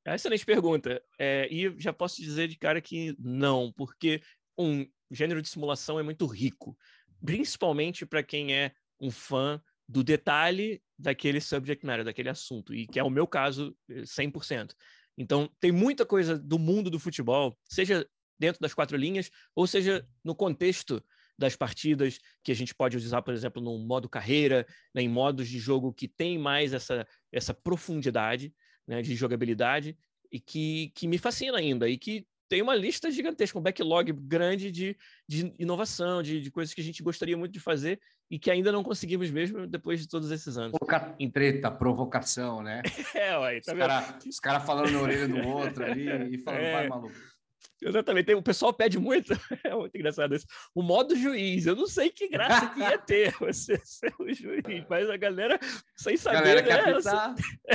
É 0.04 0.14
excelente 0.14 0.44
pergunta. 0.44 1.02
É, 1.18 1.48
e 1.50 1.74
já 1.80 1.94
posso 1.94 2.20
dizer 2.20 2.46
de 2.46 2.58
cara 2.58 2.78
que 2.78 3.16
não, 3.18 3.72
porque 3.74 4.20
um 4.58 4.86
gênero 5.10 5.40
de 5.40 5.48
simulação 5.48 5.98
é 5.98 6.02
muito 6.02 6.26
rico, 6.26 6.76
principalmente 7.24 8.04
para 8.04 8.22
quem 8.22 8.54
é 8.54 8.74
um 9.00 9.10
fã 9.10 9.58
do 9.88 10.04
detalhe 10.04 10.82
daquele 10.98 11.40
subject 11.40 11.84
matter, 11.86 12.04
daquele 12.04 12.28
assunto, 12.28 12.74
e 12.74 12.86
que 12.86 12.98
é 12.98 13.04
o 13.04 13.10
meu 13.10 13.26
caso 13.26 13.74
100%. 13.88 14.74
Então, 15.16 15.50
tem 15.58 15.72
muita 15.72 16.04
coisa 16.04 16.38
do 16.38 16.58
mundo 16.58 16.90
do 16.90 16.98
futebol, 16.98 17.58
seja 17.64 18.06
dentro 18.38 18.60
das 18.60 18.74
quatro 18.74 18.96
linhas, 18.96 19.30
ou 19.54 19.66
seja 19.66 20.06
no 20.22 20.34
contexto 20.34 21.02
das 21.38 21.56
partidas 21.56 22.18
que 22.42 22.52
a 22.52 22.54
gente 22.54 22.74
pode 22.74 22.96
usar, 22.96 23.22
por 23.22 23.32
exemplo, 23.32 23.62
no 23.62 23.78
modo 23.78 24.08
carreira, 24.08 24.66
né, 24.94 25.02
em 25.02 25.08
modos 25.08 25.48
de 25.48 25.58
jogo 25.58 25.92
que 25.92 26.08
tem 26.08 26.36
mais 26.36 26.72
essa, 26.72 27.06
essa 27.32 27.54
profundidade 27.54 28.52
né, 28.86 29.02
de 29.02 29.14
jogabilidade 29.14 29.96
e 30.30 30.40
que, 30.40 30.92
que 30.94 31.06
me 31.06 31.16
fascina 31.16 31.58
ainda 31.58 31.88
e 31.88 31.96
que 31.96 32.26
tem 32.48 32.62
uma 32.62 32.74
lista 32.74 33.10
gigantesca, 33.10 33.58
um 33.58 33.62
backlog 33.62 34.12
grande 34.12 34.70
de, 34.70 34.96
de 35.28 35.52
inovação, 35.58 36.22
de, 36.22 36.40
de 36.40 36.50
coisas 36.50 36.74
que 36.74 36.80
a 36.80 36.84
gente 36.84 37.02
gostaria 37.02 37.36
muito 37.36 37.52
de 37.52 37.60
fazer 37.60 38.00
e 38.30 38.38
que 38.38 38.50
ainda 38.50 38.72
não 38.72 38.82
conseguimos 38.82 39.30
mesmo 39.30 39.66
depois 39.66 40.00
de 40.00 40.08
todos 40.08 40.30
esses 40.30 40.56
anos. 40.56 40.72
Em 41.18 41.30
treta, 41.30 41.70
provocação, 41.70 42.62
né? 42.62 42.82
é, 43.14 43.38
ué, 43.38 43.60
tá 43.60 43.72
os 44.26 44.40
caras 44.40 44.40
cara 44.40 44.60
falando 44.60 44.90
na 44.92 45.00
orelha 45.00 45.28
do 45.28 45.38
outro 45.48 45.84
ali 45.84 46.34
e 46.34 46.38
falando, 46.38 46.62
é... 46.62 46.72
vai 46.72 46.88
maluco. 46.88 47.14
Exatamente. 47.80 48.34
O 48.34 48.42
pessoal 48.42 48.72
pede 48.72 48.98
muito, 48.98 49.32
é 49.64 49.74
muito 49.74 49.96
engraçado 49.96 50.34
isso. 50.34 50.46
O 50.74 50.82
modo 50.82 51.16
juiz, 51.16 51.66
eu 51.66 51.76
não 51.76 51.86
sei 51.86 52.10
que 52.10 52.28
graça 52.28 52.66
que 52.68 52.80
ia 52.80 52.98
ter 52.98 53.34
você 53.38 53.80
ser 53.84 54.12
o 54.18 54.32
juiz, 54.32 54.84
mas 54.88 55.08
a 55.08 55.16
galera, 55.16 55.58
sem 55.96 56.16
saber, 56.16 56.62
galera 56.62 56.98
né? 57.00 57.34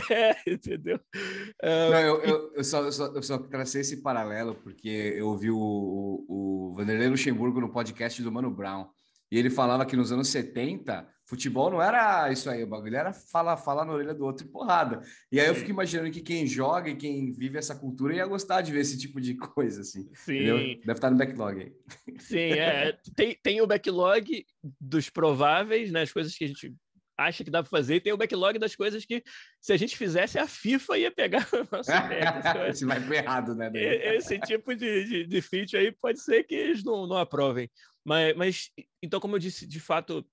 É, 0.10 0.52
entendeu? 0.52 1.00
Uh, 1.16 1.92
não, 1.92 2.00
eu, 2.00 2.22
eu, 2.22 2.54
eu, 2.56 2.64
só, 2.64 2.84
eu, 2.84 2.92
só, 2.92 3.06
eu 3.08 3.24
só 3.24 3.38
tracei 3.38 3.82
esse 3.82 4.02
paralelo 4.02 4.56
porque 4.56 5.14
eu 5.16 5.28
ouvi 5.30 5.50
o, 5.50 5.58
o, 5.58 6.72
o 6.72 6.76
Vanderlei 6.76 7.08
Luxemburgo 7.08 7.62
no 7.62 7.72
podcast 7.72 8.22
do 8.22 8.32
Mano 8.32 8.52
Brown. 8.52 8.88
E 9.32 9.38
ele 9.38 9.50
falava 9.50 9.86
que 9.86 9.96
nos 9.96 10.12
anos 10.12 10.28
70, 10.28 11.08
futebol 11.26 11.70
não 11.70 11.82
era 11.82 12.32
isso 12.32 12.50
aí, 12.50 12.64
o 12.64 12.68
bagulho 12.68 12.96
era 12.96 13.14
falar 13.14 13.58
fala 13.58 13.86
na 13.86 13.94
orelha 13.94 14.14
do 14.14 14.26
outro 14.26 14.46
e 14.46 14.50
porrada. 14.50 15.02
E 15.32 15.40
aí 15.40 15.48
eu 15.48 15.56
fico 15.56 15.72
imaginando 15.72 16.12
que 16.12 16.22
quem 16.22 16.46
joga 16.46 16.90
e 16.90 16.96
quem 16.96 17.32
vive 17.32 17.58
essa 17.58 17.76
cultura 17.76 18.16
ia 18.16 18.26
gostar 18.26 18.62
de 18.62 18.72
ver 18.72 18.82
esse 18.82 18.98
tipo 18.98 19.22
de 19.22 19.36
coisa, 19.36 19.82
assim. 19.82 20.10
Sim. 20.14 20.36
Entendeu? 20.36 20.58
Deve 20.58 20.92
estar 20.92 21.10
no 21.10 21.18
backlog 21.18 21.62
aí. 21.62 21.74
Sim, 22.20 22.38
é. 22.38 22.98
Tem, 23.16 23.38
tem 23.42 23.62
o 23.62 23.68
backlog 23.68 24.46
dos 24.80 25.10
prováveis, 25.10 25.92
né? 25.92 26.02
As 26.02 26.12
coisas 26.12 26.36
que 26.36 26.44
a 26.44 26.48
gente 26.48 26.74
acha 27.18 27.44
que 27.44 27.52
dá 27.52 27.62
para 27.62 27.70
fazer, 27.70 27.96
e 27.96 28.02
tem 28.02 28.14
o 28.14 28.18
backlog 28.18 28.58
das 28.58 28.76
coisas 28.76 29.06
que, 29.06 29.24
se 29.62 29.72
a 29.72 29.78
gente 29.78 29.96
fizesse, 29.96 30.40
a 30.40 30.48
FIFA 30.48 30.98
ia 30.98 31.12
pegar 31.12 31.48
o 31.54 31.76
nosso 31.76 31.90
Esse 32.68 32.86
vai 32.86 33.00
pro 33.00 33.14
errado, 33.14 33.56
né? 33.56 33.72
Esse 33.74 34.40
tipo 34.40 34.76
de, 34.76 35.06
de, 35.06 35.28
de 35.28 35.42
feature 35.42 35.78
aí 35.78 35.92
pode 35.92 36.20
ser 36.20 36.44
que 36.44 36.56
eles 36.56 36.84
não, 36.84 37.08
não 37.08 37.18
aprovem. 37.18 37.70
Mas, 38.04 38.36
mas, 38.36 38.72
então, 39.02 39.20
como 39.20 39.36
eu 39.36 39.40
disse, 39.40 39.66
de 39.66 39.80
fato, 39.80 40.26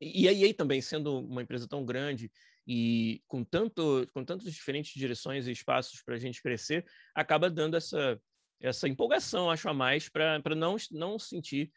e 0.00 0.28
a 0.28 0.32
EA 0.32 0.54
também, 0.54 0.80
sendo 0.80 1.20
uma 1.20 1.42
empresa 1.42 1.66
tão 1.68 1.84
grande 1.84 2.30
e 2.66 3.22
com, 3.26 3.44
tanto, 3.44 4.06
com 4.12 4.24
tantas 4.24 4.52
diferentes 4.52 4.92
direções 4.94 5.46
e 5.46 5.52
espaços 5.52 6.02
para 6.02 6.16
a 6.16 6.18
gente 6.18 6.42
crescer, 6.42 6.84
acaba 7.14 7.48
dando 7.48 7.76
essa, 7.76 8.20
essa 8.60 8.88
empolgação, 8.88 9.50
acho, 9.50 9.68
a 9.68 9.74
mais, 9.74 10.08
para 10.08 10.54
não, 10.54 10.76
não 10.90 11.18
sentir 11.18 11.70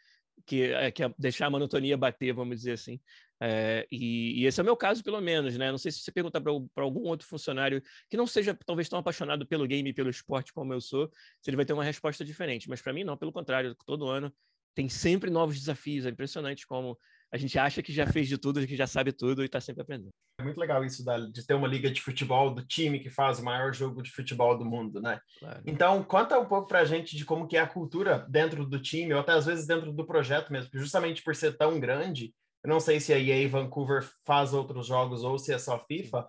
que, 0.46 0.64
é, 0.64 0.92
que 0.92 1.04
deixar 1.18 1.48
a 1.48 1.50
monotonia 1.50 1.98
bater, 1.98 2.34
vamos 2.34 2.58
dizer 2.58 2.74
assim. 2.74 3.00
É, 3.42 3.88
e, 3.92 4.42
e, 4.42 4.46
esse 4.46 4.60
é 4.60 4.64
o 4.64 4.66
meu 4.66 4.76
caso, 4.76 5.04
pelo 5.04 5.22
menos, 5.22 5.58
né? 5.58 5.72
Não 5.72 5.78
sei 5.78 5.92
se 5.92 6.00
você 6.00 6.12
perguntar 6.12 6.42
para 6.42 6.84
algum 6.84 7.08
outro 7.08 7.26
funcionário 7.28 7.82
que 8.10 8.18
não 8.18 8.28
seja 8.28 8.58
talvez 8.66 8.90
tão 8.90 9.00
apaixonado 9.00 9.46
pelo 9.48 9.66
game 9.66 9.90
e 9.90 9.94
pelo 9.94 10.10
esporte 10.10 10.52
como 10.52 10.74
eu 10.74 10.82
sou, 10.82 11.10
se 11.42 11.50
ele 11.50 11.56
vai 11.56 11.66
ter 11.66 11.74
uma 11.74 11.84
resposta 11.84 12.26
diferente. 12.26 12.70
Mas 12.70 12.82
para 12.82 12.92
mim, 12.92 13.04
não, 13.04 13.16
pelo 13.16 13.32
contrário, 13.32 13.76
todo 13.86 14.08
ano 14.08 14.34
tem 14.76 14.90
sempre 14.90 15.30
novos 15.30 15.58
desafios. 15.58 16.06
É 16.06 16.10
impressionante 16.10 16.68
como 16.68 16.98
a 17.32 17.38
gente 17.38 17.58
acha 17.60 17.82
que 17.82 17.94
já 17.94 18.08
fez 18.08 18.28
de 18.28 18.38
tudo, 18.38 18.66
que 18.66 18.76
já 18.76 18.88
sabe 18.88 19.12
tudo 19.12 19.42
e 19.42 19.46
está 19.46 19.62
sempre 19.62 19.82
aprendendo. 19.82 20.10
É 20.40 20.44
muito 20.44 20.60
legal 20.60 20.84
isso 20.84 21.04
da, 21.04 21.18
de 21.20 21.46
ter 21.46 21.54
uma 21.54 21.68
liga 21.68 21.92
de 21.92 22.02
futebol 22.02 22.54
do 22.54 22.66
time 22.66 23.00
que 23.00 23.10
faz 23.10 23.40
o 23.40 23.46
maior 23.46 23.74
jogo 23.74 24.02
de 24.02 24.10
futebol 24.10 24.58
do 24.58 24.66
mundo, 24.66 25.02
né? 25.02 25.20
Claro. 25.40 25.62
Então, 25.66 26.04
conta 26.04 26.40
um 26.40 26.46
pouco 26.46 26.68
para 26.68 26.80
a 26.80 26.86
gente 26.86 27.16
de 27.16 27.26
como 27.26 27.48
que 27.48 27.58
é 27.58 27.60
a 27.60 27.68
cultura 27.68 28.26
dentro 28.30 28.66
do 28.66 28.82
time, 28.82 29.14
ou 29.14 29.20
até 29.20 29.34
às 29.34 29.46
vezes 29.46 29.68
dentro 29.68 29.92
do 29.92 30.06
projeto 30.06 30.52
mesmo, 30.52 30.70
justamente 30.74 31.22
por 31.22 31.36
ser 31.36 31.58
tão 31.58 31.80
grande, 31.80 32.34
eu 32.64 32.70
não 32.70 32.80
sei 32.80 33.00
se 33.00 33.14
a 33.14 33.20
EA 33.20 33.48
Vancouver 33.48 34.10
faz 34.26 34.54
outros 34.54 34.88
jogos 34.88 35.24
ou 35.24 35.38
se 35.38 35.54
é 35.54 35.58
só 35.58 35.78
FIFA, 35.86 36.28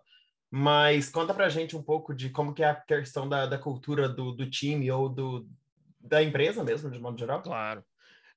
mas 0.51 1.09
conta 1.09 1.33
para 1.33 1.47
a 1.47 1.51
gente 1.51 1.77
um 1.77 1.83
pouco 1.83 2.15
de 2.15 2.31
como 2.31 2.53
que 2.53 2.63
é 2.63 2.71
a 2.71 2.75
questão 2.75 3.29
da, 3.29 3.47
da 3.47 3.59
cultura 3.59 4.09
do, 4.09 4.33
do 4.33 4.49
time 4.51 4.91
ou 4.91 5.09
do, 5.09 5.49
da 6.01 6.23
empresa 6.23 6.65
mesmo, 6.65 6.91
de 6.91 6.99
modo 6.99 7.19
geral. 7.19 7.43
Claro. 7.43 7.85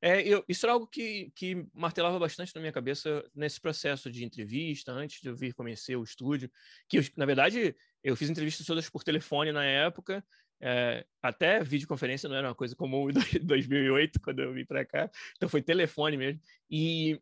É, 0.06 0.22
eu, 0.22 0.44
isso 0.50 0.66
era 0.66 0.74
algo 0.74 0.86
que, 0.86 1.32
que 1.34 1.66
martelava 1.74 2.20
bastante 2.20 2.54
na 2.54 2.60
minha 2.60 2.74
cabeça 2.74 3.24
nesse 3.34 3.62
processo 3.62 4.12
de 4.12 4.26
entrevista, 4.26 4.92
antes 4.92 5.22
de 5.22 5.30
eu 5.30 5.36
vir 5.36 5.54
conhecer 5.54 5.96
o 5.96 6.04
estúdio. 6.04 6.52
Que, 6.90 6.98
eu, 6.98 7.04
na 7.16 7.26
verdade, 7.26 7.74
eu 8.04 8.14
fiz 8.14 8.30
entrevistas 8.30 8.68
todas 8.68 8.90
por 8.90 9.02
telefone 9.02 9.54
na 9.54 9.64
época, 9.64 10.22
é, 10.60 11.06
até 11.22 11.64
videoconferência 11.64 12.28
não 12.28 12.36
era 12.36 12.50
uma 12.50 12.56
coisa 12.56 12.76
comum 12.76 13.10
em 13.40 13.46
2008, 13.46 14.20
quando 14.20 14.40
eu 14.40 14.54
vim 14.54 14.66
para 14.66 14.84
cá, 14.84 15.10
então 15.38 15.48
foi 15.48 15.62
telefone 15.62 16.18
mesmo. 16.18 16.42
E, 16.70 17.18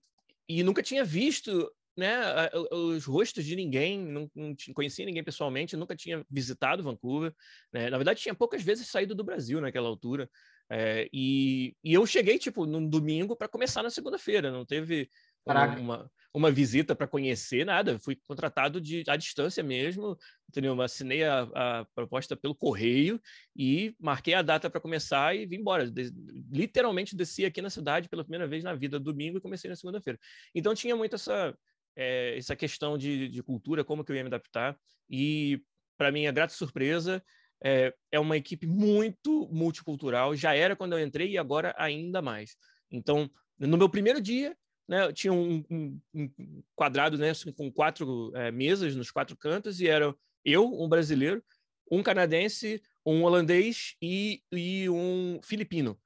e 0.49 0.63
nunca 0.63 0.81
tinha 0.81 1.05
visto 1.05 1.71
né, 1.95 2.49
os 2.71 3.05
rostos 3.05 3.45
de 3.45 3.55
ninguém, 3.55 3.99
não, 3.99 4.31
não 4.33 4.55
conhecia 4.73 5.05
ninguém 5.05 5.23
pessoalmente, 5.23 5.77
nunca 5.77 5.95
tinha 5.95 6.25
visitado 6.29 6.81
Vancouver. 6.81 7.31
Né? 7.71 7.91
Na 7.91 7.97
verdade, 7.97 8.21
tinha 8.21 8.33
poucas 8.33 8.63
vezes 8.63 8.87
saído 8.87 9.13
do 9.13 9.23
Brasil 9.23 9.61
naquela 9.61 9.87
altura. 9.87 10.27
É, 10.73 11.09
e, 11.11 11.75
e, 11.83 11.93
eu 11.93 12.05
cheguei, 12.05 12.39
tipo, 12.39 12.65
num 12.65 12.87
domingo 12.87 13.35
para 13.35 13.49
começar 13.49 13.83
na 13.83 13.89
segunda-feira. 13.89 14.49
Não 14.49 14.65
teve 14.65 15.09
uma, 15.45 15.65
uma, 15.75 16.11
uma 16.33 16.49
visita 16.49 16.95
para 16.95 17.09
conhecer, 17.09 17.65
nada. 17.65 17.99
Fui 17.99 18.15
contratado 18.15 18.79
de, 18.79 19.03
à 19.09 19.17
distância 19.17 19.61
mesmo, 19.61 20.17
entendeu? 20.49 20.81
Assinei 20.81 21.25
a, 21.25 21.41
a 21.41 21.85
proposta 21.93 22.37
pelo 22.37 22.55
correio 22.55 23.21
e 23.53 23.93
marquei 23.99 24.33
a 24.33 24.41
data 24.41 24.69
para 24.69 24.79
começar 24.79 25.35
e 25.35 25.45
vim 25.45 25.57
embora. 25.57 25.91
De, 25.91 26.09
literalmente 26.49 27.17
desci 27.17 27.43
aqui 27.43 27.61
na 27.61 27.69
cidade 27.69 28.07
pela 28.07 28.23
primeira 28.23 28.47
vez 28.47 28.63
na 28.63 28.73
vida, 28.73 28.97
domingo, 28.97 29.39
e 29.39 29.41
comecei 29.41 29.69
na 29.69 29.75
segunda-feira. 29.75 30.17
Então 30.55 30.73
tinha 30.73 30.95
muito 30.95 31.15
essa, 31.15 31.53
é, 31.97 32.37
essa 32.37 32.55
questão 32.55 32.97
de, 32.97 33.27
de 33.27 33.43
cultura, 33.43 33.83
como 33.83 34.05
que 34.05 34.11
eu 34.13 34.15
ia 34.15 34.23
me 34.23 34.29
adaptar. 34.29 34.79
E, 35.09 35.61
para 35.97 36.13
mim, 36.13 36.27
a 36.27 36.31
grata 36.31 36.53
surpresa 36.53 37.21
é, 37.63 37.93
é 38.11 38.19
uma 38.19 38.37
equipe 38.37 38.65
muito 38.65 39.47
multicultural. 39.51 40.35
Já 40.35 40.55
era 40.55 40.75
quando 40.75 40.93
eu 40.93 41.05
entrei 41.05 41.31
e 41.31 41.37
agora 41.37 41.73
ainda 41.77 42.21
mais. 42.21 42.55
Então, 42.91 43.29
no 43.59 43.77
meu 43.77 43.89
primeiro 43.89 44.19
dia, 44.19 44.55
né, 44.87 45.11
tinha 45.13 45.31
um, 45.31 45.63
um, 45.69 46.01
um 46.13 46.63
quadrado 46.75 47.17
né, 47.17 47.29
assim, 47.29 47.51
com 47.51 47.71
quatro 47.71 48.31
é, 48.35 48.51
mesas 48.51 48.95
nos 48.95 49.11
quatro 49.11 49.37
cantos 49.37 49.79
e 49.79 49.87
era 49.87 50.13
eu, 50.43 50.65
um 50.65 50.89
brasileiro, 50.89 51.43
um 51.91 52.01
canadense, 52.01 52.81
um 53.05 53.23
holandês 53.23 53.95
e, 54.01 54.41
e 54.51 54.89
um 54.89 55.39
filipino. 55.43 55.99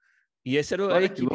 E 0.45 0.57
essa 0.57 0.75
era 0.75 0.85
Olha, 0.85 0.97
a 0.97 1.03
equipe 1.03 1.27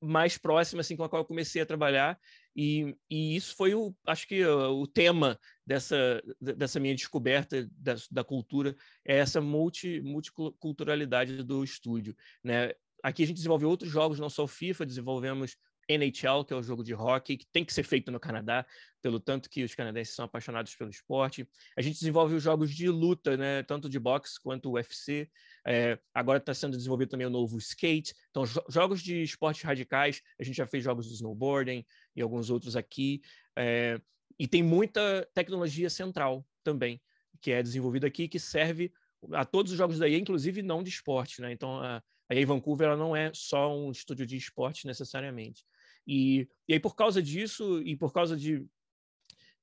mais 0.00 0.38
próxima 0.38 0.80
assim, 0.80 0.96
com 0.96 1.04
a 1.04 1.08
qual 1.08 1.22
eu 1.22 1.26
comecei 1.26 1.60
a 1.60 1.66
trabalhar. 1.66 2.18
E, 2.56 2.96
e 3.10 3.36
isso 3.36 3.54
foi, 3.54 3.74
o, 3.74 3.94
acho 4.06 4.26
que, 4.26 4.44
o, 4.44 4.80
o 4.80 4.86
tema 4.86 5.38
dessa, 5.66 6.22
dessa 6.40 6.80
minha 6.80 6.94
descoberta 6.94 7.68
da, 7.72 7.94
da 8.10 8.24
cultura, 8.24 8.74
é 9.04 9.18
essa 9.18 9.40
multi, 9.40 10.00
multiculturalidade 10.00 11.42
do 11.42 11.62
estúdio. 11.62 12.16
Né? 12.42 12.72
Aqui 13.02 13.22
a 13.22 13.26
gente 13.26 13.36
desenvolve 13.36 13.66
outros 13.66 13.90
jogos, 13.90 14.18
não 14.18 14.30
só 14.30 14.44
o 14.44 14.48
FIFA, 14.48 14.86
desenvolvemos 14.86 15.56
NHL, 15.88 16.44
que 16.44 16.52
é 16.52 16.56
o 16.56 16.62
jogo 16.62 16.82
de 16.82 16.94
hockey, 16.94 17.36
que 17.36 17.46
tem 17.46 17.64
que 17.64 17.72
ser 17.72 17.82
feito 17.82 18.10
no 18.10 18.18
Canadá, 18.18 18.66
pelo 19.00 19.20
tanto 19.20 19.48
que 19.48 19.62
os 19.62 19.74
canadenses 19.74 20.14
são 20.14 20.24
apaixonados 20.24 20.74
pelo 20.74 20.90
esporte. 20.90 21.48
A 21.76 21.82
gente 21.82 21.98
desenvolve 21.98 22.34
os 22.34 22.42
jogos 22.42 22.74
de 22.74 22.88
luta, 22.88 23.36
né, 23.36 23.62
tanto 23.62 23.88
de 23.88 23.98
boxe 23.98 24.40
quanto 24.40 24.72
UFC. 24.72 25.30
É, 25.64 25.98
agora 26.12 26.38
está 26.38 26.52
sendo 26.52 26.76
desenvolvido 26.76 27.10
também 27.10 27.26
o 27.26 27.30
novo 27.30 27.56
skate. 27.58 28.14
Então, 28.30 28.44
jo 28.44 28.60
jogos 28.68 29.00
de 29.00 29.22
esportes 29.22 29.62
radicais, 29.62 30.20
a 30.40 30.44
gente 30.44 30.56
já 30.56 30.66
fez 30.66 30.82
jogos 30.82 31.06
de 31.06 31.14
snowboarding 31.14 31.84
e 32.16 32.22
alguns 32.22 32.50
outros 32.50 32.74
aqui. 32.74 33.22
É, 33.54 34.00
e 34.38 34.48
tem 34.48 34.62
muita 34.62 35.28
tecnologia 35.34 35.90
central 35.90 36.44
também, 36.64 37.00
que 37.40 37.52
é 37.52 37.62
desenvolvida 37.62 38.06
aqui, 38.06 38.26
que 38.26 38.38
serve 38.38 38.92
a 39.32 39.44
todos 39.44 39.72
os 39.72 39.78
jogos 39.78 39.98
da 39.98 40.08
inclusive 40.08 40.62
não 40.62 40.82
de 40.82 40.90
esporte. 40.90 41.40
Né? 41.40 41.52
Então, 41.52 41.78
a, 41.80 42.02
a 42.28 42.46
Vancouver 42.46 42.88
ela 42.88 42.96
não 42.96 43.14
é 43.14 43.30
só 43.34 43.76
um 43.76 43.90
estúdio 43.90 44.26
de 44.26 44.36
esporte 44.36 44.86
necessariamente. 44.86 45.64
E, 46.06 46.48
e 46.68 46.74
aí, 46.74 46.80
por 46.80 46.94
causa 46.94 47.22
disso, 47.22 47.82
e 47.82 47.96
por 47.96 48.12
causa 48.12 48.36
de. 48.36 48.64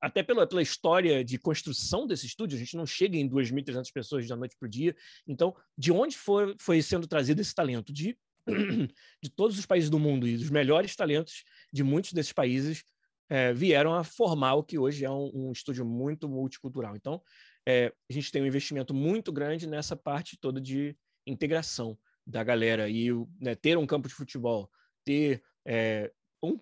Até 0.02 0.22
pela, 0.22 0.46
pela 0.46 0.62
história 0.62 1.24
de 1.24 1.38
construção 1.38 2.06
desse 2.06 2.26
estúdio, 2.26 2.58
a 2.58 2.60
gente 2.60 2.76
não 2.76 2.86
chega 2.86 3.16
em 3.16 3.30
2.300 3.30 3.90
pessoas 3.94 4.28
da 4.28 4.36
noite 4.36 4.58
para 4.60 4.66
o 4.66 4.70
dia. 4.70 4.94
Então, 5.26 5.56
de 5.78 5.94
onde 5.94 6.18
foi, 6.18 6.56
foi 6.60 6.82
sendo 6.82 7.08
trazido 7.08 7.40
esse 7.40 7.56
talento? 7.56 7.94
De, 7.94 8.18
de 9.22 9.30
todos 9.30 9.58
os 9.58 9.66
países 9.66 9.90
do 9.90 10.00
mundo 10.00 10.28
e 10.28 10.38
dos 10.38 10.50
melhores 10.50 10.96
talentos 10.96 11.44
de 11.72 11.84
muitos 11.84 12.14
desses 12.14 12.34
países 12.34 12.84
é, 13.30 13.54
vieram 13.54 13.94
a 13.94 14.04
formar 14.04 14.56
o 14.56 14.64
que 14.64 14.78
hoje 14.78 15.06
é 15.06 15.10
um, 15.10 15.32
um 15.34 15.52
estúdio 15.52 15.86
muito 15.86 16.28
multicultural. 16.28 16.96
Então, 16.96 17.22
é, 17.66 17.94
a 18.10 18.14
gente 18.14 18.32
tem 18.32 18.42
um 18.42 18.46
investimento 18.46 18.94
muito 18.94 19.32
grande 19.32 19.68
nessa 19.68 19.96
parte 19.96 20.38
toda 20.38 20.60
de 20.60 20.96
integração 21.26 21.98
da 22.26 22.44
galera 22.44 22.90
e 22.90 23.08
né, 23.40 23.56
ter 23.56 23.78
um 23.78 23.86
campo 23.86 24.08
de 24.08 24.14
futebol, 24.14 24.70
ter 25.04 25.42
é, 25.66 26.12
um, 26.44 26.60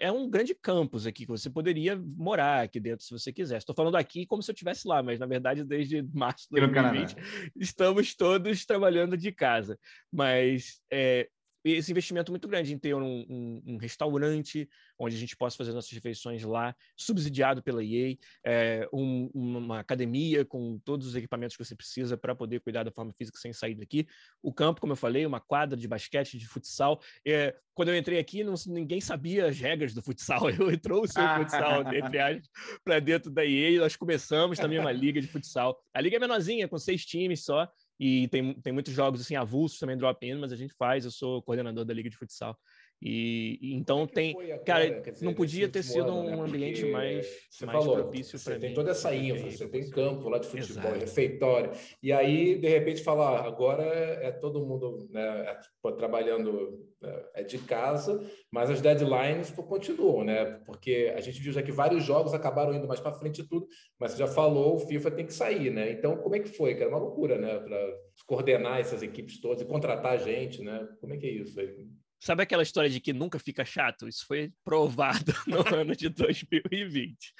é 0.00 0.12
um 0.12 0.30
grande 0.30 0.54
campus 0.54 1.06
aqui, 1.06 1.24
que 1.24 1.30
você 1.30 1.50
poderia 1.50 1.96
morar 1.96 2.62
aqui 2.62 2.78
dentro 2.78 3.04
se 3.04 3.10
você 3.10 3.32
quisesse. 3.32 3.62
Estou 3.62 3.74
falando 3.74 3.96
aqui 3.96 4.24
como 4.24 4.42
se 4.42 4.50
eu 4.50 4.52
estivesse 4.52 4.86
lá, 4.86 5.02
mas 5.02 5.18
na 5.18 5.26
verdade, 5.26 5.64
desde 5.64 6.02
março 6.14 6.46
de 6.50 6.60
2020, 6.60 7.16
estamos 7.56 8.14
todos 8.14 8.64
trabalhando 8.64 9.16
de 9.16 9.32
casa. 9.32 9.78
Mas 10.12 10.80
é, 10.90 11.28
esse 11.64 11.90
investimento 11.90 12.30
muito 12.30 12.46
grande 12.46 12.74
em 12.74 12.78
ter 12.78 12.94
um, 12.94 13.24
um, 13.28 13.62
um, 13.66 13.76
restaurante 13.76 14.68
onde 14.98 15.16
a 15.16 15.18
gente 15.18 15.36
possa 15.36 15.56
fazer 15.56 15.72
nossas 15.72 15.90
refeições 15.90 16.42
lá, 16.42 16.76
subsidiado 16.96 17.62
pela 17.62 17.82
EA, 17.82 18.16
é, 18.44 18.88
um, 18.92 19.30
uma 19.34 19.80
academia 19.80 20.44
com 20.44 20.78
todos 20.84 21.06
os 21.06 21.16
equipamentos 21.16 21.56
que 21.56 21.64
você 21.64 21.74
precisa 21.74 22.16
para 22.16 22.34
poder 22.34 22.60
cuidar 22.60 22.82
da 22.82 22.90
forma 22.90 23.12
física 23.12 23.38
sem 23.38 23.52
sair 23.52 23.74
daqui. 23.74 24.06
O 24.42 24.52
campo, 24.52 24.80
como 24.80 24.92
eu 24.92 24.96
falei, 24.96 25.24
uma 25.24 25.40
quadra 25.40 25.76
de 25.76 25.88
basquete, 25.88 26.38
de 26.38 26.46
futsal. 26.46 27.00
É, 27.26 27.56
quando 27.74 27.88
eu 27.88 27.96
entrei 27.96 28.18
aqui, 28.18 28.44
não, 28.44 28.54
ninguém 28.66 29.00
sabia 29.00 29.46
as 29.46 29.58
regras 29.58 29.92
do 29.92 30.02
futsal. 30.02 30.48
Eu 30.50 30.78
trouxe 30.78 31.18
o 31.18 31.36
futsal, 31.36 31.82
entre 31.92 32.18
aspas, 32.18 32.48
para 32.84 33.00
dentro 33.00 33.30
da 33.30 33.44
EA 33.44 33.70
e 33.70 33.78
nós 33.78 33.96
começamos 33.96 34.58
também 34.58 34.78
uma 34.78 34.92
liga 34.92 35.20
de 35.20 35.26
futsal. 35.26 35.76
A 35.92 36.00
liga 36.00 36.16
é 36.16 36.20
menorzinha, 36.20 36.68
com 36.68 36.78
seis 36.78 37.04
times 37.04 37.44
só, 37.44 37.68
e 37.98 38.28
tem, 38.28 38.54
tem 38.60 38.72
muitos 38.72 38.92
jogos 38.92 39.20
assim 39.20 39.36
avulsos 39.36 39.78
também 39.78 39.96
drop-in, 39.96 40.34
mas 40.36 40.52
a 40.52 40.56
gente 40.56 40.74
faz. 40.74 41.04
Eu 41.04 41.10
sou 41.10 41.42
coordenador 41.42 41.84
da 41.84 41.94
Liga 41.94 42.10
de 42.10 42.16
Futsal. 42.16 42.58
E, 43.04 43.58
e 43.60 43.74
então 43.74 44.06
tem. 44.06 44.30
Agora, 44.30 44.58
cara, 44.60 45.00
dizer, 45.02 45.26
não 45.26 45.34
podia 45.34 45.68
ter 45.68 45.82
sido 45.82 46.10
ano, 46.10 46.20
um 46.20 46.24
né? 46.24 46.40
ambiente 46.40 46.86
mais, 46.86 47.26
você 47.50 47.66
mais 47.66 47.78
falou, 47.78 47.96
propício 47.96 48.40
para 48.40 48.54
mim. 48.54 48.60
Você 48.60 48.66
tem 48.66 48.74
toda 48.74 48.90
essa 48.92 49.14
infra, 49.14 49.50
você 49.50 49.68
tem 49.68 49.90
campo 49.90 50.26
lá 50.30 50.38
de 50.38 50.46
futebol, 50.46 50.94
Exato. 50.94 51.00
refeitório. 51.00 51.70
E 52.02 52.10
aí, 52.10 52.58
de 52.58 52.66
repente, 52.66 53.02
falar, 53.02 53.44
agora 53.44 53.82
é 53.84 54.32
todo 54.32 54.64
mundo 54.64 55.06
né, 55.10 55.20
é, 55.20 55.92
trabalhando 55.92 56.82
né, 57.02 57.24
é 57.34 57.42
de 57.42 57.58
casa, 57.58 58.24
mas 58.50 58.70
as 58.70 58.80
deadlines 58.80 59.50
continuam, 59.50 60.24
né? 60.24 60.62
Porque 60.64 61.12
a 61.14 61.20
gente 61.20 61.42
viu 61.42 61.52
já 61.52 61.62
que 61.62 61.72
vários 61.72 62.02
jogos 62.02 62.32
acabaram 62.32 62.72
indo 62.72 62.88
mais 62.88 63.00
para 63.00 63.12
frente 63.12 63.42
e 63.42 63.46
tudo, 63.46 63.66
mas 64.00 64.12
você 64.12 64.18
já 64.18 64.26
falou, 64.26 64.76
o 64.76 64.78
FIFA 64.78 65.10
tem 65.10 65.26
que 65.26 65.34
sair, 65.34 65.70
né? 65.70 65.92
Então, 65.92 66.16
como 66.16 66.36
é 66.36 66.40
que 66.40 66.48
foi, 66.48 66.74
cara? 66.74 66.88
Uma 66.88 67.00
loucura, 67.00 67.36
né? 67.36 67.58
Para 67.58 67.98
coordenar 68.26 68.80
essas 68.80 69.02
equipes 69.02 69.42
todas 69.42 69.60
e 69.60 69.66
contratar 69.66 70.18
gente, 70.18 70.62
né? 70.62 70.88
Como 71.02 71.12
é 71.12 71.18
que 71.18 71.26
é 71.26 71.30
isso 71.30 71.60
aí? 71.60 71.86
Sabe 72.20 72.42
aquela 72.42 72.62
história 72.62 72.88
de 72.88 73.00
que 73.00 73.12
nunca 73.12 73.38
fica 73.38 73.64
chato? 73.64 74.08
Isso 74.08 74.24
foi 74.26 74.52
provado 74.64 75.32
no 75.46 75.60
ano 75.74 75.94
de 75.94 76.08
2020. 76.08 77.34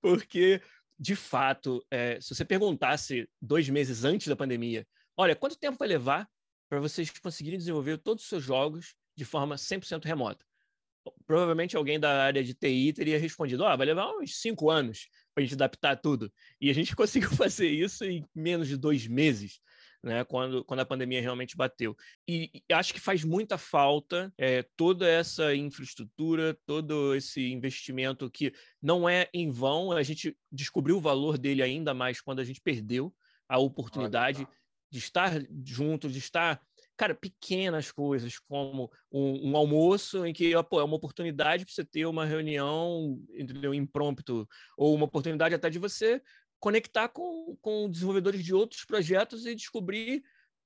Porque, 0.00 0.62
de 0.98 1.14
fato, 1.14 1.84
é, 1.90 2.20
se 2.20 2.34
você 2.34 2.44
perguntasse 2.44 3.28
dois 3.40 3.68
meses 3.68 4.04
antes 4.04 4.28
da 4.28 4.36
pandemia, 4.36 4.86
olha, 5.16 5.36
quanto 5.36 5.58
tempo 5.58 5.78
vai 5.78 5.88
levar 5.88 6.28
para 6.68 6.80
vocês 6.80 7.10
conseguirem 7.18 7.58
desenvolver 7.58 7.98
todos 7.98 8.22
os 8.22 8.28
seus 8.28 8.42
jogos 8.42 8.94
de 9.16 9.24
forma 9.24 9.56
100% 9.56 10.04
remota? 10.04 10.44
Provavelmente 11.26 11.76
alguém 11.76 11.98
da 11.98 12.24
área 12.24 12.44
de 12.44 12.54
TI 12.54 12.92
teria 12.92 13.18
respondido: 13.18 13.64
oh, 13.64 13.76
vai 13.76 13.86
levar 13.86 14.10
uns 14.18 14.40
cinco 14.40 14.70
anos 14.70 15.08
para 15.34 15.42
a 15.42 15.46
gente 15.46 15.54
adaptar 15.54 15.96
tudo. 15.96 16.32
E 16.60 16.70
a 16.70 16.74
gente 16.74 16.94
conseguiu 16.96 17.30
fazer 17.30 17.68
isso 17.68 18.04
em 18.04 18.26
menos 18.34 18.68
de 18.68 18.76
dois 18.76 19.06
meses 19.06 19.60
né, 20.02 20.24
quando, 20.24 20.64
quando 20.64 20.80
a 20.80 20.86
pandemia 20.86 21.20
realmente 21.20 21.56
bateu. 21.56 21.96
E, 22.26 22.62
e 22.68 22.72
acho 22.72 22.94
que 22.94 23.00
faz 23.00 23.24
muita 23.24 23.58
falta 23.58 24.32
é, 24.38 24.64
toda 24.76 25.08
essa 25.08 25.54
infraestrutura, 25.54 26.58
todo 26.66 27.14
esse 27.14 27.50
investimento 27.52 28.30
que 28.30 28.52
não 28.82 29.08
é 29.08 29.28
em 29.32 29.50
vão, 29.50 29.92
a 29.92 30.02
gente 30.02 30.36
descobriu 30.50 30.96
o 30.96 31.00
valor 31.00 31.36
dele 31.36 31.62
ainda 31.62 31.92
mais 31.92 32.20
quando 32.20 32.40
a 32.40 32.44
gente 32.44 32.60
perdeu 32.60 33.14
a 33.48 33.58
oportunidade 33.58 34.46
de 34.90 34.98
estar 34.98 35.32
junto, 35.64 36.08
de 36.08 36.18
estar 36.18 36.60
cara, 37.00 37.14
pequenas 37.14 37.90
coisas, 37.90 38.38
como 38.38 38.90
um, 39.10 39.52
um 39.52 39.56
almoço 39.56 40.26
em 40.26 40.34
que 40.34 40.52
pô, 40.64 40.80
é 40.80 40.84
uma 40.84 40.96
oportunidade 40.96 41.64
para 41.64 41.72
você 41.72 41.82
ter 41.82 42.04
uma 42.04 42.26
reunião, 42.26 43.18
entendeu, 43.34 43.72
impromptu, 43.72 44.46
ou 44.76 44.94
uma 44.94 45.06
oportunidade 45.06 45.54
até 45.54 45.70
de 45.70 45.78
você 45.78 46.20
conectar 46.60 47.08
com, 47.08 47.56
com 47.60 47.90
desenvolvedores 47.90 48.44
de 48.44 48.54
outros 48.54 48.84
projetos 48.84 49.46
e 49.46 49.54
descobrir 49.54 50.22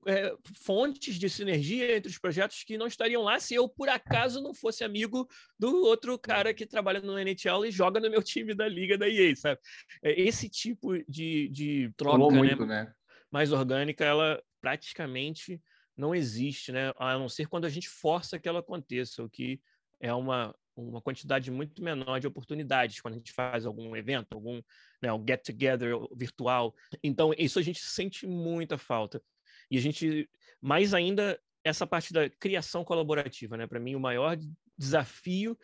é, 0.06 0.34
fontes 0.62 1.18
de 1.18 1.30
sinergia 1.30 1.96
entre 1.96 2.10
os 2.10 2.18
projetos 2.18 2.62
que 2.62 2.76
não 2.76 2.86
estariam 2.86 3.22
lá 3.22 3.40
se 3.40 3.54
eu, 3.54 3.68
por 3.68 3.88
acaso, 3.88 4.42
não 4.42 4.52
fosse 4.52 4.84
amigo 4.84 5.26
do 5.58 5.84
outro 5.84 6.18
cara 6.18 6.52
que 6.52 6.66
trabalha 6.66 7.00
no 7.00 7.18
NHL 7.18 7.64
e 7.64 7.70
joga 7.70 8.00
no 8.00 8.10
meu 8.10 8.22
time 8.22 8.54
da 8.54 8.68
liga 8.68 8.98
da 8.98 9.08
EA, 9.08 9.34
sabe? 9.34 9.60
É, 10.02 10.20
esse 10.20 10.48
tipo 10.48 10.98
de, 11.08 11.48
de 11.48 11.92
troca 11.96 12.18
né, 12.18 12.38
muito, 12.38 12.66
né, 12.66 12.84
né? 12.84 12.94
mais 13.30 13.52
orgânica, 13.52 14.04
ela 14.04 14.42
praticamente 14.60 15.60
não 15.96 16.14
existe, 16.14 16.72
né? 16.72 16.92
A 16.98 17.16
não 17.16 17.28
ser 17.28 17.48
quando 17.48 17.64
a 17.64 17.70
gente 17.70 17.88
força 17.88 18.38
que 18.38 18.48
ela 18.48 18.60
aconteça, 18.60 19.22
o 19.22 19.30
que 19.30 19.60
é 20.00 20.12
uma, 20.12 20.54
uma 20.76 21.00
quantidade 21.00 21.50
muito 21.50 21.82
menor 21.82 22.18
de 22.20 22.26
oportunidades 22.26 23.00
quando 23.00 23.14
a 23.14 23.16
gente 23.18 23.32
faz 23.32 23.64
algum 23.64 23.94
evento, 23.96 24.34
algum 24.34 24.60
né, 25.02 25.12
um 25.12 25.24
get 25.26 25.42
together 25.44 25.94
virtual. 26.14 26.74
Então, 27.02 27.32
isso 27.38 27.58
a 27.58 27.62
gente 27.62 27.80
sente 27.80 28.26
muita 28.26 28.76
falta. 28.76 29.22
E 29.70 29.78
a 29.78 29.80
gente, 29.80 30.28
mais 30.60 30.92
ainda, 30.92 31.40
essa 31.62 31.86
parte 31.86 32.12
da 32.12 32.28
criação 32.28 32.84
colaborativa, 32.84 33.56
né? 33.56 33.66
Para 33.66 33.80
mim, 33.80 33.94
o 33.94 34.00
maior 34.00 34.36
desafio 34.76 35.56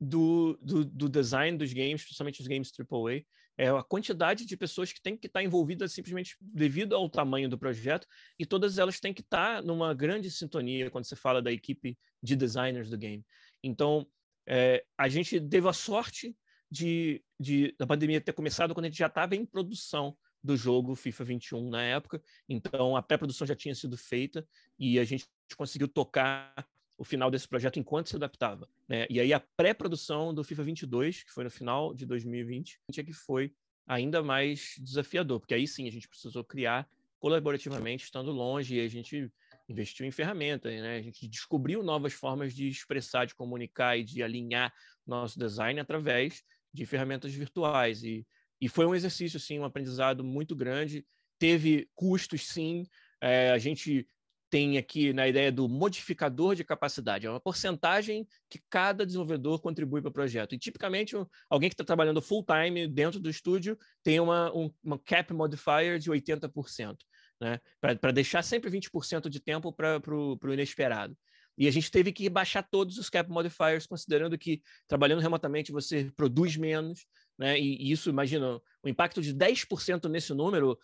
do, 0.00 0.58
do, 0.60 0.84
do, 0.84 1.08
design 1.08 1.56
dos 1.56 1.72
games, 1.72 2.02
principalmente 2.02 2.40
os 2.40 2.46
games 2.46 2.72
AAA, 2.78 3.22
é 3.56 3.68
a 3.68 3.82
quantidade 3.82 4.46
de 4.46 4.56
pessoas 4.56 4.92
que 4.92 5.02
têm 5.02 5.16
que 5.16 5.26
estar 5.26 5.42
envolvidas 5.42 5.92
simplesmente 5.92 6.36
devido 6.40 6.94
ao 6.94 7.08
tamanho 7.08 7.48
do 7.48 7.58
projeto, 7.58 8.06
e 8.38 8.46
todas 8.46 8.78
elas 8.78 9.00
têm 9.00 9.12
que 9.12 9.22
estar 9.22 9.62
numa 9.62 9.92
grande 9.92 10.30
sintonia 10.30 10.90
quando 10.90 11.06
você 11.06 11.16
fala 11.16 11.42
da 11.42 11.50
equipe 11.50 11.98
de 12.22 12.36
designers 12.36 12.88
do 12.88 12.96
game. 12.96 13.24
Então, 13.62 14.06
é, 14.48 14.84
a 14.96 15.08
gente 15.08 15.38
teve 15.40 15.68
a 15.68 15.72
sorte 15.72 16.34
de, 16.70 17.22
de 17.38 17.74
da 17.78 17.86
pandemia 17.86 18.20
ter 18.20 18.32
começado 18.32 18.74
quando 18.74 18.86
a 18.86 18.88
gente 18.88 18.98
já 18.98 19.06
estava 19.06 19.36
em 19.36 19.44
produção 19.44 20.16
do 20.42 20.56
jogo 20.56 20.94
FIFA 20.94 21.24
21 21.24 21.68
na 21.68 21.82
época, 21.82 22.22
então 22.48 22.96
a 22.96 23.02
pré-produção 23.02 23.46
já 23.46 23.54
tinha 23.54 23.74
sido 23.74 23.96
feita 23.96 24.46
e 24.78 24.98
a 24.98 25.04
gente 25.04 25.26
conseguiu 25.56 25.88
tocar 25.88 26.66
o 26.96 27.04
final 27.04 27.30
desse 27.30 27.46
projeto 27.46 27.78
enquanto 27.78 28.08
se 28.08 28.16
adaptava. 28.16 28.68
Né? 28.88 29.06
E 29.10 29.20
aí 29.20 29.32
a 29.32 29.40
pré-produção 29.40 30.32
do 30.32 30.42
FIFA 30.42 30.62
22, 30.62 31.24
que 31.24 31.30
foi 31.30 31.44
no 31.44 31.50
final 31.50 31.92
de 31.92 32.06
2020, 32.06 32.80
é 32.96 33.02
que 33.02 33.12
foi 33.12 33.52
ainda 33.86 34.22
mais 34.22 34.74
desafiador, 34.78 35.40
porque 35.40 35.54
aí 35.54 35.66
sim 35.66 35.86
a 35.86 35.92
gente 35.92 36.08
precisou 36.08 36.42
criar 36.42 36.88
colaborativamente, 37.18 38.04
estando 38.04 38.30
longe, 38.30 38.76
e 38.76 38.80
a 38.80 38.88
gente 38.88 39.30
investiu 39.68 40.06
em 40.06 40.10
ferramentas, 40.10 40.72
né? 40.72 40.96
A 40.96 41.02
gente 41.02 41.28
descobriu 41.28 41.82
novas 41.82 42.12
formas 42.12 42.54
de 42.54 42.68
expressar, 42.68 43.26
de 43.26 43.34
comunicar 43.34 43.98
e 43.98 44.04
de 44.04 44.22
alinhar 44.22 44.72
nosso 45.06 45.38
design 45.38 45.78
através 45.78 46.42
de 46.72 46.86
ferramentas 46.86 47.34
virtuais. 47.34 48.02
E, 48.02 48.26
e 48.60 48.68
foi 48.68 48.86
um 48.86 48.94
exercício, 48.94 49.38
sim, 49.38 49.58
um 49.58 49.64
aprendizado 49.64 50.24
muito 50.24 50.56
grande. 50.56 51.04
Teve 51.38 51.88
custos, 51.94 52.48
sim. 52.48 52.86
É, 53.20 53.50
a 53.50 53.58
gente 53.58 54.06
tem 54.50 54.78
aqui 54.78 55.12
na 55.12 55.28
ideia 55.28 55.52
do 55.52 55.68
modificador 55.68 56.54
de 56.54 56.64
capacidade, 56.64 57.26
é 57.26 57.30
uma 57.30 57.40
porcentagem 57.40 58.26
que 58.48 58.60
cada 58.70 59.04
desenvolvedor 59.04 59.60
contribui 59.60 60.00
para 60.00 60.08
o 60.08 60.12
projeto. 60.12 60.54
E 60.54 60.58
tipicamente 60.58 61.14
alguém 61.50 61.68
que 61.68 61.74
está 61.74 61.84
trabalhando 61.84 62.22
full 62.22 62.44
time 62.44 62.88
dentro 62.88 63.20
do 63.20 63.28
estúdio 63.28 63.78
tem 64.02 64.18
uma, 64.20 64.50
um, 64.56 64.72
uma 64.82 64.98
cap 64.98 65.32
modifier 65.34 65.98
de 65.98 66.10
80%, 66.10 66.96
né? 67.40 67.60
para 67.80 68.12
deixar 68.12 68.42
sempre 68.42 68.70
20% 68.70 69.28
de 69.28 69.40
tempo 69.40 69.72
para 69.72 70.00
o 70.08 70.52
inesperado. 70.52 71.16
E 71.56 71.66
a 71.66 71.72
gente 71.72 71.90
teve 71.90 72.12
que 72.12 72.28
baixar 72.28 72.62
todos 72.62 72.98
os 72.98 73.10
cap 73.10 73.28
modifiers, 73.28 73.84
considerando 73.84 74.38
que 74.38 74.62
trabalhando 74.86 75.20
remotamente 75.20 75.72
você 75.72 76.08
produz 76.16 76.56
menos, 76.56 77.04
né? 77.36 77.58
E, 77.58 77.82
e 77.82 77.90
isso, 77.90 78.08
imagina, 78.08 78.60
o 78.80 78.88
impacto 78.88 79.20
de 79.20 79.34
10% 79.34 80.08
nesse 80.08 80.32
número 80.32 80.78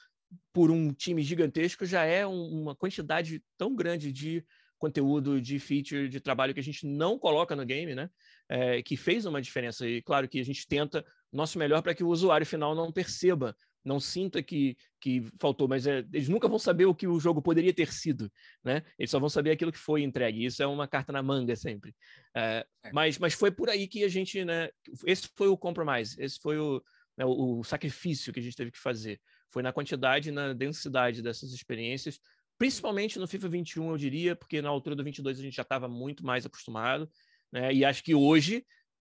por 0.53 0.73
um 0.73 0.93
time 0.93 1.23
gigantesco 1.23 1.87
já 1.87 2.05
é 2.05 2.27
um, 2.27 2.63
uma 2.63 2.75
quantidade 2.75 3.41
tão 3.57 3.73
grande 3.75 4.11
de 4.13 4.45
conteúdo, 4.77 5.41
de 5.41 5.61
feature, 5.61 6.09
de 6.09 6.21
trabalho 6.21 6.53
que 6.53 6.61
a 6.61 6.63
gente 6.63 6.87
não 6.87 7.21
coloca 7.21 7.55
no 7.55 7.65
game, 7.65 7.95
né? 7.95 8.11
É, 8.49 8.83
que 8.83 8.97
fez 8.97 9.25
uma 9.27 9.41
diferença. 9.41 9.87
E 9.89 10.03
claro 10.03 10.29
que 10.29 10.41
a 10.41 10.45
gente 10.45 10.67
tenta 10.67 11.05
nosso 11.33 11.57
melhor 11.57 11.83
para 11.83 11.95
que 11.95 12.03
o 12.03 12.09
usuário 12.09 12.45
final 12.45 12.75
não 12.75 12.93
perceba 12.93 13.57
não 13.85 14.01
sinta 14.01 14.43
que, 14.43 14.77
que 15.01 15.29
faltou, 15.39 15.69
mas 15.69 15.87
é, 15.87 15.99
eles 16.13 16.29
nunca 16.29 16.49
vão 16.49 16.59
saber 16.59 16.87
o 16.87 16.95
que 16.95 17.07
o 17.07 17.21
jogo 17.21 17.43
poderia 17.43 17.73
ter 17.73 17.93
sido, 17.93 18.33
né? 18.65 18.83
Eles 18.99 19.11
só 19.11 19.21
vão 19.21 19.29
saber 19.29 19.51
aquilo 19.51 19.71
que 19.71 19.79
foi 19.79 20.03
entregue. 20.03 20.45
Isso 20.45 20.63
é 20.63 20.67
uma 20.67 20.89
carta 20.89 21.13
na 21.13 21.23
manga 21.23 21.55
sempre. 21.55 21.95
É, 22.35 22.67
é. 22.83 22.93
Mas, 22.93 23.19
mas 23.19 23.35
foi 23.35 23.51
por 23.51 23.69
aí 23.69 23.87
que 23.87 24.03
a 24.03 24.09
gente, 24.09 24.45
né? 24.45 24.71
Esse 25.07 25.29
foi 25.37 25.49
o 25.49 25.57
compromise, 25.57 26.17
esse 26.19 26.39
foi 26.41 26.59
o, 26.59 26.83
né, 27.17 27.25
o, 27.25 27.61
o 27.61 27.65
sacrifício 27.65 28.33
que 28.33 28.41
a 28.41 28.43
gente 28.43 28.57
teve 28.57 28.71
que 28.71 28.79
fazer. 28.79 29.21
Foi 29.51 29.63
na 29.63 29.73
quantidade 29.73 30.31
e 30.31 30.33
na 30.33 30.53
densidade 30.53 31.23
dessas 31.23 31.53
experiências, 31.53 32.19
principalmente 32.59 33.19
no 33.19 33.29
FIFA 33.29 33.49
21, 33.49 33.91
eu 33.91 33.99
diria, 33.99 34.35
porque 34.37 34.63
na 34.63 34.69
altura 34.69 34.97
do 34.97 35.05
22 35.05 35.39
a 35.39 35.43
gente 35.43 35.57
já 35.57 35.63
estava 35.63 35.89
muito 35.89 36.25
mais 36.25 36.47
acostumado, 36.47 37.09
né? 37.53 37.73
E 37.73 37.85
acho 37.85 38.03
que 38.03 38.15
hoje 38.15 38.65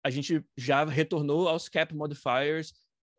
a 0.03 0.09
gente 0.09 0.43
já 0.57 0.83
retornou 0.83 1.47
aos 1.47 1.69
cap 1.69 1.95
modifiers 1.95 2.73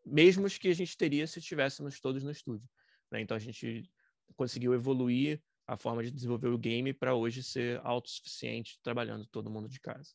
mesmos 0.04 0.58
que 0.58 0.68
a 0.68 0.74
gente 0.74 0.96
teria 0.96 1.26
se 1.26 1.38
estivéssemos 1.38 2.00
todos 2.00 2.22
no 2.22 2.30
estúdio. 2.30 2.68
Né? 3.10 3.20
Então 3.20 3.36
a 3.36 3.40
gente 3.40 3.88
conseguiu 4.36 4.74
evoluir 4.74 5.40
a 5.66 5.76
forma 5.76 6.02
de 6.02 6.10
desenvolver 6.10 6.48
o 6.48 6.58
game 6.58 6.92
para 6.92 7.14
hoje 7.14 7.42
ser 7.42 7.80
autossuficiente, 7.82 8.78
trabalhando 8.82 9.26
todo 9.26 9.50
mundo 9.50 9.68
de 9.68 9.80
casa. 9.80 10.10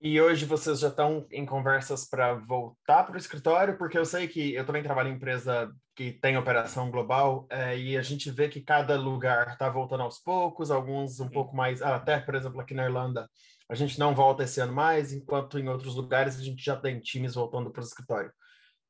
E 0.00 0.20
hoje 0.20 0.44
vocês 0.44 0.78
já 0.78 0.88
estão 0.88 1.26
em 1.30 1.44
conversas 1.44 2.08
para 2.08 2.34
voltar 2.34 3.02
para 3.02 3.16
o 3.16 3.18
escritório, 3.18 3.76
porque 3.76 3.98
eu 3.98 4.04
sei 4.04 4.28
que 4.28 4.54
eu 4.54 4.64
também 4.64 4.82
trabalho 4.82 5.08
em 5.08 5.14
empresa 5.14 5.74
que 5.96 6.12
tem 6.12 6.36
operação 6.36 6.88
global 6.88 7.48
é, 7.50 7.76
e 7.76 7.96
a 7.96 8.02
gente 8.02 8.30
vê 8.30 8.48
que 8.48 8.60
cada 8.60 8.96
lugar 8.96 9.48
está 9.48 9.68
voltando 9.68 10.04
aos 10.04 10.20
poucos, 10.20 10.70
alguns 10.70 11.18
um 11.18 11.28
pouco 11.28 11.56
mais, 11.56 11.82
ah, 11.82 11.96
até 11.96 12.20
por 12.20 12.36
exemplo 12.36 12.60
aqui 12.60 12.74
na 12.74 12.84
Irlanda 12.84 13.28
a 13.68 13.74
gente 13.74 13.98
não 13.98 14.14
volta 14.14 14.44
esse 14.44 14.60
ano 14.60 14.72
mais, 14.72 15.12
enquanto 15.12 15.58
em 15.58 15.68
outros 15.68 15.96
lugares 15.96 16.38
a 16.38 16.42
gente 16.44 16.64
já 16.64 16.76
tem 16.76 17.00
times 17.00 17.34
voltando 17.34 17.70
para 17.70 17.82
o 17.82 17.84
escritório. 17.84 18.32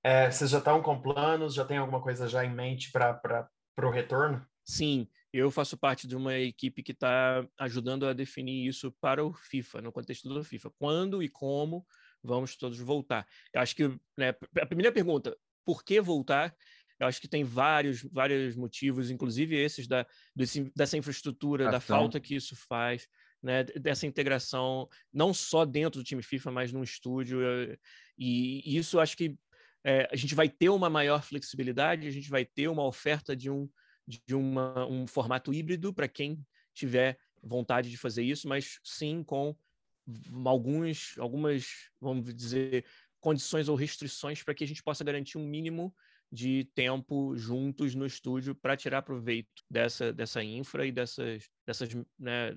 É, 0.03 0.31
vocês 0.31 0.51
já 0.51 0.59
estão 0.59 0.83
com 0.83 1.01
planos? 1.01 1.55
Já 1.55 1.65
tem 1.65 1.79
alguma 1.79 2.01
coisa 2.01 2.29
já 2.29 2.45
em 2.45 2.55
mente 2.55 2.91
para 2.91 3.49
o 3.83 3.91
retorno? 3.91 4.47
Sim, 4.65 5.09
eu 5.33 5.51
faço 5.51 5.77
parte 5.77 6.07
de 6.07 6.17
uma 6.17 6.37
equipe 6.37 6.83
que 6.83 6.93
está 6.93 7.47
ajudando 7.59 8.07
a 8.07 8.13
definir 8.13 8.67
isso 8.67 8.93
para 9.01 9.25
o 9.25 9.33
FIFA, 9.33 9.83
no 9.83 9.93
contexto 9.93 10.29
do 10.29 10.45
FIFA. 10.45 10.71
Quando 10.79 11.23
e 11.23 11.29
como 11.29 11.87
vamos 12.23 12.57
todos 12.57 12.79
voltar? 12.79 13.27
Eu 13.53 13.61
acho 13.61 13.75
que 13.75 13.89
né, 14.17 14.35
a 14.61 14.67
primeira 14.67 14.93
pergunta, 14.93 15.37
por 15.65 15.83
que 15.85 16.01
voltar? 16.01 16.55
Eu 16.99 17.07
acho 17.07 17.21
que 17.21 17.29
tem 17.29 17.45
vários, 17.45 18.03
vários 18.13 18.57
motivos, 18.57 19.11
inclusive 19.11 19.57
esses 19.57 19.87
da, 19.87 20.07
desse, 20.35 20.71
dessa 20.75 20.97
infraestrutura, 20.97 21.71
da 21.71 21.81
falta 21.81 22.19
que 22.19 22.35
isso 22.35 22.57
faz, 22.69 23.07
né, 23.43 23.65
dessa 23.65 24.07
integração, 24.07 24.89
não 25.13 25.33
só 25.33 25.65
dentro 25.65 26.01
do 26.01 26.05
time 26.05 26.23
FIFA, 26.23 26.51
mas 26.51 26.73
no 26.73 26.83
estúdio. 26.83 27.41
E, 28.19 28.63
e 28.65 28.77
isso 28.77 28.99
acho 28.99 29.17
que 29.17 29.37
é, 29.89 30.07
a 30.13 30.17
gente 30.17 30.35
vai 30.35 30.51
ter 30.51 30.69
uma 30.69 30.91
maior 30.91 31.23
flexibilidade, 31.23 32.07
a 32.07 32.11
gente 32.11 32.29
vai 32.29 32.45
ter 32.45 32.69
uma 32.69 32.85
oferta 32.85 33.35
de 33.35 33.51
um, 33.51 33.67
de 34.07 34.35
uma, 34.35 34.87
um 34.87 35.07
formato 35.07 35.51
híbrido 35.55 35.95
para 35.95 36.07
quem 36.07 36.45
tiver 36.75 37.19
vontade 37.43 37.89
de 37.89 37.97
fazer 37.97 38.23
isso, 38.23 38.47
mas 38.47 38.79
sim 38.85 39.25
com 39.25 39.57
alguns, 40.45 41.17
algumas, 41.17 41.89
vamos 41.99 42.35
dizer, 42.35 42.85
condições 43.19 43.67
ou 43.67 43.77
restrições 43.77 44.43
para 44.43 44.55
que 44.55 44.63
a 44.63 44.67
gente 44.67 44.83
possa 44.83 45.03
garantir 45.03 45.39
um 45.39 45.49
mínimo 45.49 45.95
de 46.31 46.65
tempo 46.75 47.35
juntos 47.35 47.95
no 47.95 48.05
estúdio 48.05 48.55
para 48.55 48.77
tirar 48.77 49.01
proveito 49.01 49.65
dessa, 49.71 50.13
dessa 50.13 50.45
infra 50.45 50.87
e 50.87 50.93
dessas, 50.93 51.49
dessas 51.67 51.89
né, 52.19 52.55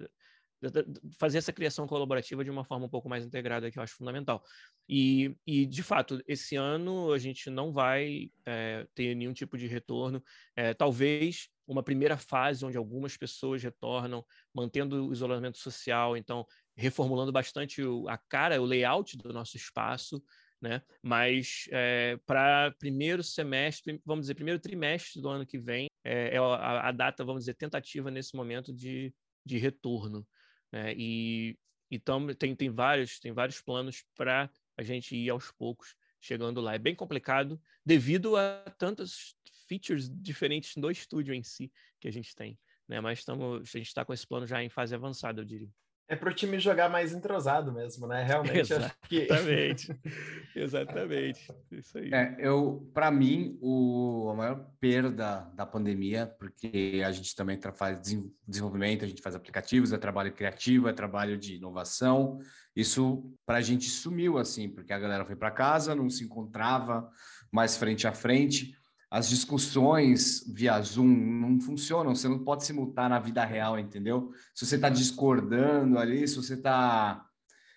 fazer 1.18 1.40
essa 1.40 1.52
criação 1.54 1.88
colaborativa 1.88 2.44
de 2.44 2.52
uma 2.52 2.64
forma 2.64 2.86
um 2.86 2.90
pouco 2.90 3.10
mais 3.10 3.26
integrada, 3.26 3.72
que 3.72 3.80
eu 3.80 3.84
acho 3.84 3.96
fundamental. 3.96 4.44
E, 4.88 5.36
e 5.48 5.66
de 5.66 5.82
fato, 5.84 6.22
esse 6.28 6.56
ano 6.56 7.14
a 7.14 7.18
gente 7.18 7.50
não 7.50 7.72
vai 7.72 8.30
é, 8.46 8.86
ter 8.94 9.16
nenhum 9.16 9.34
tipo 9.34 9.58
de 9.58 9.68
retorno. 9.68 10.24
É, 10.56 10.74
talvez 10.74 11.48
uma 11.66 11.82
primeira 11.82 12.18
fase 12.18 12.66
onde 12.66 12.78
algumas 12.78 13.16
pessoas 13.16 13.64
retornam, 13.64 14.26
mantendo 14.54 15.08
o 15.08 15.14
isolamento 15.14 15.58
social, 15.58 16.18
então 16.18 16.46
reformulando 16.76 17.32
bastante 17.32 17.82
o, 17.82 18.08
a 18.10 18.18
cara, 18.18 18.62
o 18.62 18.66
layout 18.66 19.18
do 19.18 19.32
nosso 19.32 19.56
espaço, 19.56 20.22
né? 20.62 20.82
Mas 21.02 21.66
é, 21.72 22.20
para 22.26 22.72
primeiro 22.78 23.24
semestre, 23.24 24.00
vamos 24.06 24.24
dizer, 24.24 24.36
primeiro 24.36 24.60
trimestre 24.60 25.22
do 25.22 25.30
ano 25.30 25.46
que 25.46 25.58
vem, 25.58 25.88
é, 26.04 26.36
é 26.36 26.38
a, 26.38 26.90
a, 26.90 26.92
data, 26.92 27.24
vamos 27.24 27.44
dizer, 27.44 27.56
tentativa 27.56 28.12
nesse 28.12 28.36
momento 28.36 28.74
de, 28.74 29.14
de 29.46 29.58
retorno. 29.58 30.28
Né? 30.72 30.94
E 30.96 31.58
então 31.90 32.34
tem, 32.36 32.56
tem 32.56 32.70
vários 32.70 33.20
tem 33.20 33.34
vários 33.34 33.62
planos 33.62 34.06
para 34.16 34.50
a 34.82 34.86
gente 34.86 35.16
ir 35.16 35.30
aos 35.30 35.52
poucos 35.52 35.96
chegando 36.20 36.62
lá. 36.62 36.76
É 36.76 36.80
bem 36.80 36.96
complicado 36.96 37.62
devido 37.86 38.36
a 38.36 38.64
tantas 38.78 39.36
features 39.68 40.10
diferentes 40.10 40.76
no 40.76 40.92
estúdio 40.92 41.34
em 41.34 41.44
si 41.44 41.72
que 42.00 42.08
a 42.08 42.12
gente 42.12 42.36
tem, 42.36 42.60
né? 42.88 43.00
Mas 43.00 43.20
estamos 43.20 43.62
a 43.74 43.78
gente 43.78 43.88
está 43.88 44.04
com 44.04 44.14
esse 44.14 44.28
plano 44.28 44.46
já 44.46 44.62
em 44.62 44.70
fase 44.70 44.94
avançada, 44.94 45.42
eu 45.42 45.46
diria. 45.46 45.72
É 46.12 46.16
para 46.18 46.30
o 46.30 46.34
time 46.34 46.60
jogar 46.60 46.90
mais 46.90 47.14
entrosado 47.14 47.72
mesmo, 47.72 48.06
né? 48.06 48.22
Realmente 48.28 48.74
acho 48.74 48.94
que. 49.08 49.22
Exatamente. 49.22 50.00
Exatamente. 50.54 51.48
Isso 51.72 51.98
aí. 51.98 52.14
É, 52.14 52.36
eu, 52.38 52.86
para 52.94 53.10
mim, 53.10 53.58
o, 53.62 54.30
a 54.30 54.36
maior 54.36 54.66
perda 54.78 55.50
da 55.56 55.66
pandemia, 55.66 56.28
porque 56.38 57.02
a 57.06 57.14
gente 57.14 57.34
também 57.34 57.58
faz 57.74 58.02
desenvolvimento, 58.46 59.06
a 59.06 59.08
gente 59.08 59.22
faz 59.22 59.36
aplicativos, 59.36 59.94
é 59.94 59.98
trabalho 59.98 60.34
criativo, 60.34 60.90
é 60.90 60.94
trabalho 60.94 61.38
de 61.38 61.56
inovação. 61.56 62.40
Isso 62.76 63.34
para 63.46 63.60
a 63.60 63.62
gente 63.62 63.90
sumiu, 63.90 64.38
assim, 64.38 64.68
porque 64.68 64.92
a 64.92 65.00
galera 65.00 65.26
foi 65.26 65.38
para 65.38 65.50
casa, 65.50 65.96
não 65.96 66.10
se 66.10 66.26
encontrava 66.26 67.10
mais 67.50 67.78
frente 67.78 68.06
a 68.06 68.12
frente 68.12 68.76
as 69.12 69.28
discussões 69.28 70.42
via 70.48 70.82
Zoom 70.82 71.06
não 71.06 71.60
funcionam, 71.60 72.16
você 72.16 72.30
não 72.30 72.40
pode 72.40 72.64
se 72.64 72.72
mutar 72.72 73.10
na 73.10 73.20
vida 73.20 73.44
real, 73.44 73.78
entendeu? 73.78 74.32
Se 74.56 74.66
você 74.66 74.76
está 74.76 74.88
discordando 74.88 76.00
ali, 76.00 76.26
se 76.26 76.38
você 76.38 76.54
está, 76.54 77.22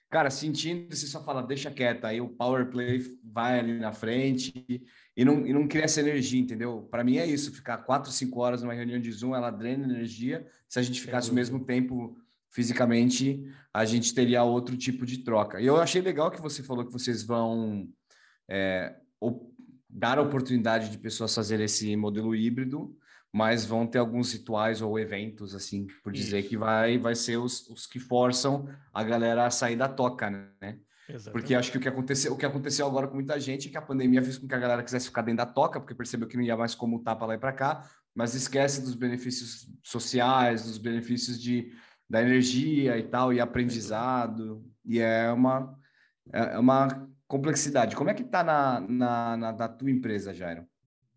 cara, 0.09 0.31
sentindo, 0.31 0.94
você 0.94 1.09
só 1.09 1.25
fala, 1.25 1.42
deixa 1.42 1.73
quieto, 1.73 2.05
aí 2.05 2.20
o 2.20 2.29
power 2.29 2.70
play 2.70 3.03
vai 3.25 3.59
ali 3.59 3.77
na 3.81 3.92
frente 3.92 4.64
e 5.16 5.25
não, 5.25 5.44
e 5.44 5.53
não 5.53 5.66
cria 5.66 5.83
essa 5.83 5.99
energia, 5.99 6.40
entendeu? 6.40 6.87
Para 6.88 7.03
mim 7.03 7.16
é 7.16 7.27
isso, 7.27 7.53
ficar 7.53 7.79
quatro, 7.79 8.12
cinco 8.12 8.38
horas 8.38 8.62
numa 8.62 8.73
reunião 8.73 9.01
de 9.01 9.11
Zoom, 9.11 9.35
ela 9.35 9.51
drena 9.51 9.92
energia, 9.92 10.47
se 10.68 10.79
a 10.79 10.83
gente 10.83 11.01
ficasse 11.01 11.33
o 11.33 11.35
mesmo 11.35 11.64
tempo 11.64 12.16
fisicamente, 12.49 13.44
a 13.73 13.85
gente 13.85 14.14
teria 14.14 14.44
outro 14.44 14.77
tipo 14.77 15.05
de 15.05 15.18
troca. 15.25 15.61
E 15.61 15.66
eu 15.66 15.81
achei 15.81 16.01
legal 16.01 16.31
que 16.31 16.40
você 16.40 16.62
falou 16.62 16.87
que 16.87 16.92
vocês 16.92 17.25
vão... 17.25 17.88
É, 18.49 18.94
dar 19.94 20.18
a 20.18 20.22
oportunidade 20.22 20.90
de 20.90 20.98
pessoas 20.98 21.33
fazerem 21.33 21.66
esse 21.66 21.94
modelo 21.94 22.35
híbrido, 22.35 22.98
mas 23.33 23.64
vão 23.64 23.87
ter 23.87 23.98
alguns 23.98 24.33
rituais 24.33 24.83
ou 24.83 24.98
eventos, 24.98 25.54
assim, 25.54 25.87
por 26.02 26.12
dizer 26.12 26.40
Isso. 26.40 26.48
que 26.48 26.57
vai, 26.57 26.98
vai 26.98 27.14
ser 27.14 27.37
os, 27.37 27.68
os 27.68 27.87
que 27.87 28.00
forçam 28.00 28.68
a 28.92 29.04
galera 29.04 29.46
a 29.46 29.50
sair 29.50 29.76
da 29.76 29.88
toca, 29.88 30.30
né? 30.30 30.78
Exatamente. 31.09 31.33
Porque 31.33 31.54
acho 31.54 31.70
que 31.70 31.78
o 31.78 31.80
que, 31.80 31.88
aconteceu, 31.88 32.33
o 32.33 32.37
que 32.37 32.46
aconteceu 32.46 32.87
agora 32.87 33.07
com 33.07 33.14
muita 33.14 33.38
gente 33.38 33.68
é 33.68 33.70
que 33.70 33.76
a 33.76 33.83
pandemia 33.83 34.22
fez 34.22 34.38
com 34.38 34.48
que 34.48 34.54
a 34.54 34.59
galera 34.59 34.83
quisesse 34.83 35.07
ficar 35.07 35.22
dentro 35.22 35.44
da 35.44 35.46
toca, 35.46 35.78
porque 35.78 35.94
percebeu 35.94 36.26
que 36.26 36.37
não 36.37 36.42
ia 36.42 36.57
mais 36.57 36.74
como 36.74 37.02
tá 37.02 37.14
para 37.14 37.28
lá 37.28 37.35
e 37.35 37.38
para 37.38 37.52
cá, 37.52 37.88
mas 38.14 38.35
esquece 38.35 38.83
dos 38.83 38.94
benefícios 38.94 39.68
sociais, 39.83 40.64
dos 40.64 40.78
benefícios 40.78 41.40
de, 41.40 41.72
da 42.09 42.22
energia 42.22 42.98
e 42.98 43.02
tal, 43.02 43.33
e 43.33 43.40
aprendizado, 43.40 44.64
e 44.85 44.98
é 44.98 45.30
uma, 45.30 45.78
é, 46.33 46.54
é 46.54 46.59
uma 46.59 47.09
complexidade. 47.26 47.96
Como 47.96 48.10
é 48.10 48.14
que 48.14 48.22
está 48.22 48.42
na, 48.42 48.80
na, 48.80 49.37
na, 49.37 49.52
na 49.52 49.68
tua 49.68 49.90
empresa, 49.90 50.34
Jairo? 50.34 50.66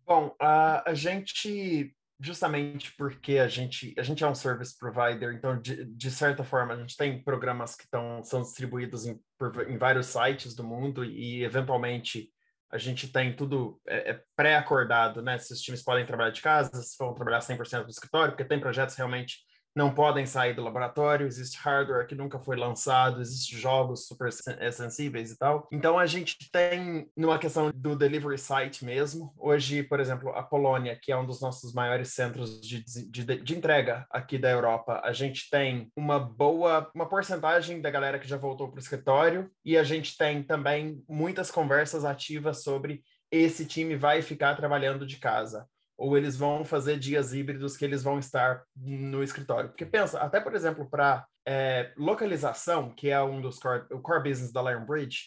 Bom, 0.06 0.34
a, 0.40 0.90
a 0.90 0.94
gente 0.94 1.94
justamente 2.20 2.92
porque 2.96 3.38
a 3.38 3.46
gente, 3.46 3.94
a 3.96 4.02
gente 4.02 4.24
é 4.24 4.28
um 4.28 4.34
service 4.34 4.76
provider, 4.76 5.32
então, 5.34 5.60
de, 5.60 5.84
de 5.84 6.10
certa 6.10 6.42
forma, 6.42 6.74
a 6.74 6.76
gente 6.76 6.96
tem 6.96 7.22
programas 7.22 7.76
que 7.76 7.88
tão, 7.88 8.22
são 8.24 8.42
distribuídos 8.42 9.06
em, 9.06 9.20
em 9.68 9.78
vários 9.78 10.06
sites 10.06 10.54
do 10.54 10.64
mundo 10.64 11.04
e, 11.04 11.44
eventualmente, 11.44 12.32
a 12.70 12.76
gente 12.76 13.08
tem 13.08 13.34
tudo 13.34 13.80
é, 13.86 14.10
é 14.10 14.22
pré-acordado, 14.36 15.22
né? 15.22 15.38
Se 15.38 15.52
os 15.52 15.60
times 15.60 15.82
podem 15.82 16.04
trabalhar 16.04 16.30
de 16.30 16.42
casa, 16.42 16.82
se 16.82 16.96
vão 16.98 17.14
trabalhar 17.14 17.38
100% 17.38 17.84
do 17.84 17.90
escritório, 17.90 18.32
porque 18.32 18.44
tem 18.44 18.60
projetos 18.60 18.96
realmente 18.96 19.38
não 19.78 19.94
podem 19.94 20.26
sair 20.26 20.54
do 20.54 20.62
laboratório, 20.62 21.24
existe 21.24 21.56
hardware 21.58 22.04
que 22.04 22.14
nunca 22.16 22.36
foi 22.40 22.56
lançado, 22.56 23.20
existem 23.20 23.56
jogos 23.56 24.08
super 24.08 24.28
eh, 24.58 24.72
sensíveis 24.72 25.30
e 25.30 25.38
tal. 25.38 25.68
Então 25.70 25.96
a 25.96 26.04
gente 26.04 26.36
tem, 26.50 27.08
numa 27.16 27.38
questão 27.38 27.70
do 27.72 27.94
delivery 27.94 28.36
site 28.36 28.84
mesmo, 28.84 29.32
hoje, 29.38 29.84
por 29.84 30.00
exemplo, 30.00 30.30
a 30.30 30.42
Polônia, 30.42 30.98
que 31.00 31.12
é 31.12 31.16
um 31.16 31.24
dos 31.24 31.40
nossos 31.40 31.72
maiores 31.72 32.12
centros 32.12 32.60
de, 32.60 32.82
de, 33.08 33.24
de 33.24 33.56
entrega 33.56 34.04
aqui 34.10 34.36
da 34.36 34.50
Europa, 34.50 35.00
a 35.04 35.12
gente 35.12 35.48
tem 35.48 35.92
uma 35.96 36.18
boa, 36.18 36.90
uma 36.92 37.08
porcentagem 37.08 37.80
da 37.80 37.88
galera 37.88 38.18
que 38.18 38.26
já 38.26 38.36
voltou 38.36 38.68
para 38.68 38.78
o 38.78 38.82
escritório 38.82 39.48
e 39.64 39.78
a 39.78 39.84
gente 39.84 40.16
tem 40.18 40.42
também 40.42 41.00
muitas 41.08 41.52
conversas 41.52 42.04
ativas 42.04 42.64
sobre 42.64 43.00
esse 43.30 43.64
time 43.64 43.94
vai 43.94 44.22
ficar 44.22 44.56
trabalhando 44.56 45.06
de 45.06 45.18
casa 45.18 45.68
ou 45.98 46.16
eles 46.16 46.36
vão 46.36 46.64
fazer 46.64 46.96
dias 46.96 47.34
híbridos 47.34 47.76
que 47.76 47.84
eles 47.84 48.04
vão 48.04 48.20
estar 48.20 48.62
no 48.76 49.20
escritório. 49.20 49.70
Porque 49.70 49.84
pensa, 49.84 50.20
até 50.20 50.40
por 50.40 50.54
exemplo, 50.54 50.88
para 50.88 51.26
é, 51.44 51.92
localização, 51.96 52.94
que 52.94 53.10
é 53.10 53.20
um 53.20 53.40
dos 53.40 53.58
core, 53.58 53.84
o 53.90 54.00
core 54.00 54.30
business 54.30 54.52
da 54.52 54.62
Lionbridge, 54.62 55.24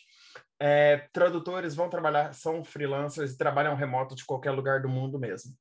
é, 0.58 1.10
tradutores 1.12 1.76
vão 1.76 1.90
trabalhar, 1.90 2.34
são 2.34 2.64
freelancers 2.64 3.34
e 3.34 3.38
trabalham 3.38 3.76
remoto 3.76 4.16
de 4.16 4.26
qualquer 4.26 4.52
lugar 4.52 4.82
do 4.82 4.88
mundo 4.88 5.20
mesmo. 5.20 5.52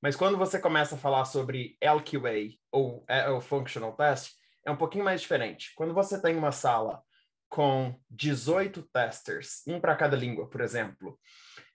Mas 0.00 0.16
quando 0.16 0.38
você 0.38 0.58
começa 0.58 0.94
a 0.94 0.98
falar 0.98 1.26
sobre 1.26 1.76
LQA 1.82 2.56
ou, 2.72 3.04
é, 3.06 3.28
ou 3.28 3.42
Functional 3.42 3.92
Test, 3.92 4.32
é 4.64 4.70
um 4.70 4.76
pouquinho 4.76 5.04
mais 5.04 5.20
diferente. 5.20 5.72
Quando 5.76 5.92
você 5.92 6.20
tem 6.20 6.36
uma 6.36 6.52
sala 6.52 7.02
com 7.50 7.94
18 8.08 8.82
testers, 8.92 9.62
um 9.66 9.78
para 9.78 9.94
cada 9.94 10.16
língua, 10.16 10.48
por 10.48 10.62
exemplo, 10.62 11.18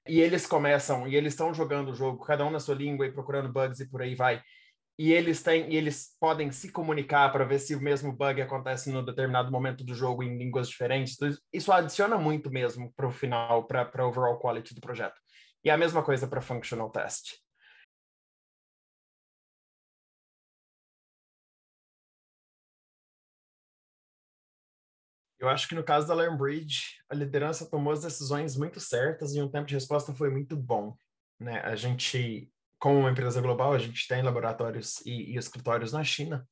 e 0.10 0.20
eles 0.22 0.46
começam, 0.48 1.08
e 1.08 1.16
eles 1.16 1.34
estão 1.34 1.54
jogando 1.54 1.92
o 1.92 1.96
jogo, 1.96 2.26
cada 2.26 2.46
um 2.46 2.50
na 2.50 2.60
sua 2.60 2.76
língua 2.76 3.06
e 3.06 3.12
procurando 3.12 3.52
bugs 3.52 3.80
e 3.80 3.90
por 3.90 4.02
aí 4.02 4.16
vai. 4.16 4.42
E 4.98 5.14
eles 5.14 5.42
têm, 5.42 5.72
e 5.72 5.78
eles 5.78 6.10
podem 6.20 6.52
se 6.52 6.72
comunicar 6.72 7.32
para 7.32 7.46
ver 7.46 7.60
se 7.60 7.74
o 7.74 7.82
mesmo 7.82 8.12
bug 8.12 8.42
acontece 8.42 8.92
no 8.92 9.06
determinado 9.06 9.50
momento 9.50 9.84
do 9.84 9.96
jogo 9.96 10.24
em 10.24 10.38
línguas 10.38 10.68
diferentes. 10.68 11.18
Isso 11.54 11.72
adiciona 11.72 12.18
muito 12.18 12.52
mesmo 12.52 12.92
para 12.96 13.08
o 13.08 13.12
final, 13.12 13.66
para 13.66 13.90
a 13.94 14.06
overall 14.06 14.38
quality 14.38 14.76
do 14.76 14.82
projeto. 14.82 15.16
E 15.64 15.70
a 15.70 15.78
mesma 15.78 16.04
coisa 16.04 16.28
para 16.28 16.42
functional 16.42 16.90
test. 16.90 17.38
Eu 25.40 25.48
acho 25.48 25.68
que 25.68 25.76
no 25.76 25.84
caso 25.84 26.06
da 26.06 26.16
Lionbridge, 26.16 26.98
a 27.10 27.16
liderança 27.16 27.70
tomou 27.70 27.94
as 27.94 28.02
decisões 28.02 28.58
muito 28.58 28.80
certas 28.80 29.34
e 29.34 29.42
um 29.42 29.50
tempo 29.50 29.68
de 29.68 29.74
resposta 29.74 30.14
foi 30.14 30.30
muito 30.30 30.56
bom. 30.56 30.96
Né? 31.40 31.62
A 31.62 31.76
gente, 31.76 32.52
como 32.78 33.00
uma 33.00 33.12
empresa 33.12 33.42
global, 33.42 33.72
a 33.72 33.80
gente 33.80 34.06
tem 34.08 34.22
laboratórios 34.22 35.00
e, 35.06 35.34
e 35.34 35.38
escritórios 35.38 35.94
na 35.94 36.04
China. 36.04 36.46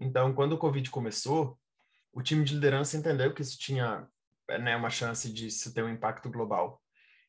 Então, 0.00 0.32
quando 0.32 0.54
o 0.54 0.58
Covid 0.58 0.88
começou, 0.90 1.58
o 2.10 2.22
time 2.22 2.44
de 2.44 2.54
liderança 2.54 2.96
entendeu 2.96 3.34
que 3.34 3.42
isso 3.42 3.58
tinha 3.58 4.08
né, 4.48 4.74
uma 4.74 4.88
chance 4.88 5.30
de 5.30 5.48
ter 5.74 5.82
um 5.82 5.90
impacto 5.90 6.30
global. 6.30 6.80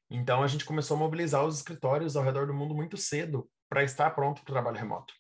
Então, 0.10 0.42
a 0.42 0.48
gente 0.48 0.64
começou 0.64 0.96
a 0.96 1.00
mobilizar 1.00 1.46
os 1.46 1.58
escritórios 1.58 2.16
ao 2.16 2.24
redor 2.24 2.48
do 2.48 2.54
mundo 2.54 2.74
muito 2.74 2.96
cedo 2.96 3.50
para 3.68 3.84
estar 3.84 4.10
pronto 4.12 4.42
para 4.44 4.52
o 4.52 4.54
trabalho 4.54 4.78
remoto. 4.78 5.14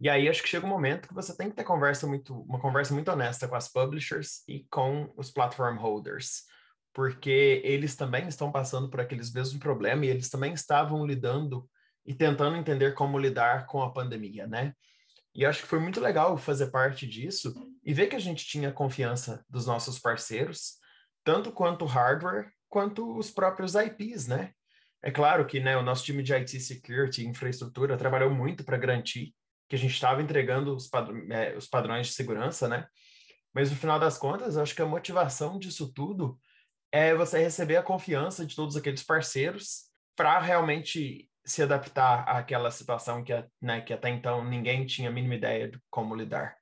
E 0.00 0.08
aí 0.08 0.28
acho 0.28 0.42
que 0.42 0.48
chega 0.48 0.66
um 0.66 0.68
momento 0.68 1.08
que 1.08 1.14
você 1.14 1.36
tem 1.36 1.48
que 1.48 1.56
ter 1.56 1.64
conversa 1.64 2.06
muito, 2.06 2.40
uma 2.42 2.60
conversa 2.60 2.92
muito 2.92 3.10
honesta 3.10 3.46
com 3.46 3.54
as 3.54 3.68
publishers 3.68 4.42
e 4.48 4.66
com 4.70 5.12
os 5.16 5.30
platform 5.30 5.78
holders, 5.78 6.42
porque 6.92 7.62
eles 7.64 7.96
também 7.96 8.26
estão 8.28 8.50
passando 8.50 8.90
por 8.90 9.00
aqueles 9.00 9.32
mesmos 9.32 9.58
problemas 9.58 10.06
e 10.06 10.10
eles 10.10 10.28
também 10.28 10.52
estavam 10.52 11.06
lidando 11.06 11.68
e 12.04 12.12
tentando 12.12 12.56
entender 12.56 12.92
como 12.94 13.18
lidar 13.18 13.66
com 13.66 13.82
a 13.82 13.92
pandemia, 13.92 14.46
né? 14.46 14.74
E 15.34 15.44
acho 15.44 15.62
que 15.62 15.68
foi 15.68 15.80
muito 15.80 16.00
legal 16.00 16.36
fazer 16.36 16.68
parte 16.68 17.06
disso 17.06 17.52
e 17.82 17.92
ver 17.92 18.06
que 18.06 18.14
a 18.14 18.20
gente 18.20 18.46
tinha 18.46 18.72
confiança 18.72 19.44
dos 19.48 19.66
nossos 19.66 19.98
parceiros, 19.98 20.74
tanto 21.24 21.50
quanto 21.50 21.86
hardware, 21.86 22.50
quanto 22.68 23.16
os 23.16 23.30
próprios 23.30 23.74
IPs, 23.74 24.28
né? 24.28 24.52
É 25.02 25.10
claro 25.10 25.44
que 25.46 25.60
né, 25.60 25.76
o 25.76 25.82
nosso 25.82 26.04
time 26.04 26.22
de 26.22 26.32
IT 26.32 26.60
Security 26.60 27.26
infraestrutura 27.26 27.96
trabalhou 27.96 28.30
muito 28.30 28.64
para 28.64 28.76
garantir 28.76 29.34
que 29.68 29.76
a 29.76 29.78
gente 29.78 29.94
estava 29.94 30.22
entregando 30.22 30.74
os, 30.74 30.90
é, 31.30 31.56
os 31.56 31.66
padrões 31.66 32.08
de 32.08 32.12
segurança, 32.12 32.68
né? 32.68 32.86
Mas 33.52 33.70
no 33.70 33.76
final 33.76 33.98
das 33.98 34.18
contas, 34.18 34.56
eu 34.56 34.62
acho 34.62 34.74
que 34.74 34.82
a 34.82 34.86
motivação 34.86 35.58
disso 35.58 35.92
tudo 35.92 36.38
é 36.90 37.14
você 37.14 37.38
receber 37.38 37.76
a 37.76 37.82
confiança 37.82 38.44
de 38.44 38.54
todos 38.54 38.76
aqueles 38.76 39.02
parceiros 39.02 39.84
para 40.16 40.38
realmente 40.40 41.28
se 41.44 41.62
adaptar 41.62 42.28
àquela 42.28 42.70
situação 42.70 43.22
que, 43.22 43.32
né, 43.60 43.80
que 43.80 43.92
até 43.92 44.08
então 44.08 44.44
ninguém 44.44 44.86
tinha 44.86 45.08
a 45.08 45.12
mínima 45.12 45.34
ideia 45.34 45.68
de 45.68 45.78
como 45.90 46.14
lidar. 46.14 46.56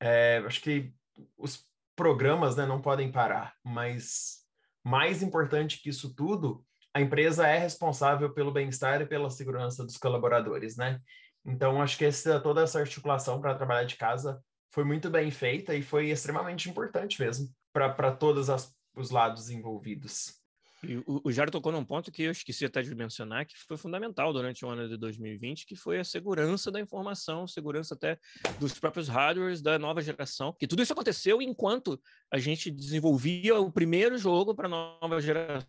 É, 0.00 0.42
acho 0.46 0.60
que 0.60 0.92
os 1.38 1.64
programas 1.94 2.56
né, 2.56 2.66
não 2.66 2.80
podem 2.80 3.10
parar, 3.10 3.54
mas 3.62 4.38
mais 4.84 5.22
importante 5.22 5.80
que 5.80 5.88
isso 5.88 6.14
tudo, 6.14 6.64
a 6.92 7.00
empresa 7.00 7.46
é 7.46 7.58
responsável 7.58 8.32
pelo 8.32 8.52
bem-estar 8.52 9.00
e 9.00 9.06
pela 9.06 9.30
segurança 9.30 9.84
dos 9.84 9.96
colaboradores, 9.96 10.76
né? 10.76 11.00
Então, 11.44 11.82
acho 11.82 11.98
que 11.98 12.04
essa, 12.04 12.40
toda 12.40 12.62
essa 12.62 12.80
articulação 12.80 13.40
para 13.40 13.54
trabalhar 13.54 13.84
de 13.84 13.96
casa 13.96 14.42
foi 14.72 14.84
muito 14.84 15.10
bem 15.10 15.30
feita 15.30 15.74
e 15.74 15.82
foi 15.82 16.10
extremamente 16.10 16.68
importante 16.68 17.20
mesmo 17.20 17.48
para 17.72 18.12
todos 18.12 18.48
as, 18.48 18.74
os 18.96 19.10
lados 19.10 19.50
envolvidos. 19.50 20.42
E 20.82 20.98
o, 20.98 21.22
o 21.24 21.32
Jairo 21.32 21.50
tocou 21.50 21.72
num 21.72 21.84
ponto 21.84 22.12
que 22.12 22.22
eu 22.22 22.30
esqueci 22.30 22.64
até 22.64 22.82
de 22.82 22.94
mencionar, 22.94 23.46
que 23.46 23.56
foi 23.56 23.76
fundamental 23.76 24.32
durante 24.32 24.64
o 24.64 24.68
ano 24.68 24.88
de 24.88 24.96
2020, 24.96 25.66
que 25.66 25.74
foi 25.74 25.98
a 25.98 26.04
segurança 26.04 26.70
da 26.70 26.80
informação, 26.80 27.46
segurança 27.46 27.94
até 27.94 28.18
dos 28.60 28.78
próprios 28.78 29.08
hardwares 29.08 29.62
da 29.62 29.78
nova 29.78 30.02
geração. 30.02 30.54
Que 30.58 30.66
tudo 30.66 30.82
isso 30.82 30.92
aconteceu 30.92 31.40
enquanto 31.40 32.00
a 32.30 32.38
gente 32.38 32.70
desenvolvia 32.70 33.58
o 33.58 33.72
primeiro 33.72 34.18
jogo 34.18 34.54
para 34.54 34.66
a 34.66 34.70
nova 35.00 35.20
geração 35.20 35.68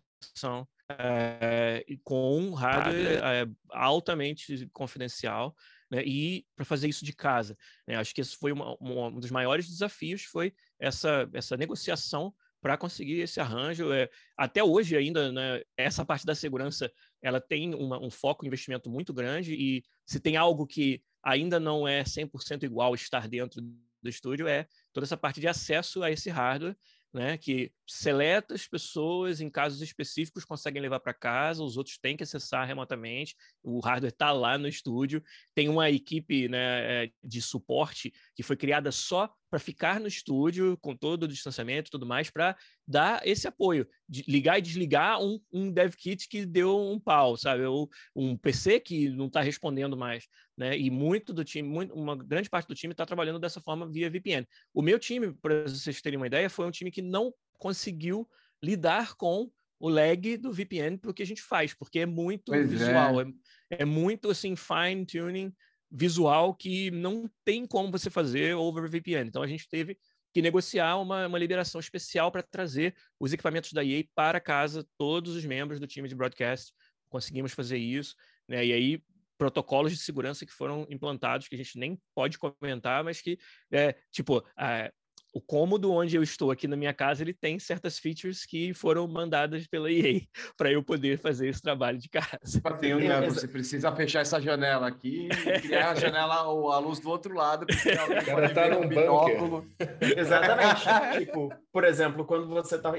é, 0.88 1.84
com 2.04 2.38
um 2.38 2.54
hardware 2.54 3.20
é, 3.22 3.46
altamente 3.70 4.68
confidencial, 4.72 5.54
né, 5.90 6.02
e 6.04 6.44
para 6.54 6.64
fazer 6.64 6.88
isso 6.88 7.04
de 7.04 7.12
casa. 7.12 7.56
Né, 7.86 7.96
acho 7.96 8.14
que 8.14 8.20
esse 8.20 8.36
foi 8.36 8.52
uma, 8.52 8.76
uma, 8.76 9.08
um 9.08 9.20
dos 9.20 9.30
maiores 9.30 9.68
desafios, 9.68 10.24
foi 10.24 10.52
essa, 10.78 11.28
essa 11.32 11.56
negociação 11.56 12.34
para 12.60 12.76
conseguir 12.76 13.20
esse 13.20 13.38
arranjo. 13.40 13.92
É, 13.92 14.08
até 14.36 14.62
hoje 14.62 14.96
ainda, 14.96 15.30
né, 15.30 15.62
essa 15.76 16.04
parte 16.04 16.26
da 16.26 16.34
segurança, 16.34 16.90
ela 17.22 17.40
tem 17.40 17.74
uma, 17.74 17.98
um 18.00 18.10
foco, 18.10 18.44
um 18.44 18.48
investimento 18.48 18.90
muito 18.90 19.12
grande, 19.12 19.54
e 19.54 19.82
se 20.04 20.20
tem 20.20 20.36
algo 20.36 20.66
que 20.66 21.02
ainda 21.22 21.58
não 21.58 21.86
é 21.86 22.02
100% 22.04 22.62
igual 22.64 22.94
estar 22.94 23.28
dentro 23.28 23.60
do 23.60 24.08
estúdio, 24.08 24.46
é 24.46 24.66
toda 24.92 25.04
essa 25.04 25.16
parte 25.16 25.40
de 25.40 25.48
acesso 25.48 26.02
a 26.02 26.10
esse 26.10 26.30
hardware, 26.30 26.76
né, 27.12 27.36
que 27.36 27.72
seletas 27.86 28.66
pessoas 28.66 29.40
em 29.40 29.48
casos 29.48 29.80
específicos 29.80 30.44
conseguem 30.44 30.82
levar 30.82 31.00
para 31.00 31.14
casa, 31.14 31.62
os 31.62 31.76
outros 31.76 31.98
têm 31.98 32.16
que 32.16 32.22
acessar 32.22 32.66
remotamente, 32.66 33.36
o 33.62 33.80
hardware 33.80 34.12
está 34.12 34.32
lá 34.32 34.58
no 34.58 34.68
estúdio, 34.68 35.22
tem 35.54 35.68
uma 35.68 35.90
equipe 35.90 36.48
né, 36.48 37.04
eh, 37.04 37.10
de 37.22 37.40
suporte 37.40 38.12
que 38.34 38.42
foi 38.42 38.56
criada 38.56 38.90
só 38.90 39.30
para 39.48 39.60
ficar 39.60 40.00
no 40.00 40.08
estúdio, 40.08 40.76
com 40.78 40.94
todo 40.96 41.22
o 41.22 41.28
distanciamento 41.28 41.88
e 41.88 41.90
tudo 41.92 42.04
mais, 42.04 42.30
para 42.30 42.56
dar 42.86 43.26
esse 43.26 43.46
apoio, 43.46 43.88
de 44.08 44.24
ligar 44.28 44.58
e 44.58 44.62
desligar 44.62 45.22
um, 45.22 45.40
um 45.52 45.70
dev 45.70 45.94
kit 45.94 46.28
que 46.28 46.44
deu 46.44 46.78
um 46.78 46.98
pau, 46.98 47.36
sabe? 47.36 47.64
Ou 47.64 47.88
um 48.14 48.36
PC 48.36 48.80
que 48.80 49.08
não 49.08 49.26
está 49.26 49.40
respondendo 49.40 49.96
mais, 49.96 50.26
né? 50.56 50.76
E 50.76 50.90
muito 50.90 51.32
do 51.32 51.44
time, 51.44 51.68
muito, 51.68 51.94
uma 51.94 52.16
grande 52.16 52.50
parte 52.50 52.66
do 52.66 52.74
time 52.74 52.92
está 52.92 53.06
trabalhando 53.06 53.38
dessa 53.38 53.60
forma 53.60 53.88
via 53.90 54.10
VPN. 54.10 54.46
O 54.74 54.82
meu 54.82 54.98
time, 54.98 55.32
para 55.32 55.62
vocês 55.62 56.02
terem 56.02 56.16
uma 56.16 56.26
ideia, 56.26 56.50
foi 56.50 56.66
um 56.66 56.70
time 56.70 56.90
que 56.90 57.02
não 57.02 57.32
conseguiu 57.58 58.28
lidar 58.62 59.14
com 59.14 59.50
o 59.78 59.88
lag 59.88 60.36
do 60.38 60.52
VPN 60.52 60.98
para 60.98 61.10
o 61.10 61.14
que 61.14 61.22
a 61.22 61.26
gente 61.26 61.42
faz, 61.42 61.74
porque 61.74 62.00
é 62.00 62.06
muito 62.06 62.44
pois 62.46 62.70
visual, 62.70 63.20
é. 63.20 63.24
É, 63.70 63.82
é 63.82 63.84
muito 63.84 64.30
assim 64.30 64.54
fine 64.56 65.04
tuning 65.04 65.54
visual 65.90 66.54
que 66.54 66.90
não 66.90 67.30
tem 67.44 67.66
como 67.66 67.90
você 67.90 68.10
fazer 68.10 68.54
over 68.54 68.88
VPN. 68.88 69.28
Então 69.28 69.42
a 69.42 69.46
gente 69.46 69.68
teve 69.68 69.98
que 70.32 70.42
negociar 70.42 70.96
uma, 70.96 71.26
uma 71.26 71.38
liberação 71.38 71.80
especial 71.80 72.30
para 72.30 72.42
trazer 72.42 72.94
os 73.18 73.32
equipamentos 73.32 73.72
da 73.72 73.84
EA 73.84 74.04
para 74.14 74.40
casa, 74.40 74.86
todos 74.98 75.34
os 75.34 75.44
membros 75.44 75.80
do 75.80 75.86
time 75.86 76.08
de 76.08 76.14
broadcast. 76.14 76.72
Conseguimos 77.08 77.52
fazer 77.52 77.78
isso, 77.78 78.14
né? 78.48 78.66
E 78.66 78.72
aí 78.72 79.02
protocolos 79.38 79.92
de 79.92 79.98
segurança 79.98 80.46
que 80.46 80.52
foram 80.52 80.86
implantados 80.90 81.46
que 81.46 81.54
a 81.54 81.58
gente 81.58 81.78
nem 81.78 82.00
pode 82.14 82.38
comentar, 82.38 83.04
mas 83.04 83.20
que 83.20 83.38
é, 83.70 83.94
tipo 84.10 84.44
a, 84.56 84.90
o 85.36 85.40
cômodo 85.42 85.92
onde 85.92 86.16
eu 86.16 86.22
estou 86.22 86.50
aqui 86.50 86.66
na 86.66 86.76
minha 86.76 86.94
casa, 86.94 87.22
ele 87.22 87.34
tem 87.34 87.58
certas 87.58 87.98
features 87.98 88.46
que 88.46 88.72
foram 88.72 89.06
mandadas 89.06 89.66
pela 89.66 89.92
EA 89.92 90.22
para 90.56 90.72
eu 90.72 90.82
poder 90.82 91.18
fazer 91.18 91.48
esse 91.48 91.60
trabalho 91.60 91.98
de 91.98 92.08
casa. 92.08 92.38
Tipo 92.50 92.66
assim, 92.72 92.94
né, 92.94 93.20
você 93.20 93.46
precisa 93.46 93.94
fechar 93.94 94.20
essa 94.20 94.40
janela 94.40 94.88
aqui 94.88 95.28
e 95.28 95.60
criar 95.60 95.90
a 95.90 95.94
janela 96.00 96.44
ou 96.44 96.72
a 96.72 96.78
luz 96.78 97.00
do 97.00 97.10
outro 97.10 97.34
lado, 97.34 97.66
porque 97.66 97.90
o 97.92 98.24
cara 98.24 98.48
tá 98.48 98.68
num 98.70 98.88
binóculo. 98.88 99.66
Exatamente. 100.00 101.18
tipo, 101.18 101.52
por 101.76 101.84
exemplo, 101.84 102.24
quando 102.24 102.48
você 102.48 102.76
está 102.76 102.90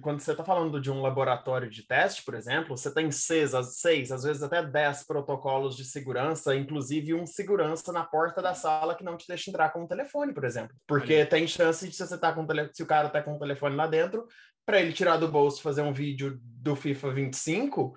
quando 0.00 0.18
você 0.18 0.34
tá 0.34 0.42
falando 0.42 0.80
de 0.80 0.90
um 0.90 1.02
laboratório 1.02 1.68
de 1.68 1.86
teste, 1.86 2.24
por 2.24 2.32
exemplo, 2.32 2.74
você 2.74 2.90
tem 2.90 3.10
seis, 3.10 3.50
seis, 3.72 4.10
às 4.10 4.22
vezes 4.22 4.42
até 4.42 4.64
dez 4.64 5.04
protocolos 5.04 5.76
de 5.76 5.84
segurança, 5.84 6.56
inclusive 6.56 7.12
um 7.12 7.26
segurança 7.26 7.92
na 7.92 8.02
porta 8.02 8.40
da 8.40 8.54
sala 8.54 8.94
que 8.94 9.04
não 9.04 9.18
te 9.18 9.28
deixa 9.28 9.50
entrar 9.50 9.70
com 9.70 9.84
o 9.84 9.86
telefone, 9.86 10.32
por 10.32 10.46
exemplo. 10.46 10.74
Porque 10.88 11.26
tem 11.26 11.46
chance 11.46 11.92
se 11.92 12.06
você 12.06 12.16
tá 12.16 12.32
com 12.32 12.46
tele... 12.46 12.70
se 12.72 12.82
o 12.82 12.86
cara 12.86 13.10
tá 13.10 13.20
com 13.20 13.34
o 13.34 13.38
telefone 13.38 13.76
lá 13.76 13.86
dentro, 13.86 14.26
para 14.64 14.80
ele 14.80 14.94
tirar 14.94 15.18
do 15.18 15.28
bolso 15.28 15.60
fazer 15.60 15.82
um 15.82 15.92
vídeo 15.92 16.40
do 16.42 16.74
FIFA 16.74 17.10
25, 17.12 17.94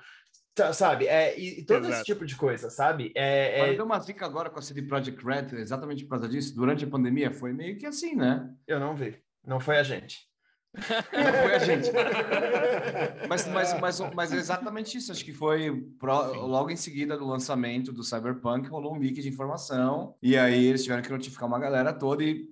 tá, 0.53 0.73
sabe? 0.73 1.07
É, 1.07 1.39
e, 1.39 1.61
e 1.61 1.65
todo 1.65 1.85
Exato. 1.85 1.93
esse 1.93 2.03
tipo 2.03 2.25
de 2.25 2.35
coisa, 2.35 2.69
sabe? 2.69 3.13
É, 3.15 3.69
é... 3.69 3.73
deu 3.73 3.85
uma 3.85 4.01
zica 4.01 4.25
agora 4.25 4.49
com 4.49 4.59
a 4.59 4.61
CD 4.61 4.81
Projekt 4.81 5.25
Red, 5.25 5.57
exatamente 5.57 6.03
por 6.03 6.09
causa 6.09 6.27
disso. 6.27 6.53
Durante 6.53 6.83
a 6.83 6.89
pandemia, 6.89 7.31
foi 7.31 7.53
meio 7.53 7.77
que 7.77 7.85
assim, 7.85 8.17
né? 8.17 8.53
Eu 8.67 8.81
não 8.81 8.97
vi. 8.97 9.23
Não 9.45 9.59
foi 9.59 9.77
a 9.77 9.83
gente. 9.83 10.27
Não 10.75 11.33
foi 11.43 11.55
a 11.55 11.59
gente. 11.59 11.89
mas, 13.29 13.47
mas, 13.47 13.79
mas, 13.79 13.99
mas 14.13 14.33
é 14.33 14.35
exatamente 14.35 14.97
isso. 14.97 15.11
Acho 15.11 15.23
que 15.23 15.33
foi 15.33 15.81
pro, 15.99 16.33
logo 16.45 16.69
em 16.69 16.75
seguida 16.75 17.17
do 17.17 17.25
lançamento 17.25 17.93
do 17.93 18.03
Cyberpunk, 18.03 18.67
rolou 18.67 18.95
um 18.95 18.99
leak 18.99 19.21
de 19.21 19.29
informação. 19.29 20.15
E 20.21 20.37
aí 20.37 20.65
eles 20.65 20.83
tiveram 20.83 21.01
que 21.01 21.11
notificar 21.11 21.47
uma 21.47 21.59
galera 21.59 21.93
toda 21.93 22.23
e 22.23 22.45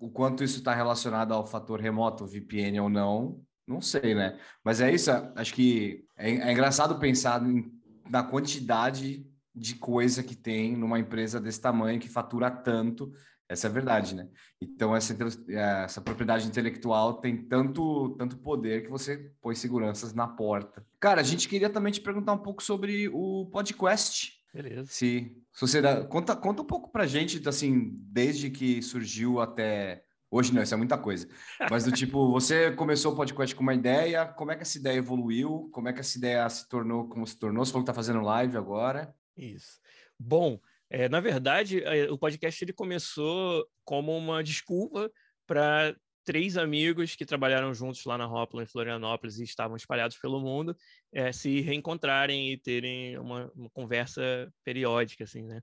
o 0.00 0.10
quanto 0.10 0.42
isso 0.42 0.58
está 0.58 0.74
relacionado 0.74 1.32
ao 1.32 1.46
fator 1.46 1.80
remoto, 1.80 2.26
VPN 2.26 2.80
ou 2.80 2.88
não, 2.88 3.40
não 3.66 3.80
sei, 3.80 4.14
né? 4.14 4.38
Mas 4.64 4.80
é 4.80 4.92
isso, 4.92 5.10
acho 5.36 5.54
que 5.54 6.04
é, 6.16 6.30
é 6.30 6.52
engraçado 6.52 6.98
pensar 6.98 7.40
em, 7.46 7.70
na 8.08 8.22
quantidade 8.22 9.24
de 9.54 9.74
coisa 9.76 10.22
que 10.22 10.34
tem 10.34 10.76
numa 10.76 10.98
empresa 10.98 11.40
desse 11.40 11.60
tamanho 11.60 12.00
que 12.00 12.08
fatura 12.08 12.50
tanto. 12.50 13.12
Essa 13.50 13.66
é 13.66 13.70
a 13.70 13.72
verdade, 13.72 14.14
né? 14.14 14.28
Então, 14.60 14.94
essa, 14.94 15.16
essa 15.48 16.00
propriedade 16.00 16.46
intelectual 16.46 17.14
tem 17.14 17.36
tanto, 17.36 18.10
tanto 18.10 18.38
poder 18.38 18.84
que 18.84 18.88
você 18.88 19.32
põe 19.42 19.56
seguranças 19.56 20.14
na 20.14 20.28
porta. 20.28 20.86
Cara, 21.00 21.20
a 21.20 21.24
gente 21.24 21.48
queria 21.48 21.68
também 21.68 21.92
te 21.92 22.00
perguntar 22.00 22.32
um 22.32 22.38
pouco 22.38 22.62
sobre 22.62 23.08
o 23.08 23.46
podcast. 23.46 24.40
Beleza. 24.54 24.86
Se, 24.92 25.36
sociedade, 25.52 26.06
conta, 26.06 26.36
conta 26.36 26.62
um 26.62 26.64
pouco 26.64 26.92
pra 26.92 27.08
gente, 27.08 27.42
assim, 27.48 27.90
desde 28.12 28.50
que 28.50 28.80
surgiu 28.82 29.40
até 29.40 30.04
hoje, 30.30 30.54
não, 30.54 30.62
isso 30.62 30.74
é 30.74 30.76
muita 30.76 30.96
coisa. 30.96 31.28
Mas 31.68 31.82
do 31.82 31.90
tipo, 31.92 32.30
você 32.30 32.70
começou 32.70 33.12
o 33.12 33.16
podcast 33.16 33.52
com 33.52 33.64
uma 33.64 33.74
ideia, 33.74 34.26
como 34.26 34.52
é 34.52 34.56
que 34.56 34.62
essa 34.62 34.78
ideia 34.78 34.98
evoluiu? 34.98 35.68
Como 35.72 35.88
é 35.88 35.92
que 35.92 35.98
essa 35.98 36.16
ideia 36.16 36.48
se 36.48 36.68
tornou 36.68 37.08
como 37.08 37.26
se 37.26 37.36
tornou? 37.36 37.64
Você 37.64 37.72
falou 37.72 37.84
que 37.84 37.90
tá 37.90 37.94
fazendo 37.94 38.20
live 38.20 38.56
agora. 38.56 39.12
Isso. 39.36 39.80
Bom, 40.16 40.60
é, 40.90 41.08
na 41.08 41.20
verdade, 41.20 41.82
é, 41.84 42.10
o 42.10 42.18
podcast 42.18 42.62
ele 42.64 42.72
começou 42.72 43.64
como 43.84 44.16
uma 44.16 44.42
desculpa 44.42 45.10
para 45.46 45.94
três 46.24 46.56
amigos 46.56 47.16
que 47.16 47.24
trabalharam 47.24 47.72
juntos 47.72 48.04
lá 48.04 48.18
na 48.18 48.30
Hopla, 48.30 48.62
em 48.62 48.66
Florianópolis, 48.66 49.38
e 49.38 49.44
estavam 49.44 49.76
espalhados 49.76 50.18
pelo 50.18 50.40
mundo, 50.40 50.76
é, 51.12 51.32
se 51.32 51.60
reencontrarem 51.60 52.52
e 52.52 52.58
terem 52.58 53.18
uma, 53.18 53.50
uma 53.54 53.70
conversa 53.70 54.52
periódica, 54.64 55.24
assim, 55.24 55.42
né? 55.42 55.60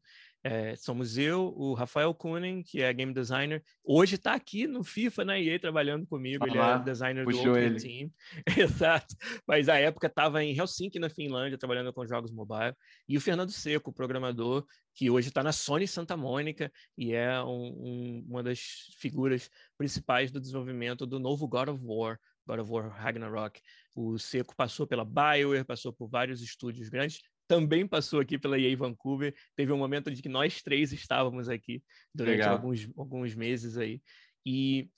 É, 0.49 0.77
somos 0.77 1.17
eu, 1.17 1.53
o 1.57 1.73
Rafael 1.73 2.13
Kunen, 2.13 2.63
que 2.63 2.81
é 2.81 2.93
game 2.93 3.13
designer, 3.13 3.61
hoje 3.83 4.15
está 4.15 4.33
aqui 4.33 4.65
no 4.65 4.81
FIFA, 4.81 5.25
na 5.25 5.37
EA, 5.37 5.59
trabalhando 5.59 6.07
comigo, 6.07 6.45
ah, 6.45 6.47
ele 6.47 6.57
é 6.57 6.79
designer 6.79 7.25
do 7.25 7.35
Ultimate 7.35 7.65
ele. 7.65 7.79
Team, 7.81 8.11
exato, 8.57 9.13
mas 9.45 9.67
a 9.67 9.77
época 9.77 10.07
estava 10.07 10.41
em 10.41 10.57
Helsinki, 10.57 10.99
na 10.99 11.09
Finlândia, 11.09 11.57
trabalhando 11.57 11.91
com 11.91 12.07
jogos 12.07 12.31
mobile, 12.31 12.73
e 13.09 13.17
o 13.17 13.19
Fernando 13.19 13.51
Seco, 13.51 13.91
programador, 13.91 14.65
que 14.95 15.09
hoje 15.09 15.27
está 15.27 15.43
na 15.43 15.51
Sony 15.51 15.85
Santa 15.85 16.15
Mônica 16.15 16.71
e 16.97 17.13
é 17.13 17.43
um, 17.43 17.67
um, 17.67 18.25
uma 18.29 18.41
das 18.41 18.87
figuras 18.97 19.49
principais 19.77 20.31
do 20.31 20.39
desenvolvimento 20.39 21.05
do 21.05 21.19
novo 21.19 21.45
God 21.45 21.67
of 21.67 21.81
War, 21.83 22.17
God 22.47 22.59
of 22.59 22.71
War 22.71 22.89
Ragnarok. 22.89 23.59
O 23.93 24.17
Seco 24.17 24.55
passou 24.55 24.87
pela 24.87 25.03
BioWare, 25.03 25.65
passou 25.65 25.91
por 25.91 26.07
vários 26.07 26.41
estúdios 26.41 26.87
grandes, 26.87 27.19
também 27.47 27.87
passou 27.87 28.19
aqui 28.19 28.37
pela 28.37 28.59
EA 28.59 28.75
Vancouver. 28.75 29.33
Teve 29.55 29.71
um 29.71 29.77
momento 29.77 30.11
de 30.11 30.21
que 30.21 30.29
nós 30.29 30.61
três 30.61 30.91
estávamos 30.91 31.47
aqui 31.49 31.81
durante 32.13 32.43
alguns, 32.43 32.89
alguns 32.97 33.33
meses 33.33 33.77
aí. 33.77 34.01
E, 34.45 34.89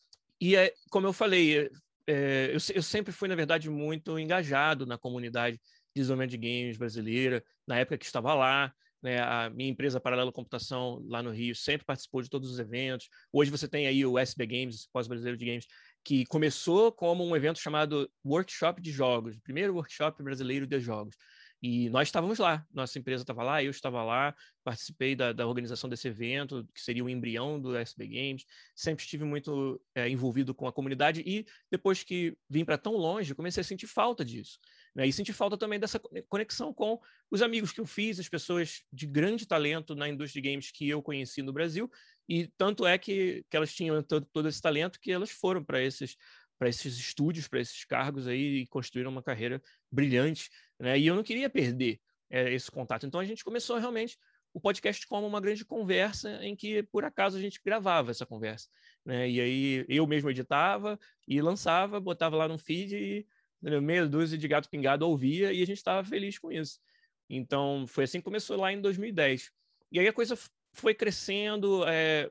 e 0.41 0.55
é, 0.55 0.73
como 0.89 1.07
eu 1.07 1.13
falei, 1.13 1.69
é, 2.07 2.47
eu, 2.49 2.75
eu 2.75 2.81
sempre 2.81 3.11
fui, 3.11 3.27
na 3.27 3.35
verdade, 3.35 3.69
muito 3.69 4.17
engajado 4.17 4.85
na 4.85 4.97
comunidade 4.97 5.57
de 5.57 6.01
desenvolvimento 6.01 6.31
de 6.31 6.37
games 6.37 6.77
brasileira, 6.77 7.43
na 7.67 7.77
época 7.77 7.97
que 7.97 8.05
estava 8.05 8.33
lá. 8.33 8.73
Né, 9.01 9.17
a 9.21 9.49
minha 9.49 9.69
empresa 9.69 9.97
Paralelo 9.97 10.33
Computação 10.33 11.01
lá 11.07 11.23
no 11.23 11.31
Rio 11.31 11.55
sempre 11.55 11.85
participou 11.85 12.21
de 12.21 12.29
todos 12.29 12.51
os 12.51 12.59
eventos. 12.59 13.07
Hoje 13.31 13.49
você 13.49 13.65
tem 13.65 13.87
aí 13.87 14.05
o 14.05 14.19
SB 14.19 14.45
Games, 14.45 14.89
pós-brasileiro 14.91 15.37
de 15.37 15.45
games, 15.45 15.65
que 16.03 16.25
começou 16.25 16.91
como 16.91 17.25
um 17.25 17.33
evento 17.33 17.59
chamado 17.59 18.11
Workshop 18.25 18.81
de 18.81 18.91
Jogos, 18.91 19.37
primeiro 19.39 19.73
workshop 19.73 20.21
brasileiro 20.21 20.67
de 20.67 20.79
jogos. 20.81 21.15
E 21.61 21.89
nós 21.89 22.07
estávamos 22.07 22.39
lá, 22.39 22.65
nossa 22.73 22.97
empresa 22.97 23.23
estava 23.23 23.43
lá, 23.43 23.61
eu 23.61 23.69
estava 23.69 24.01
lá, 24.01 24.33
participei 24.63 25.13
da, 25.13 25.33
da, 25.33 25.45
organização 25.45 25.89
desse 25.89 26.07
evento, 26.07 26.65
que 26.73 26.81
seria 26.81 27.03
o 27.03 27.09
embrião 27.09 27.59
do 27.59 27.75
SB 27.75 28.07
Games, 28.07 28.45
sempre 28.73 29.03
estive 29.03 29.25
muito 29.25 29.81
é, 29.93 30.07
envolvido 30.07 30.55
com 30.55 30.67
a 30.67 30.71
comunidade 30.71 31.21
e 31.25 31.45
depois 31.69 32.01
que 32.01 32.37
vim 32.49 32.63
para 32.63 32.77
tão 32.77 32.93
longe, 32.93 33.35
comecei 33.35 33.59
a 33.59 33.63
sentir 33.63 33.87
falta 33.87 34.23
disso. 34.23 34.57
Né? 34.95 35.05
E 35.05 35.11
senti 35.11 35.33
falta 35.33 35.57
também 35.57 35.79
dessa 35.79 35.99
conexão 36.29 36.73
com 36.73 36.97
os 37.29 37.41
amigos 37.41 37.73
que 37.73 37.81
eu 37.81 37.85
fiz, 37.85 38.19
as 38.19 38.29
pessoas 38.29 38.83
de 38.91 39.05
grande 39.05 39.45
talento 39.45 39.95
na 39.95 40.07
indústria 40.07 40.41
de 40.41 40.49
games 40.49 40.71
que 40.71 40.87
eu 40.87 41.01
conheci 41.01 41.41
no 41.41 41.51
Brasil, 41.51 41.91
e 42.27 42.47
tanto 42.57 42.85
é 42.85 42.97
que, 42.97 43.43
que 43.49 43.57
elas 43.57 43.73
tinham 43.73 44.01
todo, 44.01 44.25
todo 44.31 44.47
esse 44.47 44.61
talento 44.61 44.99
que 44.99 45.11
elas 45.11 45.29
foram 45.31 45.63
para 45.63 45.81
esses 45.81 46.15
para 46.59 46.67
esses 46.67 46.97
estúdios, 46.97 47.47
para 47.47 47.61
esses 47.61 47.85
cargos 47.85 48.27
aí 48.27 48.57
e 48.57 48.67
construíram 48.67 49.09
uma 49.09 49.23
carreira 49.23 49.63
brilhante, 49.89 50.49
né? 50.79 50.97
E 50.97 51.07
eu 51.07 51.15
não 51.15 51.23
queria 51.23 51.49
perder 51.49 51.99
é, 52.29 52.53
esse 52.53 52.71
contato. 52.71 53.05
Então 53.05 53.19
a 53.19 53.25
gente 53.25 53.43
começou 53.43 53.77
realmente 53.77 54.17
o 54.53 54.59
podcast 54.59 55.05
como 55.07 55.27
uma 55.27 55.41
grande 55.41 55.63
conversa 55.63 56.43
em 56.43 56.55
que 56.55 56.81
por 56.83 57.05
acaso 57.05 57.37
a 57.37 57.41
gente 57.41 57.61
gravava 57.63 58.11
essa 58.11 58.25
conversa, 58.25 58.67
né? 59.05 59.29
E 59.29 59.39
aí 59.39 59.85
eu 59.87 60.07
mesmo 60.07 60.29
editava 60.29 60.99
e 61.27 61.41
lançava, 61.41 61.99
botava 61.99 62.35
lá 62.35 62.47
no 62.47 62.57
feed 62.57 62.95
e 62.95 63.27
meia 63.81 64.07
dúzia 64.07 64.37
de 64.37 64.47
gato 64.47 64.69
pingado 64.69 65.07
ouvia 65.07 65.51
e 65.51 65.61
a 65.61 65.65
gente 65.65 65.77
estava 65.77 66.03
feliz 66.07 66.39
com 66.39 66.51
isso. 66.51 66.79
Então 67.29 67.85
foi 67.87 68.05
assim 68.05 68.19
que 68.19 68.23
começou 68.25 68.57
lá 68.57 68.71
em 68.71 68.81
2010. 68.81 69.51
E 69.91 69.99
aí 69.99 70.07
a 70.07 70.13
coisa 70.13 70.37
foi 70.73 70.93
crescendo, 70.95 71.83
é, 71.87 72.29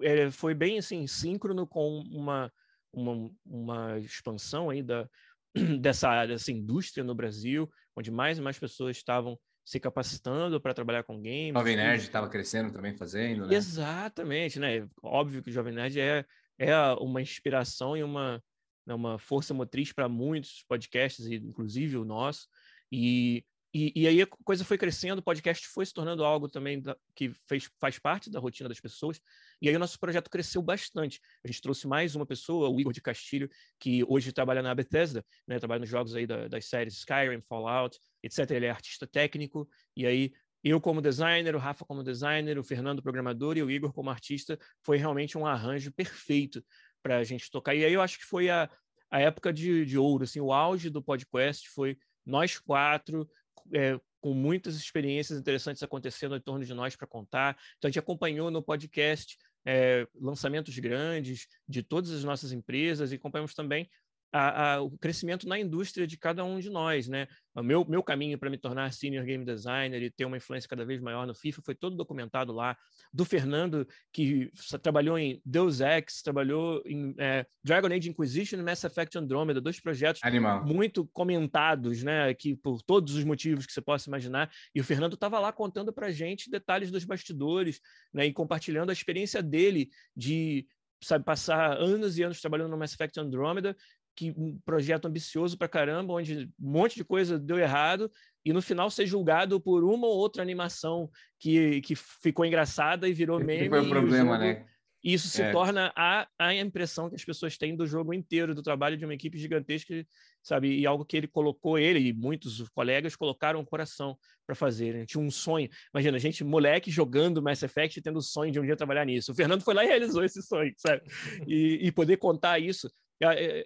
é, 0.00 0.30
foi 0.30 0.54
bem 0.54 0.78
assim 0.78 1.06
síncrono 1.06 1.66
com 1.66 1.98
uma 2.10 2.52
uma, 2.94 3.30
uma 3.44 3.98
expansão 3.98 4.70
aí 4.70 4.82
da, 4.82 5.08
dessa 5.80 6.08
área, 6.08 6.34
dessa 6.34 6.52
indústria 6.52 7.04
no 7.04 7.14
Brasil, 7.14 7.70
onde 7.96 8.10
mais 8.10 8.38
e 8.38 8.40
mais 8.40 8.58
pessoas 8.58 8.96
estavam 8.96 9.38
se 9.64 9.80
capacitando 9.80 10.60
para 10.60 10.74
trabalhar 10.74 11.04
com 11.04 11.16
games. 11.16 11.54
Jovem 11.54 11.76
Nerd 11.76 12.02
estava 12.02 12.28
crescendo 12.28 12.72
também 12.72 12.94
fazendo, 12.96 13.46
né? 13.46 13.54
Exatamente, 13.54 14.60
né? 14.60 14.86
Óbvio 15.02 15.42
que 15.42 15.48
o 15.48 15.52
Jovem 15.52 15.72
Nerd 15.72 15.98
é, 15.98 16.24
é 16.58 16.76
uma 16.98 17.22
inspiração 17.22 17.96
e 17.96 18.02
uma, 18.02 18.42
né, 18.86 18.94
uma 18.94 19.18
força 19.18 19.54
motriz 19.54 19.90
para 19.92 20.08
muitos 20.08 20.64
podcasts, 20.68 21.26
inclusive 21.26 21.96
o 21.96 22.04
nosso. 22.04 22.46
E 22.92 23.42
e, 23.74 23.92
e, 23.96 24.06
aí 24.06 24.22
a 24.22 24.26
coisa 24.44 24.64
foi 24.64 24.78
crescendo, 24.78 25.18
o 25.18 25.22
podcast 25.22 25.66
foi 25.66 25.84
se 25.84 25.92
tornando 25.92 26.24
algo 26.24 26.48
também 26.48 26.80
da, 26.80 26.96
que 27.12 27.32
fez, 27.48 27.68
faz 27.80 27.98
parte 27.98 28.30
da 28.30 28.38
rotina 28.38 28.68
das 28.68 28.78
pessoas. 28.78 29.20
E 29.60 29.68
aí 29.68 29.74
o 29.74 29.80
nosso 29.80 29.98
projeto 29.98 30.30
cresceu 30.30 30.62
bastante. 30.62 31.20
A 31.44 31.48
gente 31.48 31.60
trouxe 31.60 31.88
mais 31.88 32.14
uma 32.14 32.24
pessoa, 32.24 32.68
o 32.68 32.80
Igor 32.80 32.92
de 32.92 33.00
Castilho, 33.00 33.50
que 33.80 34.04
hoje 34.04 34.30
trabalha 34.32 34.62
na 34.62 34.72
Bethesda, 34.72 35.24
né, 35.44 35.58
trabalha 35.58 35.80
nos 35.80 35.88
jogos 35.88 36.14
aí 36.14 36.24
da, 36.24 36.46
das 36.46 36.66
séries 36.66 36.94
Skyrim, 36.98 37.40
Fallout, 37.40 37.98
etc. 38.22 38.48
Ele 38.52 38.66
é 38.66 38.70
artista 38.70 39.08
técnico. 39.08 39.68
E 39.96 40.06
aí 40.06 40.32
eu 40.62 40.80
como 40.80 41.02
designer, 41.02 41.56
o 41.56 41.58
Rafa 41.58 41.84
como 41.84 42.04
designer, 42.04 42.56
o 42.56 42.62
Fernando 42.62 43.02
programador 43.02 43.56
e 43.56 43.62
o 43.64 43.70
Igor 43.70 43.92
como 43.92 44.08
artista, 44.08 44.56
foi 44.82 44.98
realmente 44.98 45.36
um 45.36 45.44
arranjo 45.44 45.90
perfeito 45.90 46.64
para 47.02 47.18
a 47.18 47.24
gente 47.24 47.50
tocar. 47.50 47.74
E 47.74 47.84
aí 47.84 47.92
eu 47.92 48.00
acho 48.00 48.20
que 48.20 48.24
foi 48.24 48.48
a, 48.48 48.70
a 49.10 49.20
época 49.20 49.52
de, 49.52 49.84
de 49.84 49.98
ouro, 49.98 50.22
assim, 50.22 50.38
o 50.38 50.52
auge 50.52 50.88
do 50.88 51.02
podcast 51.02 51.68
foi 51.70 51.98
nós 52.24 52.58
quatro 52.58 53.28
é, 53.72 53.98
com 54.20 54.32
muitas 54.32 54.76
experiências 54.76 55.38
interessantes 55.38 55.82
acontecendo 55.82 56.36
em 56.36 56.40
torno 56.40 56.64
de 56.64 56.72
nós 56.72 56.96
para 56.96 57.06
contar. 57.06 57.56
Então, 57.76 57.88
a 57.88 57.90
gente 57.90 57.98
acompanhou 57.98 58.50
no 58.50 58.62
podcast 58.62 59.36
é, 59.66 60.06
lançamentos 60.14 60.78
grandes 60.78 61.46
de 61.68 61.82
todas 61.82 62.10
as 62.10 62.24
nossas 62.24 62.52
empresas 62.52 63.12
e 63.12 63.16
acompanhamos 63.16 63.54
também 63.54 63.88
a, 64.34 64.74
a, 64.74 64.82
o 64.82 64.90
crescimento 64.98 65.46
na 65.46 65.56
indústria 65.56 66.08
de 66.08 66.18
cada 66.18 66.44
um 66.44 66.58
de 66.58 66.68
nós, 66.68 67.06
né? 67.06 67.28
O 67.54 67.62
meu, 67.62 67.84
meu 67.88 68.02
caminho 68.02 68.36
para 68.36 68.50
me 68.50 68.58
tornar 68.58 68.92
senior 68.92 69.24
game 69.24 69.44
designer 69.44 70.02
e 70.02 70.10
ter 70.10 70.24
uma 70.24 70.36
influência 70.36 70.68
cada 70.68 70.84
vez 70.84 71.00
maior 71.00 71.24
no 71.24 71.32
FIFA 71.32 71.62
foi 71.64 71.74
todo 71.76 71.94
documentado 71.94 72.52
lá. 72.52 72.76
Do 73.12 73.24
Fernando, 73.24 73.86
que 74.12 74.50
trabalhou 74.82 75.16
em 75.16 75.40
Deus 75.46 75.80
Ex, 75.80 76.20
trabalhou 76.20 76.82
em 76.84 77.14
é, 77.16 77.46
Dragon 77.62 77.86
Age 77.86 78.10
Inquisition 78.10 78.58
e 78.58 78.62
Mass 78.64 78.82
Effect 78.82 79.16
Andromeda, 79.16 79.60
dois 79.60 79.78
projetos 79.78 80.20
Animal. 80.24 80.66
muito 80.66 81.06
comentados, 81.12 82.02
né? 82.02 82.34
Que 82.34 82.56
por 82.56 82.82
todos 82.82 83.14
os 83.14 83.22
motivos 83.22 83.64
que 83.64 83.72
você 83.72 83.80
possa 83.80 84.10
imaginar. 84.10 84.50
E 84.74 84.80
o 84.80 84.84
Fernando 84.84 85.14
estava 85.14 85.38
lá 85.38 85.52
contando 85.52 85.92
para 85.92 86.10
gente 86.10 86.50
detalhes 86.50 86.90
dos 86.90 87.04
bastidores, 87.04 87.80
né? 88.12 88.26
E 88.26 88.32
compartilhando 88.32 88.90
a 88.90 88.92
experiência 88.92 89.40
dele 89.40 89.90
de 90.16 90.66
sabe, 91.04 91.24
passar 91.24 91.76
anos 91.76 92.18
e 92.18 92.22
anos 92.22 92.40
trabalhando 92.40 92.70
no 92.70 92.78
Mass 92.78 92.94
Effect 92.94 93.20
Andromeda 93.20 93.76
que 94.14 94.30
um 94.36 94.58
projeto 94.64 95.06
ambicioso 95.06 95.58
para 95.58 95.68
caramba, 95.68 96.14
onde 96.14 96.50
um 96.60 96.70
monte 96.70 96.96
de 96.96 97.04
coisa 97.04 97.38
deu 97.38 97.58
errado 97.58 98.10
e 98.44 98.52
no 98.52 98.62
final 98.62 98.90
ser 98.90 99.06
julgado 99.06 99.60
por 99.60 99.84
uma 99.84 100.06
ou 100.06 100.16
outra 100.16 100.42
animação 100.42 101.10
que, 101.38 101.80
que 101.80 101.94
ficou 101.94 102.44
engraçada 102.44 103.08
e 103.08 103.12
virou 103.12 103.38
meme. 103.38 103.68
foi 103.68 103.80
o 103.80 103.88
problema, 103.88 104.34
jogo, 104.34 104.44
né? 104.44 104.66
E 105.04 105.12
isso 105.12 105.28
se 105.28 105.42
é. 105.42 105.52
torna 105.52 105.92
a, 105.94 106.26
a 106.38 106.54
impressão 106.54 107.10
que 107.10 107.14
as 107.14 107.24
pessoas 107.24 107.58
têm 107.58 107.76
do 107.76 107.86
jogo 107.86 108.14
inteiro, 108.14 108.54
do 108.54 108.62
trabalho 108.62 108.96
de 108.96 109.04
uma 109.04 109.12
equipe 109.12 109.36
gigantesca, 109.36 109.94
sabe? 110.42 110.78
E 110.78 110.86
algo 110.86 111.04
que 111.04 111.14
ele 111.14 111.28
colocou, 111.28 111.78
ele 111.78 112.08
e 112.08 112.12
muitos 112.14 112.66
colegas 112.70 113.14
colocaram 113.14 113.60
o 113.60 113.66
coração 113.66 114.16
para 114.46 114.54
fazer. 114.54 114.94
Né? 114.94 115.04
Tinha 115.04 115.22
um 115.22 115.30
sonho. 115.30 115.68
Imagina, 115.92 116.16
a 116.16 116.20
gente, 116.20 116.42
moleque, 116.42 116.90
jogando 116.90 117.42
Mass 117.42 117.62
Effect, 117.62 118.00
tendo 118.00 118.16
o 118.16 118.22
sonho 118.22 118.50
de 118.50 118.58
um 118.58 118.64
dia 118.64 118.76
trabalhar 118.76 119.04
nisso. 119.04 119.32
O 119.32 119.34
Fernando 119.34 119.60
foi 119.62 119.74
lá 119.74 119.84
e 119.84 119.88
realizou 119.88 120.24
esse 120.24 120.40
sonho, 120.40 120.72
sabe? 120.78 121.02
E, 121.46 121.86
e 121.86 121.92
poder 121.92 122.16
contar 122.16 122.58
isso 122.58 122.90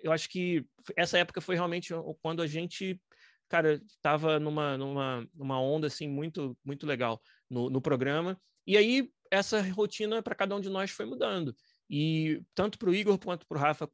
eu, 0.02 0.12
acho 0.12 0.28
que 0.28 0.64
essa 0.96 1.18
época 1.18 1.40
foi 1.40 1.54
realmente 1.54 1.92
quando 2.22 2.42
a 2.42 2.46
gente 2.46 3.00
cara, 3.48 3.80
estava 3.88 4.38
numa, 4.38 4.76
numa, 4.76 5.28
numa 5.34 5.60
onda 5.60 5.86
assim 5.86 6.06
muito 6.06 6.56
muito 6.64 6.86
legal 6.86 7.20
no, 7.48 7.70
no 7.70 7.80
programa. 7.80 8.38
E 8.66 8.76
aí 8.76 9.10
essa 9.30 9.60
rotina 9.72 10.22
para 10.22 10.34
cada 10.34 10.54
um 10.54 10.60
de 10.60 10.68
nós 10.68 10.90
foi 10.90 11.06
mudando. 11.06 11.54
E 11.90 12.42
tanto 12.54 12.78
para 12.78 12.90
o 12.90 12.94
Igor 12.94 13.18
quanto 13.18 13.46
para 13.46 13.56
o 13.56 13.60
Rafa 13.60 13.88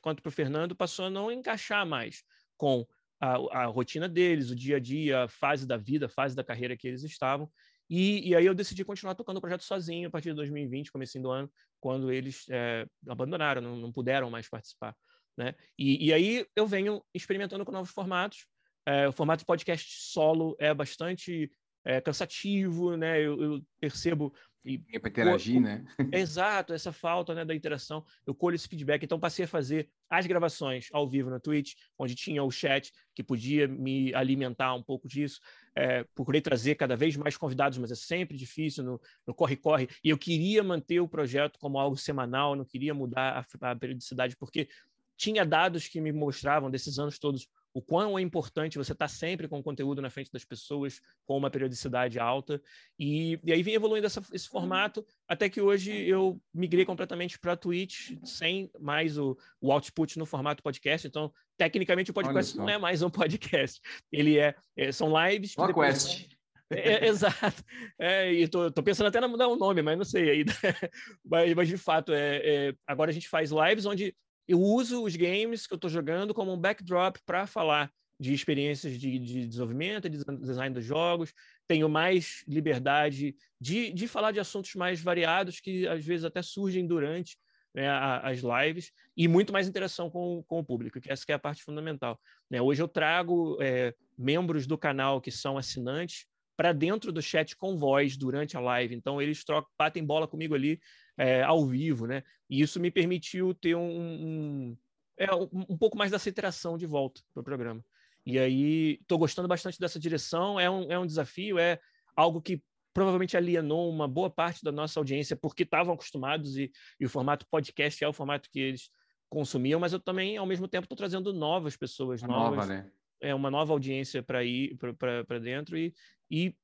quanto 0.00 0.22
para 0.22 0.28
o 0.28 0.32
Fernando 0.32 0.74
passou 0.74 1.06
a 1.06 1.10
não 1.10 1.30
encaixar 1.30 1.86
mais 1.86 2.22
com 2.56 2.86
a, 3.20 3.62
a, 3.62 3.66
rotina 3.66 4.08
deles, 4.08 4.50
o 4.50 4.56
dia 4.56 4.76
a 4.76 4.80
dia, 4.80 5.24
a 5.24 5.28
fase 5.28 5.66
da 5.66 5.76
vida, 5.76 6.06
a 6.06 6.08
fase 6.08 6.34
da 6.34 6.44
carreira 6.44 6.76
que 6.76 6.88
eles 6.88 7.02
estavam. 7.02 7.50
E, 7.88 8.30
e, 8.30 8.34
aí 8.34 8.44
eu 8.44 8.54
decidi 8.54 8.84
continuar 8.84 9.14
tocando 9.14 9.36
o 9.36 9.40
projeto 9.40 9.62
sozinho 9.62 10.08
a 10.08 10.10
partir 10.10 10.30
de 10.30 10.34
2020, 10.34 10.90
comecinho 10.90 11.22
do 11.22 11.30
ano, 11.30 11.50
quando 11.86 12.10
eles 12.10 12.46
é, 12.50 12.84
abandonaram, 13.08 13.62
não, 13.62 13.76
não, 13.76 13.92
puderam 13.92 14.28
mais 14.28 14.48
participar. 14.48 14.92
Né? 15.38 15.54
E, 15.78 16.08
e, 16.08 16.12
aí 16.12 16.44
eu 16.56 16.66
venho 16.66 17.00
experimentando 17.14 17.64
com 17.64 17.70
novos 17.70 17.92
formatos. 17.92 18.44
É, 18.84 19.06
o 19.06 19.12
formato 19.12 19.42
de 19.42 19.46
podcast 19.46 19.86
solo 19.88 20.56
é 20.58 20.74
bastante 20.74 21.48
é, 21.86 22.00
cansativo, 22.00 22.96
né? 22.96 23.20
Eu, 23.20 23.40
eu 23.40 23.62
percebo 23.80 24.34
e 24.66 24.78
para 24.98 25.08
interagir, 25.08 25.60
né? 25.60 25.84
Exato, 26.12 26.72
essa 26.72 26.92
falta 26.92 27.32
né, 27.32 27.44
da 27.44 27.54
interação. 27.54 28.04
Eu 28.26 28.34
colho 28.34 28.56
esse 28.56 28.66
feedback, 28.66 29.04
então 29.04 29.20
passei 29.20 29.44
a 29.44 29.48
fazer 29.48 29.88
as 30.10 30.26
gravações 30.26 30.88
ao 30.92 31.08
vivo 31.08 31.30
na 31.30 31.38
Twitch, 31.38 31.74
onde 31.96 32.16
tinha 32.16 32.42
o 32.42 32.50
chat 32.50 32.92
que 33.14 33.22
podia 33.22 33.68
me 33.68 34.12
alimentar 34.12 34.74
um 34.74 34.82
pouco 34.82 35.06
disso. 35.06 35.40
É, 35.72 36.04
procurei 36.16 36.40
trazer 36.40 36.74
cada 36.74 36.96
vez 36.96 37.16
mais 37.16 37.36
convidados, 37.36 37.78
mas 37.78 37.92
é 37.92 37.94
sempre 37.94 38.36
difícil 38.36 39.00
no 39.24 39.34
corre-corre. 39.34 39.88
E 40.02 40.10
eu 40.10 40.18
queria 40.18 40.64
manter 40.64 40.98
o 40.98 41.08
projeto 41.08 41.60
como 41.60 41.78
algo 41.78 41.96
semanal, 41.96 42.56
não 42.56 42.64
queria 42.64 42.92
mudar 42.92 43.46
a, 43.62 43.70
a 43.70 43.76
periodicidade, 43.76 44.36
porque 44.36 44.68
tinha 45.16 45.46
dados 45.46 45.86
que 45.86 46.00
me 46.00 46.12
mostravam 46.12 46.70
desses 46.70 46.98
anos 46.98 47.20
todos 47.20 47.48
o 47.76 47.82
quão 47.82 48.18
é 48.18 48.22
importante 48.22 48.78
você 48.78 48.92
estar 48.92 49.04
tá 49.04 49.08
sempre 49.08 49.46
com 49.46 49.58
o 49.58 49.62
conteúdo 49.62 50.00
na 50.00 50.08
frente 50.08 50.32
das 50.32 50.46
pessoas, 50.46 50.98
com 51.26 51.36
uma 51.36 51.50
periodicidade 51.50 52.18
alta. 52.18 52.58
E, 52.98 53.38
e 53.44 53.52
aí 53.52 53.62
vem 53.62 53.74
evoluindo 53.74 54.06
essa, 54.06 54.22
esse 54.32 54.48
formato, 54.48 55.04
até 55.28 55.46
que 55.50 55.60
hoje 55.60 55.92
eu 55.92 56.40
migrei 56.54 56.86
completamente 56.86 57.38
para 57.38 57.52
a 57.52 57.56
Twitch, 57.56 58.12
sem 58.24 58.70
mais 58.80 59.18
o, 59.18 59.36
o 59.60 59.70
output 59.70 60.18
no 60.18 60.24
formato 60.24 60.62
podcast. 60.62 61.06
Então, 61.06 61.30
tecnicamente, 61.58 62.10
o 62.10 62.14
podcast 62.14 62.56
não 62.56 62.70
é 62.70 62.78
mais 62.78 63.02
um 63.02 63.10
podcast. 63.10 63.78
Ele 64.10 64.38
é, 64.38 64.54
é 64.74 64.90
são 64.90 65.12
lives. 65.28 65.54
Uma 65.54 65.74
quest. 65.74 66.34
É, 66.70 67.04
é, 67.04 67.08
exato. 67.08 67.62
É, 67.98 68.32
e 68.32 68.48
tô, 68.48 68.70
tô, 68.70 68.82
pensando 68.82 69.08
até 69.08 69.18
em 69.18 69.28
mudar 69.28 69.48
o 69.48 69.56
nome, 69.56 69.82
mas 69.82 69.98
não 69.98 70.04
sei 70.06 70.30
ainda. 70.30 70.52
mas, 71.22 71.52
mas, 71.52 71.68
de 71.68 71.76
fato, 71.76 72.14
é, 72.14 72.38
é, 72.42 72.74
agora 72.86 73.10
a 73.10 73.14
gente 73.14 73.28
faz 73.28 73.50
lives 73.50 73.84
onde 73.84 74.16
eu 74.48 74.60
uso 74.60 75.04
os 75.04 75.16
games 75.16 75.66
que 75.66 75.72
eu 75.72 75.76
estou 75.76 75.90
jogando 75.90 76.32
como 76.32 76.52
um 76.52 76.58
backdrop 76.58 77.18
para 77.24 77.46
falar 77.46 77.90
de 78.18 78.32
experiências 78.32 78.98
de, 78.98 79.18
de, 79.18 79.46
desenvolvimento, 79.46 80.08
de 80.08 80.24
design 80.40 80.74
dos 80.74 80.84
jogos. 80.84 81.32
Tenho 81.68 81.88
mais 81.88 82.44
liberdade 82.48 83.36
de, 83.60 83.92
de 83.92 84.08
falar 84.08 84.32
de 84.32 84.40
assuntos 84.40 84.74
mais 84.74 85.00
variados 85.00 85.60
que 85.60 85.86
às 85.86 86.04
vezes 86.04 86.24
até 86.24 86.40
surgem 86.40 86.86
durante 86.86 87.36
né, 87.74 87.90
as 88.22 88.40
lives 88.40 88.90
e 89.14 89.28
muito 89.28 89.52
mais 89.52 89.68
interação 89.68 90.08
com, 90.08 90.42
com 90.46 90.60
o 90.60 90.64
público, 90.64 90.98
que 90.98 91.12
essa 91.12 91.26
que 91.26 91.32
é 91.32 91.34
a 91.34 91.38
parte 91.38 91.62
fundamental. 91.62 92.18
Né? 92.50 92.60
Hoje 92.60 92.82
eu 92.82 92.88
trago 92.88 93.58
é, 93.60 93.94
membros 94.16 94.66
do 94.66 94.78
canal 94.78 95.20
que 95.20 95.30
são 95.30 95.58
assinantes 95.58 96.26
para 96.56 96.72
dentro 96.72 97.12
do 97.12 97.20
chat 97.20 97.54
com 97.54 97.76
voz 97.76 98.16
durante 98.16 98.56
a 98.56 98.60
live. 98.60 98.94
Então 98.94 99.20
eles 99.20 99.44
trocam, 99.44 99.70
batem 99.78 100.02
bola 100.02 100.26
comigo 100.26 100.54
ali 100.54 100.80
é, 101.16 101.42
ao 101.42 101.64
vivo, 101.66 102.06
né? 102.06 102.22
E 102.48 102.60
isso 102.60 102.78
me 102.78 102.90
permitiu 102.90 103.54
ter 103.54 103.74
um, 103.74 103.88
um, 103.88 104.78
é, 105.18 105.34
um, 105.34 105.48
um 105.70 105.76
pouco 105.76 105.96
mais 105.96 106.10
dessa 106.10 106.28
interação 106.28 106.76
de 106.76 106.86
volta 106.86 107.20
para 107.32 107.40
o 107.40 107.44
programa. 107.44 107.84
E 108.24 108.38
aí 108.38 108.98
estou 109.00 109.18
gostando 109.18 109.48
bastante 109.48 109.78
dessa 109.78 110.00
direção. 110.00 110.58
É 110.58 110.68
um, 110.68 110.90
é 110.90 110.98
um 110.98 111.06
desafio, 111.06 111.58
é 111.58 111.78
algo 112.16 112.42
que 112.42 112.62
provavelmente 112.92 113.36
alienou 113.36 113.90
uma 113.90 114.08
boa 114.08 114.30
parte 114.30 114.64
da 114.64 114.72
nossa 114.72 114.98
audiência 114.98 115.36
porque 115.36 115.62
estavam 115.64 115.94
acostumados 115.94 116.56
e, 116.56 116.72
e 116.98 117.04
o 117.04 117.08
formato 117.10 117.46
podcast 117.50 118.02
é 118.02 118.08
o 118.08 118.12
formato 118.12 118.48
que 118.50 118.58
eles 118.58 118.90
consumiam, 119.28 119.78
mas 119.78 119.92
eu 119.92 120.00
também, 120.00 120.36
ao 120.36 120.46
mesmo 120.46 120.66
tempo, 120.66 120.84
estou 120.84 120.96
trazendo 120.96 121.32
novas 121.32 121.76
pessoas, 121.76 122.22
a 122.22 122.26
novas, 122.26 122.56
nova, 122.56 122.66
né? 122.66 122.90
é 123.20 123.34
uma 123.34 123.50
nova 123.50 123.72
audiência 123.72 124.22
para 124.22 124.42
ir 124.44 124.78
para 124.98 125.38
dentro 125.38 125.76
e, 125.76 125.92
e 126.30 126.56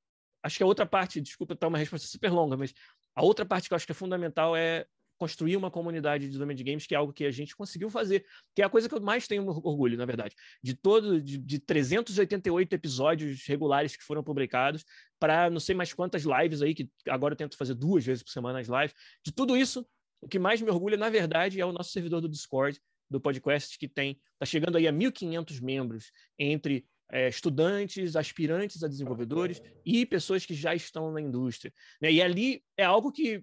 acho 0.42 0.57
que 0.57 0.62
a 0.62 0.66
outra 0.66 0.86
parte, 0.86 1.20
desculpa, 1.20 1.55
tá 1.55 1.68
uma 1.68 1.78
resposta 1.78 2.07
super 2.07 2.30
longa, 2.32 2.57
mas 2.57 2.72
a 3.15 3.23
outra 3.23 3.45
parte 3.45 3.69
que 3.69 3.75
eu 3.75 3.77
acho 3.77 3.87
que 3.87 3.93
é 3.93 3.95
fundamental 3.95 4.57
é 4.57 4.87
construir 5.23 5.57
uma 5.57 5.71
comunidade 5.71 6.23
de 6.23 6.31
desenvolvimento 6.31 6.59
de 6.59 6.65
games, 6.65 6.85
que 6.85 6.97
é 6.97 6.99
algo 6.99 7.13
que 7.13 7.25
a 7.25 7.31
gente 7.31 7.55
conseguiu 7.55 7.89
fazer, 7.89 8.27
que 8.57 8.61
é 8.61 8.65
a 8.65 8.69
coisa 8.69 8.89
que 8.89 8.95
eu 8.97 9.01
mais 9.01 9.29
tenho 9.29 9.47
orgulho, 9.47 9.97
na 9.97 10.05
verdade. 10.05 10.35
De 10.61 10.75
todo, 10.75 11.23
de, 11.23 11.39
de 11.39 11.61
388 11.61 12.73
episódios 12.73 13.47
regulares 13.47 13.95
que 13.95 14.03
foram 14.03 14.25
publicados, 14.25 14.85
para 15.21 15.49
não 15.49 15.61
sei 15.61 15.77
mais 15.77 15.93
quantas 15.93 16.25
lives 16.25 16.61
aí, 16.61 16.75
que 16.75 16.91
agora 17.09 17.35
eu 17.35 17.37
tento 17.37 17.57
fazer 17.57 17.75
duas 17.75 18.05
vezes 18.05 18.21
por 18.25 18.33
semana 18.33 18.59
as 18.59 18.67
lives. 18.67 18.95
De 19.25 19.31
tudo 19.31 19.57
isso, 19.57 19.87
o 20.21 20.27
que 20.27 20.41
mais 20.41 20.61
me 20.61 20.71
orgulha, 20.71 20.97
na 20.97 21.09
verdade, 21.09 21.61
é 21.61 21.65
o 21.65 21.71
nosso 21.71 21.93
servidor 21.93 22.21
do 22.21 22.29
Discord, 22.29 22.81
do 23.09 23.21
podcast, 23.21 23.79
que 23.79 23.87
tem, 23.87 24.21
está 24.33 24.45
chegando 24.45 24.77
aí 24.77 24.89
a 24.89 24.93
1.500 24.93 25.63
membros, 25.63 26.11
entre 26.37 26.85
é, 27.13 27.29
estudantes, 27.29 28.17
aspirantes 28.17 28.83
a 28.83 28.89
desenvolvedores 28.89 29.63
e 29.85 30.07
pessoas 30.07 30.47
que 30.47 30.55
já 30.55 30.75
estão 30.75 31.13
na 31.13 31.21
indústria. 31.21 31.73
Né? 32.01 32.13
E 32.13 32.23
ali 32.23 32.63
é 32.77 32.85
algo 32.85 33.13
que 33.13 33.43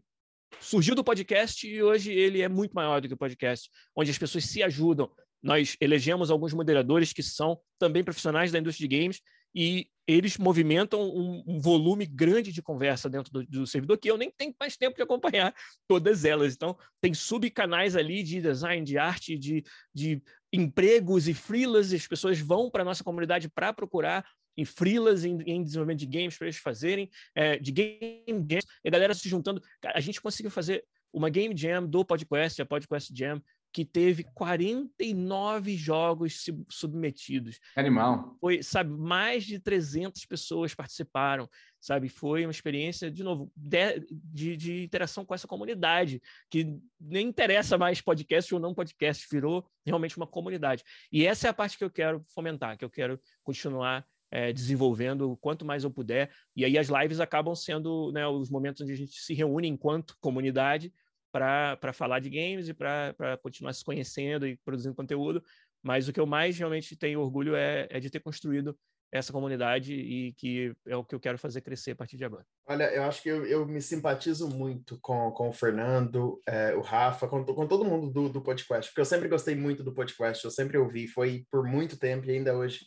surgiu 0.60 0.96
do 0.96 1.04
podcast 1.04 1.68
e 1.68 1.82
hoje 1.82 2.12
ele 2.12 2.42
é 2.42 2.50
muito 2.50 2.74
maior 2.74 3.00
do 3.00 3.08
que 3.08 3.14
o 3.14 3.18
podcast, 3.18 3.70
onde 3.96 4.10
as 4.10 4.18
pessoas 4.18 4.46
se 4.46 4.64
ajudam. 4.64 5.10
Nós 5.42 5.78
elegemos 5.80 6.32
alguns 6.32 6.54
moderadores 6.54 7.14
que 7.14 7.24
são 7.24 7.60
também 7.78 8.04
profissionais 8.04 8.52
da 8.52 8.60
indústria 8.60 8.90
de 8.90 8.98
games 8.98 9.22
e 9.54 9.88
eles 10.08 10.38
movimentam 10.38 11.02
um, 11.02 11.44
um 11.46 11.60
volume 11.60 12.06
grande 12.06 12.52
de 12.52 12.62
conversa 12.62 13.10
dentro 13.10 13.32
do, 13.32 13.46
do, 13.46 13.68
servidor 13.68 13.98
que 13.98 14.10
eu 14.10 14.18
nem 14.18 14.32
tenho 14.32 14.54
mais 14.60 14.76
tempo 14.76 14.96
de 14.96 15.04
acompanhar 15.04 15.54
todas 15.88 16.26
elas. 16.26 16.56
Então, 16.56 16.76
tem 17.00 17.14
subcanais 17.14 17.96
ali 17.96 18.24
de 18.24 18.42
design, 18.42 18.84
de 18.84 18.98
arte, 18.98 19.38
de, 19.38 19.64
de 19.94 20.22
empregos 20.52 21.28
e 21.28 21.34
freelas, 21.34 21.94
as 21.94 22.08
pessoas 22.08 22.40
vão 22.40 22.70
para 22.70 22.82
a 22.82 22.86
nossa 22.86 23.04
comunidade 23.04 23.50
para 23.50 23.74
procurar 23.74 24.26
em 24.58 24.66
freelas, 24.66 25.24
em, 25.24 25.42
em, 25.44 25.64
desenvolvimento 25.64 26.00
de 26.00 26.06
games 26.06 26.38
para 26.38 26.48
eles 26.48 26.58
fazerem, 26.58 27.10
é, 27.34 27.58
de 27.58 27.72
game 27.72 28.46
jams, 28.50 28.66
e 28.84 28.88
a 28.88 28.92
galera 28.92 29.14
se 29.14 29.30
juntando. 29.30 29.62
A 29.86 30.00
gente 30.02 30.20
conseguiu 30.20 30.52
fazer 30.52 30.84
uma 31.14 31.30
game 31.30 31.56
jam 31.56 31.88
do 31.88 32.04
podcast, 32.04 32.62
a 32.62 32.66
Podcast 32.66 33.14
Jam, 33.16 33.42
que 33.72 33.86
teve 33.86 34.24
49 34.34 35.76
jogos 35.76 36.46
submetidos. 36.70 37.60
Animal. 37.76 38.36
Foi, 38.42 38.64
sabe, 38.64 38.92
mais 38.92 39.44
de 39.44 39.60
300 39.60 40.26
pessoas 40.26 40.74
participaram, 40.74 41.48
sabe? 41.80 42.10
Foi 42.10 42.46
uma 42.46 42.52
experiência, 42.52 43.12
de 43.12 43.24
novo, 43.24 43.52
de, 43.56 44.00
de, 44.12 44.58
de, 44.58 44.84
interação 44.84 45.24
com 45.24 45.36
essa 45.36 45.48
comunidade, 45.48 46.22
que 46.50 46.78
nem 47.00 47.28
interessa 47.28 47.78
mais 47.78 48.02
podcast 48.02 48.54
ou 48.54 48.60
não 48.60 48.74
podcast, 48.74 49.28
virou 49.32 49.66
realmente 49.86 50.18
uma 50.18 50.28
comunidade. 50.28 50.84
E 51.12 51.26
essa 51.26 51.48
é 51.48 51.50
a 51.50 51.54
parte 51.54 51.78
que 51.78 51.84
eu 51.84 51.92
quero 51.92 52.24
fomentar, 52.34 52.78
que 52.78 52.86
eu 52.86 52.90
quero 52.90 53.20
continuar 53.44 54.06
é, 54.32 54.52
desenvolvendo 54.52 55.38
quanto 55.38 55.66
mais 55.66 55.84
eu 55.84 55.92
puder. 55.92 56.32
E 56.56 56.66
aí 56.66 56.78
as 56.78 56.88
lives 56.88 57.20
acabam 57.20 57.56
sendo 57.56 58.12
né, 58.12 58.28
os 58.28 58.50
momentos 58.50 58.82
onde 58.82 58.94
a 58.94 58.98
gente 58.98 59.14
se 59.14 59.34
reúne 59.34 59.68
enquanto 59.68 60.16
comunidade 60.20 60.92
para 61.32 61.94
falar 61.94 62.20
de 62.20 62.30
games 62.30 62.68
e 62.68 62.74
para 62.74 63.38
continuar 63.42 63.74
se 63.74 63.84
conhecendo 63.84 64.48
e 64.48 64.58
produzindo 64.58 64.96
conteúdo. 64.96 65.44
Mas 65.82 66.08
o 66.08 66.14
que 66.14 66.20
eu 66.20 66.26
mais 66.26 66.58
realmente 66.58 66.96
tenho 66.96 67.22
orgulho 67.22 67.56
é, 67.56 67.88
é 67.90 68.00
de 68.00 68.10
ter 68.10 68.20
construído 68.20 68.78
essa 69.12 69.34
comunidade 69.34 69.94
e 69.94 70.34
que 70.34 70.74
é 70.86 70.96
o 70.96 71.04
que 71.04 71.16
eu 71.16 71.20
quero 71.20 71.38
fazer 71.38 71.62
crescer 71.62 71.92
a 71.92 71.96
partir 71.96 72.16
de 72.16 72.26
agora. 72.26 72.46
Olha, 72.68 72.84
eu 72.94 73.04
acho 73.04 73.24
que 73.24 73.30
eu, 73.30 73.46
eu 73.46 73.66
me 73.66 73.82
simpatizo 73.82 74.48
muito 74.48 75.00
com, 75.02 75.32
com 75.32 75.50
o 75.50 75.54
Fernando, 75.54 76.40
é, 76.48 76.76
o 76.76 76.82
Rafa, 76.82 77.28
com, 77.28 77.44
com 77.44 77.68
todo 77.68 77.86
mundo 77.86 78.12
do, 78.12 78.30
do 78.30 78.42
podcast, 78.42 78.92
porque 78.92 79.02
eu 79.02 79.06
sempre 79.06 79.28
gostei 79.28 79.56
muito 79.56 79.84
do 79.84 79.94
podcast, 79.94 80.46
eu 80.46 80.52
sempre 80.52 80.78
ouvi, 80.78 81.08
foi 81.08 81.46
por 81.50 81.66
muito 81.66 81.98
tempo 81.98 82.28
e 82.28 82.32
ainda 82.32 82.56
hoje 82.56 82.86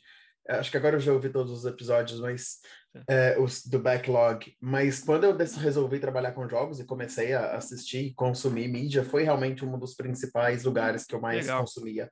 acho 0.48 0.70
que 0.70 0.76
agora 0.76 0.96
eu 0.96 1.00
já 1.00 1.12
ouvi 1.12 1.28
todos 1.28 1.52
os 1.52 1.64
episódios, 1.64 2.20
mas 2.20 2.58
é, 3.08 3.38
os 3.38 3.66
do 3.66 3.78
backlog. 3.78 4.54
Mas 4.60 5.02
quando 5.02 5.24
eu 5.24 5.36
resolvi 5.36 5.98
trabalhar 5.98 6.32
com 6.32 6.48
jogos 6.48 6.80
e 6.80 6.86
comecei 6.86 7.32
a 7.32 7.56
assistir 7.56 8.06
e 8.06 8.14
consumir 8.14 8.68
mídia, 8.68 9.04
foi 9.04 9.22
realmente 9.22 9.64
um 9.64 9.78
dos 9.78 9.94
principais 9.94 10.64
lugares 10.64 11.04
que 11.04 11.14
eu 11.14 11.20
mais 11.20 11.46
Legal. 11.46 11.60
consumia. 11.60 12.10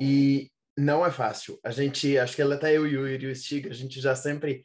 E 0.00 0.50
não 0.76 1.04
é 1.04 1.10
fácil. 1.10 1.58
A 1.64 1.70
gente, 1.70 2.18
acho 2.18 2.34
que 2.34 2.42
até 2.42 2.76
eu 2.76 2.86
e 2.86 2.96
o 2.96 3.06
Yuri 3.06 3.26
o 3.26 3.36
Stig, 3.36 3.68
a 3.68 3.74
gente 3.74 4.00
já 4.00 4.14
sempre 4.14 4.62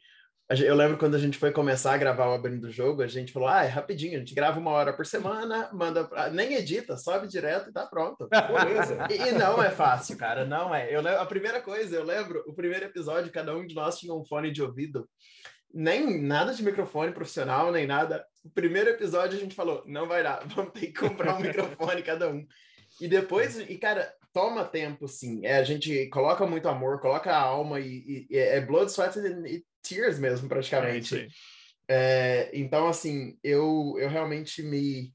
eu 0.48 0.76
lembro 0.76 0.96
quando 0.96 1.16
a 1.16 1.18
gente 1.18 1.38
foi 1.38 1.50
começar 1.50 1.92
a 1.92 1.96
gravar 1.96 2.28
o 2.28 2.32
Abrindo 2.32 2.60
do 2.60 2.70
Jogo, 2.70 3.02
a 3.02 3.08
gente 3.08 3.32
falou, 3.32 3.48
ah, 3.48 3.64
é 3.64 3.68
rapidinho, 3.68 4.14
a 4.14 4.18
gente 4.20 4.34
grava 4.34 4.60
uma 4.60 4.70
hora 4.70 4.92
por 4.92 5.04
semana, 5.04 5.68
manda, 5.72 6.04
pra... 6.04 6.30
nem 6.30 6.54
edita, 6.54 6.96
sobe 6.96 7.26
direto 7.26 7.70
e 7.70 7.72
tá 7.72 7.84
pronto. 7.84 8.28
Beleza. 8.28 9.08
e, 9.10 9.28
e, 9.28 9.32
não 9.32 9.60
é 9.60 9.70
fácil, 9.70 10.16
cara, 10.16 10.44
não 10.44 10.72
é. 10.72 10.94
Eu 10.94 11.02
lembro, 11.02 11.20
a 11.20 11.26
primeira 11.26 11.60
coisa, 11.60 11.96
eu 11.96 12.04
lembro, 12.04 12.44
o 12.46 12.54
primeiro 12.54 12.84
episódio, 12.84 13.32
cada 13.32 13.56
um 13.56 13.66
de 13.66 13.74
nós 13.74 13.98
tinha 13.98 14.14
um 14.14 14.24
fone 14.24 14.52
de 14.52 14.62
ouvido, 14.62 15.08
nem 15.74 16.22
nada 16.22 16.54
de 16.54 16.62
microfone 16.62 17.12
profissional, 17.12 17.72
nem 17.72 17.86
nada. 17.86 18.24
O 18.44 18.50
primeiro 18.50 18.90
episódio 18.90 19.36
a 19.36 19.40
gente 19.40 19.56
falou, 19.56 19.82
não 19.84 20.06
vai 20.06 20.22
dar, 20.22 20.46
vamos 20.54 20.72
ter 20.72 20.86
que 20.86 21.00
comprar 21.00 21.36
um 21.36 21.40
microfone 21.40 22.02
cada 22.02 22.28
um. 22.28 22.46
E 23.00 23.08
depois, 23.08 23.58
e 23.58 23.76
cara, 23.78 24.10
toma 24.32 24.64
tempo, 24.64 25.08
sim. 25.08 25.44
É, 25.44 25.56
a 25.56 25.64
gente 25.64 26.06
coloca 26.08 26.46
muito 26.46 26.68
amor, 26.68 27.00
coloca 27.00 27.32
a 27.32 27.40
alma 27.40 27.80
e, 27.80 28.26
e 28.30 28.38
é 28.38 28.60
blood, 28.60 28.90
sweat 28.92 29.18
e 29.18 29.64
tears 29.86 30.18
mesmo, 30.18 30.48
praticamente. 30.48 31.28
É, 31.88 32.50
então, 32.52 32.88
assim, 32.88 33.38
eu, 33.42 33.94
eu 33.98 34.08
realmente 34.08 34.62
me 34.62 35.14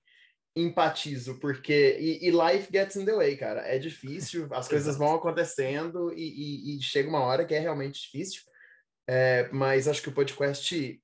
empatizo, 0.55 1.39
porque. 1.39 1.97
E, 1.99 2.27
e, 2.27 2.31
life 2.31 2.69
gets 2.71 2.95
in 2.95 3.05
the 3.05 3.15
way, 3.15 3.35
cara. 3.37 3.61
É 3.61 3.77
difícil, 3.77 4.47
as 4.51 4.67
coisas 4.69 4.97
vão 4.97 5.15
acontecendo 5.15 6.11
e, 6.13 6.75
e, 6.75 6.77
e, 6.77 6.81
chega 6.81 7.09
uma 7.09 7.21
hora 7.21 7.45
que 7.45 7.53
é 7.53 7.59
realmente 7.59 8.01
difícil. 8.01 8.41
É, 9.07 9.49
mas 9.51 9.87
acho 9.87 10.01
que 10.01 10.09
o 10.09 10.13
podcast. 10.13 11.01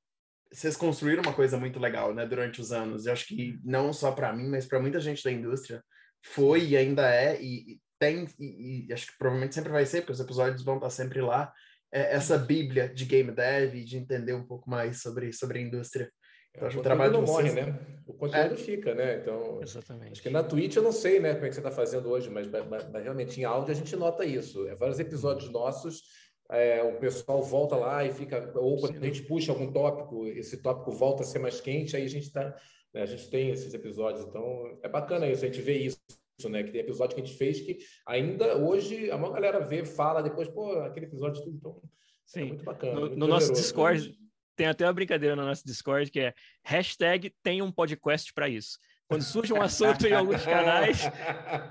Vocês 0.50 0.78
construíram 0.78 1.22
uma 1.24 1.34
coisa 1.34 1.58
muito 1.58 1.78
legal, 1.78 2.14
né, 2.14 2.26
durante 2.26 2.62
os 2.62 2.72
anos. 2.72 3.06
Eu 3.06 3.12
acho 3.12 3.28
que 3.28 3.60
não 3.66 3.92
só 3.92 4.14
para 4.14 4.32
mim, 4.32 4.48
mas 4.48 4.66
para 4.66 4.80
muita 4.80 5.02
gente 5.02 5.22
da 5.22 5.32
indústria 5.32 5.84
foi 6.24 6.68
e 6.68 6.78
ainda 6.78 7.14
é, 7.14 7.42
e, 7.42 7.82
tem, 8.00 8.26
e, 8.40 8.88
acho 8.94 9.08
que 9.08 9.18
provavelmente 9.18 9.56
sempre 9.56 9.72
vai 9.72 9.86
ser, 9.86 10.02
porque 10.02 10.14
os 10.14 10.20
episódios 10.22 10.64
vão 10.64 10.76
estar 10.76 10.90
sempre 10.90 11.20
lá 11.20 11.52
é, 11.92 12.16
essa 12.16 12.38
bíblia 12.38 12.90
de 12.90 13.06
game 13.06 13.32
dev, 13.32 13.84
de 13.84 13.98
entender 13.98 14.34
um 14.34 14.46
pouco 14.46 14.70
mais 14.70 15.02
sobre, 15.02 15.32
sobre 15.34 15.60
a 15.60 15.62
indústria. 15.62 16.12
Então, 16.56 16.68
acho 16.68 16.80
o, 16.80 16.84
trabalho 16.84 17.14
não 17.14 17.26
vocês... 17.26 17.54
morre, 17.54 17.62
né? 17.62 17.80
O 18.06 18.14
conteúdo 18.14 18.54
é. 18.54 18.58
fica, 18.58 18.96
né? 18.96 19.18
Então, 19.18 19.60
Exatamente. 19.62 20.14
acho 20.14 20.22
que 20.24 20.30
na 20.30 20.44
Twitch 20.44 20.76
eu 20.76 20.82
não 20.82 20.92
sei, 20.92 21.20
né, 21.20 21.34
como 21.34 21.46
é 21.46 21.50
que 21.50 21.56
você 21.56 21.60
está 21.60 21.72
fazendo 21.72 22.10
hoje, 22.10 22.30
mas, 22.30 22.48
mas, 22.48 22.90
mas, 22.90 23.04
realmente 23.04 23.40
em 23.40 23.44
áudio 23.44 23.72
a 23.72 23.76
gente 23.76 23.96
nota 23.96 24.26
isso. 24.26 24.68
É 24.68 24.76
vários 24.76 25.00
episódios 25.00 25.52
nossos, 25.52 26.04
é, 26.50 26.82
o 26.82 26.98
pessoal 27.00 27.44
volta 27.44 27.76
lá 27.76 28.04
e 28.06 28.12
fica, 28.12 28.52
ou 28.56 28.80
quando 28.80 28.98
a 28.98 29.06
gente 29.06 29.24
puxa 29.24 29.52
algum 29.52 29.72
tópico, 29.72 30.26
esse 30.26 30.58
tópico 30.58 30.92
volta 30.92 31.24
a 31.24 31.26
ser 31.26 31.40
mais 31.40 31.62
quente, 31.62 31.96
aí 31.96 32.06
a 32.06 32.10
gente 32.10 32.28
está, 32.28 32.56
né, 32.94 33.04
a 33.04 33.06
gente 33.06 33.30
tem 33.30 33.52
esses 33.52 33.74
episódios. 33.74 34.26
Então, 34.26 34.80
é 34.82 34.90
bacana 34.90 35.28
isso, 35.28 35.44
a 35.44 35.48
gente 35.48 35.62
vê 35.62 35.78
isso 35.78 36.00
né? 36.46 36.64
Que 36.64 36.72
tem 36.72 36.82
episódio 36.82 37.16
que 37.16 37.22
a 37.22 37.26
gente 37.26 37.38
fez 37.38 37.60
que 37.62 37.80
ainda 38.06 38.58
hoje 38.58 39.10
a 39.10 39.18
maior 39.18 39.34
galera 39.34 39.60
vê, 39.60 39.84
fala 39.84 40.22
depois, 40.22 40.48
pô, 40.48 40.72
aquele 40.82 41.08
episódio 41.08 41.44
tudo, 41.44 41.56
então 41.56 41.82
é 41.84 41.88
Sim. 42.26 42.42
é 42.42 42.46
muito 42.46 42.64
bacana. 42.64 42.94
No, 42.94 43.02
muito 43.02 43.18
no 43.18 43.28
nosso 43.28 43.52
Discord, 43.54 44.10
né? 44.10 44.16
tem 44.56 44.68
até 44.68 44.86
uma 44.86 44.94
brincadeira 44.94 45.36
no 45.36 45.46
nosso 45.46 45.66
Discord 45.66 46.12
que 46.12 46.20
é 46.20 46.34
hashtag 46.64 47.34
tem 47.42 47.62
um 47.62 47.72
podcast 47.72 48.32
para 48.34 48.48
isso. 48.48 48.78
Quando 49.08 49.24
surge 49.24 49.54
um 49.54 49.62
assunto 49.62 50.06
em 50.06 50.14
alguns 50.14 50.44
canais, 50.44 51.04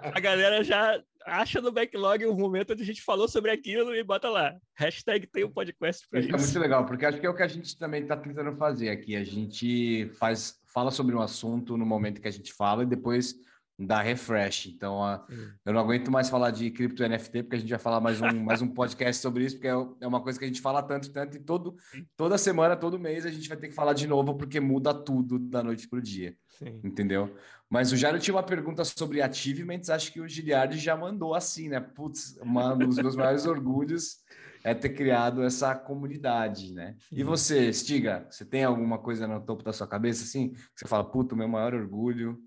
a 0.03 0.19
galera 0.19 0.64
já 0.64 1.01
acha 1.27 1.61
no 1.61 1.71
backlog 1.71 2.25
um 2.25 2.35
momento 2.35 2.73
onde 2.73 2.83
a 2.83 2.87
gente 2.87 3.03
falou 3.03 3.29
sobre 3.29 3.51
aquilo 3.51 3.95
e 3.95 4.03
bota 4.03 4.31
lá. 4.31 4.57
Hashtag 4.75 5.27
tem 5.27 5.45
um 5.45 5.51
podcast 5.51 6.09
para 6.09 6.21
isso. 6.21 6.29
É 6.31 6.39
muito 6.39 6.59
legal, 6.59 6.87
porque 6.87 7.05
acho 7.05 7.21
que 7.21 7.27
é 7.27 7.29
o 7.29 7.35
que 7.35 7.43
a 7.43 7.49
gente 7.49 7.77
também 7.77 8.03
está 8.03 8.17
tentando 8.17 8.57
fazer 8.57 8.89
aqui. 8.89 9.14
A 9.17 9.25
gente 9.25 10.09
faz, 10.19 10.55
fala 10.73 10.91
sobre 10.91 11.14
um 11.14 11.21
assunto 11.21 11.77
no 11.77 11.85
momento 11.85 12.23
que 12.23 12.29
a 12.29 12.33
gente 12.33 12.55
fala 12.55 12.85
e 12.85 12.87
depois 12.87 13.35
dá 13.79 14.01
refresh. 14.01 14.66
Então, 14.66 15.01
uh, 15.01 15.20
eu 15.64 15.72
não 15.72 15.81
aguento 15.81 16.11
mais 16.11 16.29
falar 16.29 16.51
de 16.51 16.70
cripto 16.70 17.07
NFT, 17.07 17.43
porque 17.43 17.57
a 17.57 17.59
gente 17.59 17.70
vai 17.70 17.79
falar 17.79 18.01
mais 18.01 18.20
um, 18.20 18.43
mais 18.43 18.62
um 18.62 18.68
podcast 18.68 19.20
sobre 19.20 19.45
isso, 19.45 19.57
porque 19.57 19.68
é, 19.68 19.87
é 20.01 20.07
uma 20.07 20.22
coisa 20.22 20.39
que 20.39 20.45
a 20.45 20.49
gente 20.49 20.61
fala 20.61 20.83
tanto, 20.83 21.12
tanto, 21.12 21.37
e 21.37 21.41
todo, 21.41 21.77
toda 22.16 22.39
semana, 22.39 22.77
todo 22.77 22.99
mês, 22.99 23.27
a 23.27 23.31
gente 23.31 23.49
vai 23.49 23.59
ter 23.59 23.68
que 23.68 23.74
falar 23.74 23.93
de 23.93 24.07
novo, 24.07 24.35
porque 24.35 24.61
muda 24.61 24.95
tudo 24.95 25.39
da 25.39 25.62
noite 25.62 25.89
para 25.89 25.99
o 25.99 26.03
dia. 26.03 26.35
Sim. 26.59 26.81
Entendeu? 26.83 27.35
Mas 27.68 27.93
o 27.93 27.97
Jairo 27.97 28.18
tinha 28.18 28.35
uma 28.35 28.43
pergunta 28.43 28.85
sobre 28.85 29.20
achievements, 29.20 29.91
acho 29.91 30.12
que 30.12 30.20
o 30.20 30.29
Giliardi 30.29 30.79
já 30.79 30.97
mandou 30.97 31.35
assim, 31.35 31.68
né? 31.68 31.81
Putz, 31.81 32.39
um 32.43 32.79
dos 32.79 32.97
meus 32.97 33.16
maiores 33.16 33.45
orgulhos 33.47 34.24
é 34.64 34.74
ter 34.74 34.91
criado 34.91 35.43
essa 35.43 35.74
comunidade, 35.74 36.72
né? 36.72 36.97
Sim. 37.09 37.16
E 37.18 37.22
você, 37.22 37.72
Stiga, 37.72 38.27
você 38.31 38.45
tem 38.45 38.64
alguma 38.64 38.99
coisa 38.99 39.27
no 39.27 39.41
topo 39.41 39.62
da 39.62 39.72
sua 39.72 39.87
cabeça, 39.87 40.24
assim, 40.24 40.51
que 40.51 40.59
você 40.74 40.89
fala, 40.89 41.05
puta, 41.05 41.35
o 41.35 41.39
meu 41.39 41.49
maior 41.49 41.74
orgulho 41.74 42.41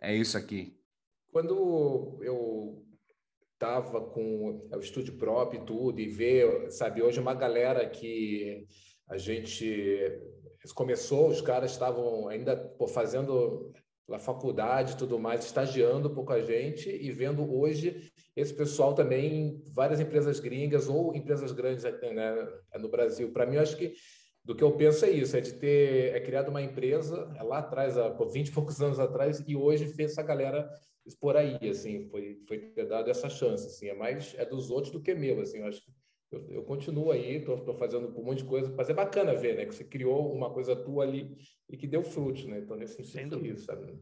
é 0.00 0.14
isso 0.14 0.36
aqui. 0.36 0.76
Quando 1.30 2.18
eu 2.22 2.84
estava 3.54 4.00
com 4.00 4.68
o 4.72 4.80
estúdio 4.80 5.16
próprio 5.18 5.62
e 5.62 5.66
tudo, 5.66 6.00
e 6.00 6.08
ver, 6.08 6.70
sabe, 6.70 7.02
hoje 7.02 7.20
uma 7.20 7.34
galera 7.34 7.88
que 7.88 8.66
a 9.08 9.18
gente 9.18 10.18
começou, 10.74 11.28
os 11.28 11.40
caras 11.40 11.72
estavam 11.72 12.28
ainda 12.28 12.56
pô, 12.56 12.86
fazendo 12.86 13.72
a 14.10 14.18
faculdade 14.18 14.92
e 14.92 14.96
tudo 14.96 15.18
mais, 15.18 15.44
estagiando 15.44 16.08
um 16.08 16.14
pouco 16.14 16.32
a 16.32 16.40
gente 16.40 16.88
e 16.88 17.12
vendo 17.12 17.48
hoje 17.54 18.10
esse 18.34 18.52
pessoal 18.54 18.94
também 18.94 19.62
várias 19.68 20.00
empresas 20.00 20.40
gringas 20.40 20.88
ou 20.88 21.14
empresas 21.14 21.52
grandes 21.52 21.84
né, 21.84 22.48
no 22.78 22.88
Brasil. 22.88 23.30
Para 23.32 23.46
mim, 23.46 23.56
eu 23.56 23.62
acho 23.62 23.76
que 23.76 23.94
do 24.44 24.54
que 24.54 24.64
eu 24.64 24.72
penso 24.72 25.04
é 25.04 25.10
isso, 25.10 25.36
é 25.36 25.40
de 25.40 25.52
ter 25.52 26.14
é 26.14 26.20
criado 26.20 26.48
uma 26.48 26.62
empresa 26.62 27.32
é 27.36 27.42
lá 27.42 27.58
atrás, 27.58 27.96
há 27.96 28.08
20 28.08 28.48
e 28.48 28.52
poucos 28.52 28.80
anos 28.80 28.98
atrás, 28.98 29.42
e 29.46 29.54
hoje 29.54 29.86
fez 29.86 30.12
essa 30.12 30.22
galera 30.22 30.70
expor 31.06 31.36
aí, 31.36 31.58
assim, 31.68 32.08
foi, 32.08 32.40
foi 32.46 32.58
ter 32.58 32.86
dado 32.86 33.10
essa 33.10 33.28
chance, 33.28 33.66
assim, 33.66 33.88
é 33.88 33.94
mais 33.94 34.34
é 34.38 34.44
dos 34.44 34.70
outros 34.70 34.92
do 34.92 35.00
que 35.00 35.14
meu, 35.14 35.40
assim, 35.40 35.58
eu 35.58 35.66
acho 35.66 35.82
que 35.82 35.90
eu, 36.32 36.46
eu 36.48 36.62
continuo 36.62 37.10
aí, 37.10 37.36
estou 37.36 37.74
fazendo 37.74 38.08
um 38.18 38.22
monte 38.22 38.38
de 38.38 38.48
coisa, 38.48 38.72
mas 38.76 38.88
é 38.88 38.94
bacana 38.94 39.34
ver, 39.34 39.56
né, 39.56 39.66
que 39.66 39.74
você 39.74 39.84
criou 39.84 40.32
uma 40.32 40.50
coisa 40.50 40.76
tua 40.76 41.04
ali 41.04 41.36
e 41.68 41.76
que 41.76 41.86
deu 41.86 42.02
frutos, 42.02 42.44
né, 42.44 42.60
então 42.60 42.76
nesse 42.76 43.02
sentido, 43.02 43.44
isso, 43.44 43.64
sabe? 43.64 43.98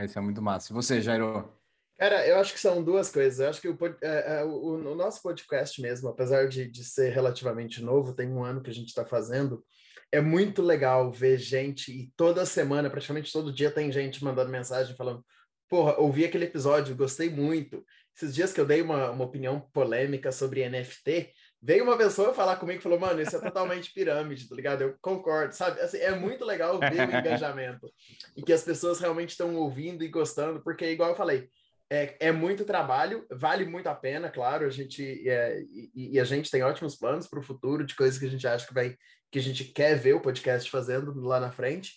Isso 0.00 0.18
é 0.18 0.22
muito 0.22 0.42
massa. 0.42 0.72
E 0.72 0.74
você, 0.74 1.00
Jairo? 1.00 1.48
Cara, 1.96 2.26
eu 2.26 2.38
acho 2.38 2.52
que 2.52 2.60
são 2.60 2.82
duas 2.82 3.10
coisas. 3.10 3.38
Eu 3.38 3.48
acho 3.48 3.60
que 3.60 3.68
o, 3.68 3.78
é, 4.02 4.40
é, 4.40 4.44
o, 4.44 4.74
o 4.74 4.94
nosso 4.94 5.22
podcast 5.22 5.80
mesmo, 5.80 6.08
apesar 6.08 6.48
de, 6.48 6.68
de 6.68 6.84
ser 6.84 7.12
relativamente 7.12 7.82
novo, 7.82 8.14
tem 8.14 8.28
um 8.28 8.42
ano 8.42 8.62
que 8.62 8.70
a 8.70 8.74
gente 8.74 8.88
está 8.88 9.04
fazendo, 9.04 9.64
é 10.10 10.20
muito 10.20 10.60
legal 10.60 11.10
ver 11.10 11.38
gente, 11.38 11.92
e 11.92 12.12
toda 12.16 12.46
semana, 12.46 12.90
praticamente 12.90 13.32
todo 13.32 13.52
dia, 13.52 13.70
tem 13.70 13.92
gente 13.92 14.24
mandando 14.24 14.50
mensagem 14.50 14.96
falando: 14.96 15.24
Porra, 15.68 15.96
ouvi 15.98 16.24
aquele 16.24 16.46
episódio, 16.46 16.96
gostei 16.96 17.30
muito. 17.30 17.84
Esses 18.16 18.34
dias 18.34 18.52
que 18.52 18.60
eu 18.60 18.66
dei 18.66 18.82
uma, 18.82 19.10
uma 19.10 19.24
opinião 19.24 19.60
polêmica 19.72 20.30
sobre 20.30 20.68
NFT, 20.68 21.32
veio 21.60 21.84
uma 21.84 21.96
pessoa 21.96 22.34
falar 22.34 22.56
comigo 22.56 22.80
e 22.80 22.82
falou: 22.82 22.98
Mano, 22.98 23.22
isso 23.22 23.36
é 23.36 23.40
totalmente 23.40 23.92
pirâmide, 23.92 24.48
tá 24.48 24.54
ligado? 24.56 24.82
Eu 24.82 24.96
concordo, 25.00 25.54
sabe? 25.54 25.80
Assim, 25.80 25.98
é 25.98 26.12
muito 26.12 26.44
legal 26.44 26.78
ver 26.80 27.08
o 27.08 27.10
engajamento 27.16 27.88
e 28.36 28.42
que 28.42 28.52
as 28.52 28.64
pessoas 28.64 28.98
realmente 28.98 29.30
estão 29.30 29.54
ouvindo 29.54 30.02
e 30.02 30.08
gostando, 30.08 30.60
porque, 30.60 30.90
igual 30.90 31.10
eu 31.10 31.16
falei 31.16 31.48
é, 31.94 32.16
é 32.18 32.32
muito 32.32 32.64
trabalho, 32.64 33.24
vale 33.30 33.64
muito 33.64 33.86
a 33.86 33.94
pena, 33.94 34.28
claro. 34.28 34.66
A 34.66 34.70
gente 34.70 35.28
é, 35.28 35.60
e, 35.62 36.14
e, 36.14 36.20
a 36.20 36.24
gente 36.24 36.50
tem 36.50 36.62
ótimos 36.62 36.96
planos 36.96 37.28
para 37.28 37.38
o 37.38 37.42
futuro 37.42 37.86
de 37.86 37.94
coisas 37.94 38.18
que 38.18 38.26
a 38.26 38.30
gente 38.30 38.46
acha 38.46 38.66
que 38.66 38.74
vai, 38.74 38.96
que 39.30 39.38
a 39.38 39.42
gente 39.42 39.64
quer 39.64 39.96
ver 39.96 40.14
o 40.14 40.20
podcast 40.20 40.68
fazendo 40.68 41.14
lá 41.20 41.38
na 41.38 41.52
frente. 41.52 41.92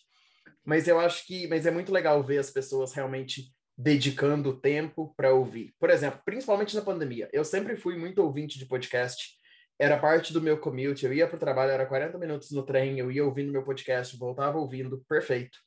Mas 0.64 0.88
eu 0.88 1.00
acho 1.00 1.26
que, 1.26 1.48
mas 1.48 1.66
é 1.66 1.72
muito 1.72 1.91
legal 1.91 2.22
ver 2.24 2.38
as 2.38 2.52
pessoas 2.52 2.93
realmente 2.93 3.52
dedicando 3.76 4.60
tempo 4.60 5.14
para 5.16 5.34
ouvir. 5.34 5.74
Por 5.80 5.89
exemplo, 5.89 6.22
principalmente 6.24 6.76
na 6.76 6.82
pandemia, 6.82 7.30
eu 7.34 7.43
sempre 7.43 7.76
fui 7.76 7.98
muito 7.98 8.22
ouvinte 8.22 8.60
de 8.60 8.66
podcast. 8.66 9.36
Era 9.80 9.98
parte 9.98 10.34
do 10.34 10.41
meu 10.41 10.60
commute, 10.60 11.06
eu 11.06 11.14
ia 11.14 11.28
para 11.28 11.38
o 11.38 11.39
trabalho, 11.39 11.72
era 11.72 11.86
40 11.86 12.18
minutos 12.18 12.52
no 12.52 12.64
trem, 12.64 13.00
eu 13.00 13.12
ia 13.12 13.24
ouvindo 13.24 13.52
meu 13.52 13.64
podcast, 13.64 14.18
voltava 14.18 14.58
ouvindo, 14.58 15.04
perfeito. 15.08 15.58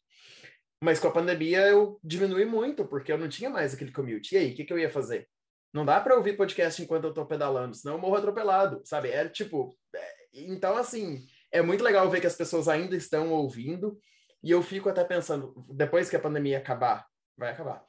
Mas 0.83 0.99
com 0.99 1.09
a 1.09 1.13
pandemia 1.13 1.61
eu 1.67 2.01
diminui 2.03 2.45
muito, 2.45 2.85
porque 2.87 3.13
eu 3.13 3.19
não 3.19 3.29
tinha 3.29 3.51
mais 3.51 3.75
aquele 3.75 3.93
commute. 3.93 4.35
E 4.35 4.39
aí, 4.39 4.53
o 4.53 4.55
que, 4.55 4.65
que 4.65 4.73
eu 4.73 4.79
ia 4.79 4.91
fazer? 4.91 5.29
Não 5.73 5.85
dá 5.85 6.01
para 6.01 6.17
ouvir 6.17 6.37
podcast 6.37 6.83
enquanto 6.83 7.05
eu 7.05 7.15
tô 7.15 7.25
pedalando, 7.27 7.77
senão 7.77 7.95
eu 7.95 8.01
morro 8.01 8.17
atropelado, 8.17 8.81
sabe? 8.85 9.11
Era 9.11 9.29
tipo. 9.29 9.77
É... 9.95 10.15
Então, 10.33 10.77
assim, 10.77 11.25
é 11.53 11.61
muito 11.61 11.85
legal 11.85 12.09
ver 12.09 12.21
que 12.21 12.27
as 12.27 12.37
pessoas 12.37 12.69
ainda 12.69 12.97
estão 12.97 13.31
ouvindo. 13.31 13.99
E 14.43 14.51
eu 14.51 14.63
fico 14.63 14.89
até 14.89 15.05
pensando, 15.05 15.55
depois 15.69 16.09
que 16.09 16.17
a 16.17 16.21
pandemia 16.21 16.59
acabar, 16.59 17.07
vai 17.37 17.51
acabar. 17.51 17.85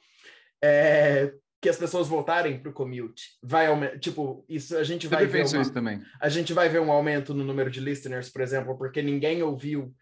É, 0.62 1.32
que 1.62 1.68
as 1.68 1.78
pessoas 1.78 2.08
voltarem 2.08 2.60
para 2.60 2.70
o 2.70 2.74
commute 2.74 3.38
vai 3.42 3.68
aumentar. 3.68 3.98
Tipo, 4.00 4.44
isso 4.48 4.76
a 4.76 4.84
gente 4.84 5.06
vai 5.06 5.26
ver. 5.26 5.46
Uma, 5.46 5.72
também. 5.72 6.02
A 6.20 6.28
gente 6.28 6.52
vai 6.52 6.68
ver 6.68 6.80
um 6.80 6.92
aumento 6.92 7.32
no 7.32 7.44
número 7.44 7.70
de 7.70 7.80
listeners, 7.80 8.28
por 8.28 8.42
exemplo, 8.42 8.76
porque 8.76 9.00
ninguém 9.00 9.42
ouviu 9.42 9.94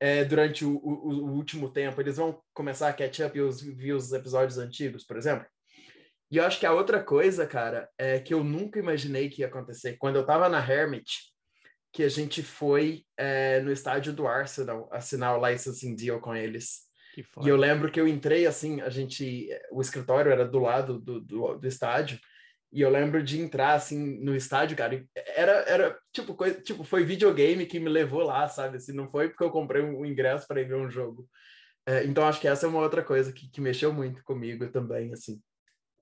é, 0.00 0.24
durante 0.24 0.64
o, 0.64 0.76
o, 0.76 1.08
o, 1.08 1.32
último 1.32 1.70
tempo. 1.70 2.00
Eles 2.00 2.16
vão 2.16 2.40
começar 2.54 2.88
a 2.88 2.92
catch 2.92 3.20
up 3.20 3.36
e 3.36 3.40
os, 3.40 3.60
ver 3.60 3.92
os 3.92 4.12
episódios 4.12 4.58
antigos, 4.58 5.04
por 5.04 5.16
exemplo. 5.16 5.46
E 6.30 6.36
eu 6.36 6.44
acho 6.44 6.60
que 6.60 6.66
a 6.66 6.72
outra 6.72 7.02
coisa, 7.02 7.46
cara, 7.46 7.88
é 7.96 8.20
que 8.20 8.34
eu 8.34 8.44
nunca 8.44 8.78
imaginei 8.78 9.30
que 9.30 9.40
ia 9.40 9.48
acontecer. 9.48 9.96
Quando 9.96 10.16
eu 10.16 10.26
tava 10.26 10.48
na 10.48 10.58
Hermit, 10.58 11.32
que 11.92 12.02
a 12.02 12.08
gente 12.08 12.42
foi 12.42 13.04
é, 13.16 13.60
no 13.60 13.72
estádio 13.72 14.12
do 14.12 14.26
Arsenal 14.26 14.88
assinar 14.92 15.38
o 15.38 15.46
licensing 15.46 15.96
deal 15.96 16.20
com 16.20 16.34
eles. 16.36 16.86
E 17.42 17.48
eu 17.48 17.56
lembro 17.56 17.90
que 17.90 18.00
eu 18.00 18.06
entrei 18.06 18.46
assim, 18.46 18.80
a 18.80 18.90
gente, 18.90 19.48
o 19.72 19.80
escritório 19.80 20.30
era 20.30 20.46
do 20.46 20.58
lado 20.58 21.00
do, 21.00 21.20
do, 21.20 21.54
do 21.58 21.66
estádio, 21.66 22.20
e 22.70 22.82
eu 22.82 22.90
lembro 22.90 23.22
de 23.22 23.40
entrar 23.40 23.74
assim 23.74 24.18
no 24.20 24.36
estádio, 24.36 24.76
cara, 24.76 25.02
era, 25.14 25.52
era 25.62 25.98
tipo, 26.12 26.34
coisa, 26.34 26.60
tipo, 26.60 26.84
foi 26.84 27.04
videogame 27.04 27.66
que 27.66 27.80
me 27.80 27.88
levou 27.88 28.22
lá, 28.22 28.46
sabe? 28.48 28.76
Assim, 28.76 28.92
não 28.92 29.10
foi 29.10 29.28
porque 29.28 29.44
eu 29.44 29.50
comprei 29.50 29.82
um 29.82 30.04
ingresso 30.04 30.46
para 30.46 30.60
ir 30.60 30.68
ver 30.68 30.76
um 30.76 30.90
jogo. 30.90 31.28
É, 31.86 32.04
então 32.04 32.26
acho 32.26 32.40
que 32.40 32.46
essa 32.46 32.66
é 32.66 32.68
uma 32.68 32.80
outra 32.80 33.02
coisa 33.02 33.32
que, 33.32 33.48
que 33.48 33.60
mexeu 33.60 33.92
muito 33.92 34.22
comigo 34.22 34.68
também, 34.68 35.12
assim. 35.12 35.40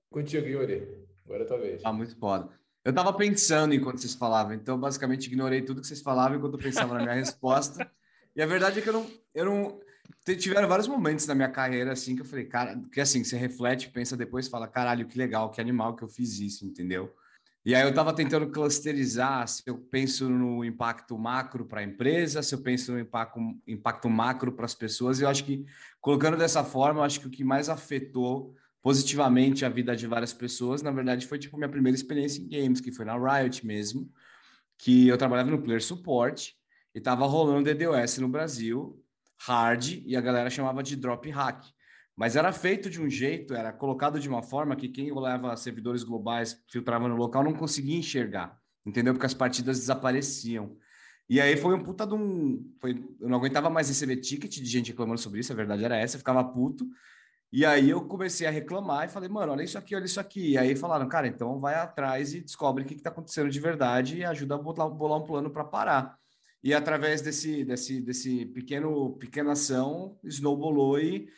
Contigo, 0.09 0.45
Yuri. 0.45 1.05
Agora 1.25 1.43
é 1.43 1.45
tua 1.45 1.57
vez. 1.57 1.81
Ah, 1.85 1.93
muito 1.93 2.17
foda. 2.17 2.49
Eu 2.83 2.93
tava 2.93 3.13
pensando 3.13 3.73
enquanto 3.73 3.99
vocês 3.99 4.13
falavam, 4.13 4.53
então 4.53 4.79
basicamente 4.79 5.27
ignorei 5.27 5.61
tudo 5.61 5.81
que 5.81 5.87
vocês 5.87 6.01
falavam 6.01 6.37
enquanto 6.37 6.53
eu 6.53 6.63
pensava 6.63 6.93
na 6.93 7.01
minha 7.01 7.15
resposta. 7.15 7.89
E 8.35 8.41
a 8.41 8.45
verdade 8.45 8.77
é 8.77 8.81
que 8.83 8.89
eu 8.89 8.93
não, 8.93 9.07
eu 9.33 9.45
não, 9.45 9.81
tiveram 10.37 10.67
vários 10.67 10.87
momentos 10.87 11.25
na 11.27 11.35
minha 11.35 11.49
carreira 11.49 11.93
assim 11.93 12.15
que 12.15 12.21
eu 12.21 12.25
falei, 12.25 12.45
cara, 12.45 12.81
que 12.91 12.99
assim, 12.99 13.23
você 13.23 13.37
reflete, 13.37 13.89
pensa 13.89 14.17
depois, 14.17 14.47
fala, 14.47 14.67
caralho, 14.67 15.07
que 15.07 15.17
legal, 15.17 15.49
que 15.49 15.61
animal 15.61 15.95
que 15.95 16.03
eu 16.03 16.07
fiz 16.07 16.39
isso, 16.39 16.65
entendeu? 16.65 17.13
E 17.65 17.75
aí 17.75 17.81
eu 17.83 17.89
estava 17.89 18.13
tentando 18.13 18.49
clusterizar 18.49 19.45
se 19.45 19.61
eu 19.65 19.77
penso 19.77 20.29
no 20.29 20.63
impacto 20.63 21.17
macro 21.17 21.65
para 21.65 21.81
a 21.81 21.83
empresa, 21.83 22.41
se 22.41 22.55
eu 22.55 22.59
penso 22.59 22.93
no 22.93 22.99
impacto, 22.99 23.39
impacto 23.67 24.09
macro 24.09 24.53
para 24.53 24.65
as 24.65 24.73
pessoas, 24.73 25.19
e 25.19 25.23
eu 25.23 25.29
acho 25.29 25.43
que 25.43 25.65
colocando 25.99 26.37
dessa 26.37 26.63
forma, 26.63 27.01
eu 27.01 27.03
acho 27.03 27.19
que 27.19 27.27
o 27.27 27.29
que 27.29 27.43
mais 27.43 27.67
afetou 27.67 28.55
positivamente 28.81 29.65
a 29.65 29.69
vida 29.69 29.97
de 29.97 30.07
várias 30.07 30.31
pessoas, 30.31 30.81
na 30.81 30.91
verdade, 30.91 31.27
foi 31.27 31.37
tipo 31.37 31.57
minha 31.57 31.67
primeira 31.67 31.93
experiência 31.93 32.41
em 32.41 32.47
games, 32.47 32.79
que 32.79 32.89
foi 32.89 33.03
na 33.03 33.17
Riot 33.17 33.67
mesmo, 33.67 34.09
que 34.77 35.09
eu 35.09 35.17
trabalhava 35.17 35.51
no 35.51 35.61
player 35.61 35.83
support 35.83 36.53
e 36.95 36.99
estava 36.99 37.25
rolando 37.25 37.65
DDoS 37.65 38.19
no 38.19 38.29
Brasil, 38.29 39.03
hard 39.39 40.03
e 40.05 40.15
a 40.15 40.21
galera 40.21 40.49
chamava 40.49 40.81
de 40.81 40.95
drop 40.95 41.29
hack. 41.29 41.65
Mas 42.15 42.35
era 42.35 42.51
feito 42.51 42.89
de 42.89 42.99
um 42.99 43.09
jeito, 43.09 43.53
era 43.53 43.71
colocado 43.71 44.19
de 44.19 44.27
uma 44.27 44.41
forma 44.41 44.75
que 44.75 44.89
quem 44.89 45.13
leva 45.13 45.55
servidores 45.55 46.03
globais, 46.03 46.63
filtrava 46.71 47.07
no 47.07 47.15
local, 47.15 47.43
não 47.43 47.53
conseguia 47.53 47.97
enxergar, 47.97 48.59
entendeu? 48.85 49.13
Porque 49.13 49.27
as 49.27 49.35
partidas 49.35 49.77
desapareciam. 49.79 50.75
E 51.29 51.39
aí 51.39 51.55
foi 51.57 51.75
um 51.75 51.83
puta 51.83 52.07
de 52.07 52.15
um. 52.15 52.73
Foi, 52.79 52.91
eu 53.19 53.29
não 53.29 53.37
aguentava 53.37 53.69
mais 53.69 53.89
receber 53.89 54.17
ticket 54.17 54.55
de 54.55 54.65
gente 54.65 54.91
reclamando 54.91 55.19
sobre 55.19 55.41
isso, 55.41 55.53
a 55.53 55.55
verdade 55.55 55.83
era 55.83 55.97
essa, 55.97 56.15
eu 56.15 56.19
ficava 56.19 56.43
puto. 56.43 56.87
E 57.51 57.65
aí 57.65 57.89
eu 57.89 58.05
comecei 58.05 58.45
a 58.47 58.51
reclamar 58.51 59.05
e 59.05 59.09
falei, 59.09 59.29
mano, 59.29 59.53
olha 59.53 59.63
isso 59.63 59.77
aqui, 59.77 59.95
olha 59.95 60.05
isso 60.05 60.19
aqui. 60.19 60.51
E 60.51 60.57
aí 60.57 60.75
falaram, 60.75 61.07
cara, 61.07 61.27
então 61.27 61.59
vai 61.59 61.75
atrás 61.75 62.33
e 62.33 62.41
descobre 62.41 62.83
o 62.83 62.85
que 62.85 62.95
está 62.95 63.09
acontecendo 63.09 63.49
de 63.49 63.59
verdade 63.59 64.17
e 64.17 64.25
ajuda 64.25 64.55
a 64.55 64.57
bolar, 64.57 64.89
bolar 64.89 65.19
um 65.19 65.25
plano 65.25 65.49
para 65.49 65.63
parar. 65.63 66.17
E 66.67 66.73
através 66.73 67.21
desse, 67.21 67.63
desse, 67.63 68.01
desse 68.01 68.45
pequeno 68.47 69.13
pequena 69.13 69.53
ação, 69.53 70.19
snowballou 70.21 70.99
e 70.99 71.29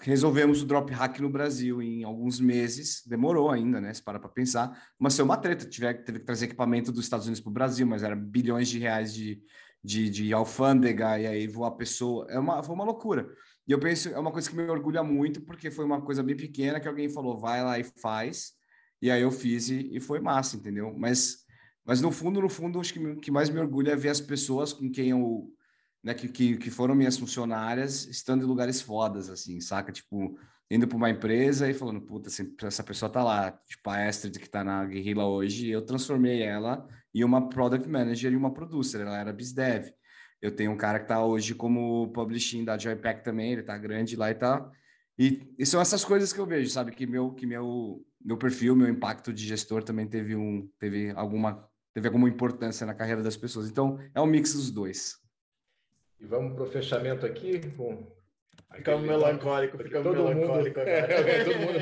resolvemos 0.00 0.60
o 0.60 0.66
drop 0.66 0.92
hack 0.92 1.18
no 1.18 1.30
Brasil 1.30 1.80
em 1.80 2.04
alguns 2.04 2.38
meses. 2.38 3.02
Demorou 3.06 3.48
ainda, 3.50 3.80
né? 3.80 3.94
Se 3.94 4.02
para 4.02 4.20
para 4.20 4.28
pensar. 4.28 4.78
Mas 4.98 5.16
foi 5.16 5.24
uma 5.24 5.38
treta. 5.38 5.64
Tive, 5.64 5.94
teve 5.94 6.18
que 6.18 6.26
trazer 6.26 6.44
equipamento 6.44 6.92
dos 6.92 7.04
Estados 7.04 7.24
Unidos 7.24 7.40
para 7.40 7.48
o 7.48 7.54
Brasil, 7.54 7.86
mas 7.86 8.02
era 8.02 8.14
bilhões 8.14 8.68
de 8.68 8.78
reais 8.78 9.14
de, 9.14 9.42
de, 9.82 10.10
de 10.10 10.30
alfândega 10.34 11.18
e 11.18 11.26
aí 11.26 11.46
voar 11.46 11.70
pessoa. 11.70 12.26
É 12.28 12.38
uma, 12.38 12.62
foi 12.62 12.74
uma 12.74 12.84
loucura. 12.84 13.30
E 13.66 13.72
eu 13.72 13.80
penso, 13.80 14.10
é 14.10 14.18
uma 14.18 14.30
coisa 14.30 14.50
que 14.50 14.54
me 14.54 14.64
orgulha 14.64 15.02
muito, 15.02 15.40
porque 15.40 15.70
foi 15.70 15.86
uma 15.86 16.02
coisa 16.02 16.22
bem 16.22 16.36
pequena 16.36 16.78
que 16.78 16.86
alguém 16.86 17.08
falou, 17.08 17.38
vai 17.38 17.64
lá 17.64 17.78
e 17.78 17.84
faz. 17.84 18.52
E 19.00 19.10
aí 19.10 19.22
eu 19.22 19.30
fiz 19.30 19.70
e, 19.70 19.88
e 19.96 20.00
foi 20.00 20.20
massa, 20.20 20.58
entendeu? 20.58 20.92
Mas 20.94 21.46
mas 21.90 22.00
no 22.00 22.12
fundo, 22.12 22.40
no 22.40 22.48
fundo, 22.48 22.78
acho 22.78 22.92
que 22.92 23.00
o 23.00 23.16
que 23.16 23.32
mais 23.32 23.50
me 23.50 23.58
orgulha 23.58 23.90
é 23.90 23.96
ver 23.96 24.10
as 24.10 24.20
pessoas 24.20 24.72
com 24.72 24.88
quem 24.88 25.08
eu, 25.08 25.52
né, 26.04 26.14
que, 26.14 26.28
que, 26.28 26.56
que 26.56 26.70
foram 26.70 26.94
minhas 26.94 27.18
funcionárias, 27.18 28.06
estando 28.06 28.44
em 28.44 28.46
lugares 28.46 28.80
fodas, 28.80 29.28
assim, 29.28 29.60
saca? 29.60 29.90
Tipo, 29.90 30.38
indo 30.70 30.86
para 30.86 30.96
uma 30.96 31.10
empresa 31.10 31.68
e 31.68 31.74
falando, 31.74 32.00
puta, 32.00 32.30
essa 32.64 32.84
pessoa 32.84 33.10
tá 33.10 33.24
lá, 33.24 33.50
tipo 33.66 33.90
a 33.90 34.06
Astrid 34.06 34.38
que 34.38 34.48
tá 34.48 34.62
na 34.62 34.84
Guerrilla 34.84 35.26
hoje, 35.26 35.68
eu 35.68 35.82
transformei 35.82 36.42
ela 36.42 36.86
em 37.12 37.24
uma 37.24 37.48
Product 37.48 37.88
Manager 37.88 38.32
e 38.32 38.36
uma 38.36 38.54
Producer, 38.54 39.00
ela 39.00 39.18
era 39.18 39.32
BizDev. 39.32 39.92
Eu 40.40 40.54
tenho 40.54 40.70
um 40.70 40.76
cara 40.76 41.00
que 41.00 41.08
tá 41.08 41.24
hoje 41.24 41.56
como 41.56 42.12
Publishing 42.12 42.64
da 42.64 42.78
Joypack 42.78 43.24
também, 43.24 43.54
ele 43.54 43.64
tá 43.64 43.76
grande 43.76 44.14
lá 44.14 44.30
e 44.30 44.34
tá... 44.36 44.70
E, 45.18 45.42
e 45.58 45.66
são 45.66 45.80
essas 45.80 46.04
coisas 46.04 46.32
que 46.32 46.38
eu 46.38 46.46
vejo, 46.46 46.70
sabe? 46.70 46.92
Que 46.92 47.04
meu, 47.04 47.32
que 47.32 47.44
meu, 47.46 48.06
meu 48.24 48.36
perfil, 48.36 48.76
meu 48.76 48.88
impacto 48.88 49.32
de 49.32 49.44
gestor 49.44 49.82
também 49.82 50.06
teve 50.06 50.36
um, 50.36 50.70
teve 50.78 51.10
alguma 51.10 51.68
teve 51.92 52.06
alguma 52.06 52.28
importância 52.28 52.86
na 52.86 52.94
carreira 52.94 53.22
das 53.22 53.36
pessoas. 53.36 53.68
Então, 53.68 53.98
é 54.14 54.20
um 54.20 54.26
mix 54.26 54.54
dos 54.54 54.70
dois. 54.70 55.18
E 56.18 56.26
vamos 56.26 56.54
para 56.54 56.64
o 56.64 56.66
fechamento 56.66 57.24
aqui 57.24 57.60
com. 57.76 58.06
Ficamos 58.74 59.04
melancólico, 59.04 59.76
ficamos 59.78 60.04
todo 60.04 60.22
melancólico 60.22 60.78
mundo... 60.78 60.88
agora. 60.88 60.90
É, 60.90 61.44
todo 61.44 61.58
mundo... 61.58 61.78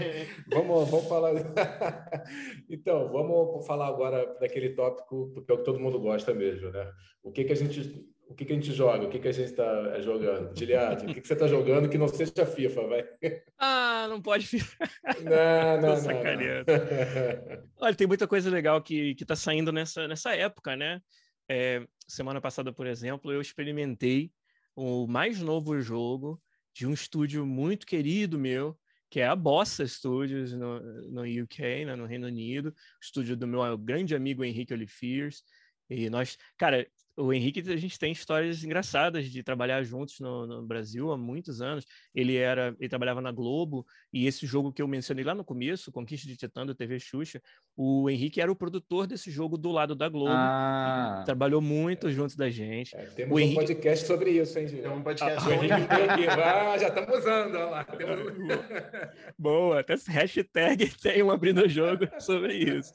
vamos, 0.49 0.91
vamos 0.91 1.09
falar. 1.09 1.35
então, 2.71 3.13
vamos 3.13 3.67
falar 3.67 3.89
agora 3.89 4.39
daquele 4.41 4.71
tópico, 4.71 5.31
porque 5.35 5.53
é 5.53 5.55
o 5.55 5.59
que 5.59 5.65
todo 5.65 5.81
mundo 5.81 6.01
gosta 6.01 6.33
mesmo, 6.33 6.71
né? 6.71 6.91
O 7.23 7.31
que, 7.31 7.45
que 7.45 7.53
a 7.53 7.57
gente 7.57 8.09
o 8.29 8.35
que, 8.35 8.45
que 8.45 8.53
a 8.53 8.55
gente 8.55 8.73
joga, 8.73 9.07
o 9.07 9.09
que, 9.09 9.19
que 9.19 9.29
a 9.29 9.33
gente 9.33 9.51
está 9.51 9.95
é, 9.97 10.03
jogando. 10.03 10.57
Giliade, 10.57 11.05
o 11.05 11.09
que, 11.09 11.21
que 11.21 11.27
você 11.27 11.33
está 11.33 11.49
jogando 11.49 11.89
que 11.89 11.97
não 11.97 12.09
seja 12.09 12.45
FIFA, 12.45 12.87
vai? 12.87 13.05
Ah, 13.59 14.07
não 14.09 14.21
pode 14.21 14.47
FIFA. 14.47 14.77
Não, 15.25 15.89
não, 15.89 15.97
sacaneando. 15.97 16.67
Não. 16.71 17.65
Olha, 17.81 17.95
tem 17.95 18.07
muita 18.07 18.29
coisa 18.29 18.51
legal 18.51 18.81
que 18.83 19.17
está 19.19 19.35
saindo 19.35 19.73
nessa, 19.73 20.07
nessa 20.07 20.35
época, 20.35 20.77
né? 20.77 21.01
É, 21.49 21.87
semana 22.07 22.41
passada, 22.41 22.73
por 22.73 22.87
exemplo, 22.87 23.33
eu 23.33 23.41
experimentei 23.41 24.31
o 24.77 25.07
mais 25.07 25.41
novo 25.41 25.81
jogo 25.81 26.41
de 26.75 26.87
um 26.87 26.93
estúdio 26.93 27.47
muito 27.47 27.87
querido 27.87 28.39
meu, 28.39 28.79
que 29.11 29.21
é 29.21 29.27
a 29.27 29.35
Bossa 29.35 29.87
Studios 29.87 30.53
no, 30.53 30.81
no 31.11 31.23
UK, 31.23 31.87
né, 31.87 31.97
no 31.97 32.05
Reino 32.05 32.27
Unido, 32.27 32.75
estúdio 33.01 33.35
do 33.35 33.47
meu 33.47 33.77
grande 33.79 34.15
amigo 34.15 34.45
Henrique 34.45 34.75
Oliviers. 34.75 35.43
E 35.89 36.11
nós, 36.11 36.37
cara, 36.59 36.87
o 37.19 37.33
Henrique, 37.33 37.61
a 37.69 37.77
gente 37.77 37.99
tem 37.99 38.13
histórias 38.13 38.63
engraçadas 38.63 39.29
de 39.29 39.43
trabalhar 39.43 39.83
juntos 39.83 40.21
no, 40.21 40.47
no, 40.47 40.63
Brasil 40.63 41.11
há 41.11 41.19
muitos 41.19 41.61
anos. 41.61 41.85
Ele 42.15 42.37
era, 42.37 42.77
ele 42.79 42.89
trabalhava 42.89 43.21
na 43.21 43.33
Globo 43.33 43.85
e 44.13 44.27
esse 44.27 44.47
jogo 44.47 44.73
que 44.73 44.81
eu 44.81 44.87
mencionei 44.87 45.25
lá 45.25 45.35
no 45.35 45.45
começo, 45.45 45.91
Conquista 45.91 46.29
de 46.29 46.37
Titã 46.37 46.65
da 46.65 46.75
TV 46.75 47.01
Xuxa, 47.01 47.43
o 47.77 48.09
Henrique 48.09 48.41
era 48.41 48.51
o 48.51 48.57
produtor 48.57 49.07
desse 49.07 49.31
jogo 49.31 49.59
do 49.59 49.73
lado 49.73 49.97
da 49.97 50.09
Globo. 50.09 50.31
Ah. 50.33 51.23
Trabalhou 51.27 51.61
muito 51.61 52.07
é. 52.07 52.13
junto 52.13 52.37
da 52.37 52.49
gente. 52.49 52.97
É, 52.97 53.05
temos 53.07 53.33
o 53.33 53.37
um 53.37 53.41
Henrique... 53.41 53.61
podcast 53.61 54.07
sobre 54.07 54.31
isso, 54.31 54.57
hein, 54.57 54.69
Gil? 54.69 54.83
Tem 54.83 54.91
um 54.91 55.03
podcast 55.03 55.49
ah, 55.49 55.55
Henrique 55.55 56.29
ah, 56.29 56.79
já 56.79 56.89
estamos 56.89 57.19
usando, 57.19 57.55
olha 57.57 57.67
lá. 57.67 57.87
Boa, 59.37 59.81
até 59.81 59.95
hashtag 60.07 60.89
tem 61.03 61.23
um 61.23 61.31
abrindo 61.31 61.69
jogo 61.69 62.09
sobre 62.21 62.55
isso. 62.55 62.93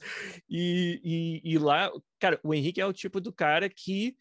E, 0.49 1.41
e, 1.43 1.53
e 1.53 1.57
lá, 1.57 1.91
cara, 2.23 2.39
o 2.41 2.53
Henrique 2.53 2.79
é 2.79 2.85
o 2.85 2.93
tipo 2.93 3.19
do 3.19 3.33
cara 3.33 3.69
que 3.69 4.15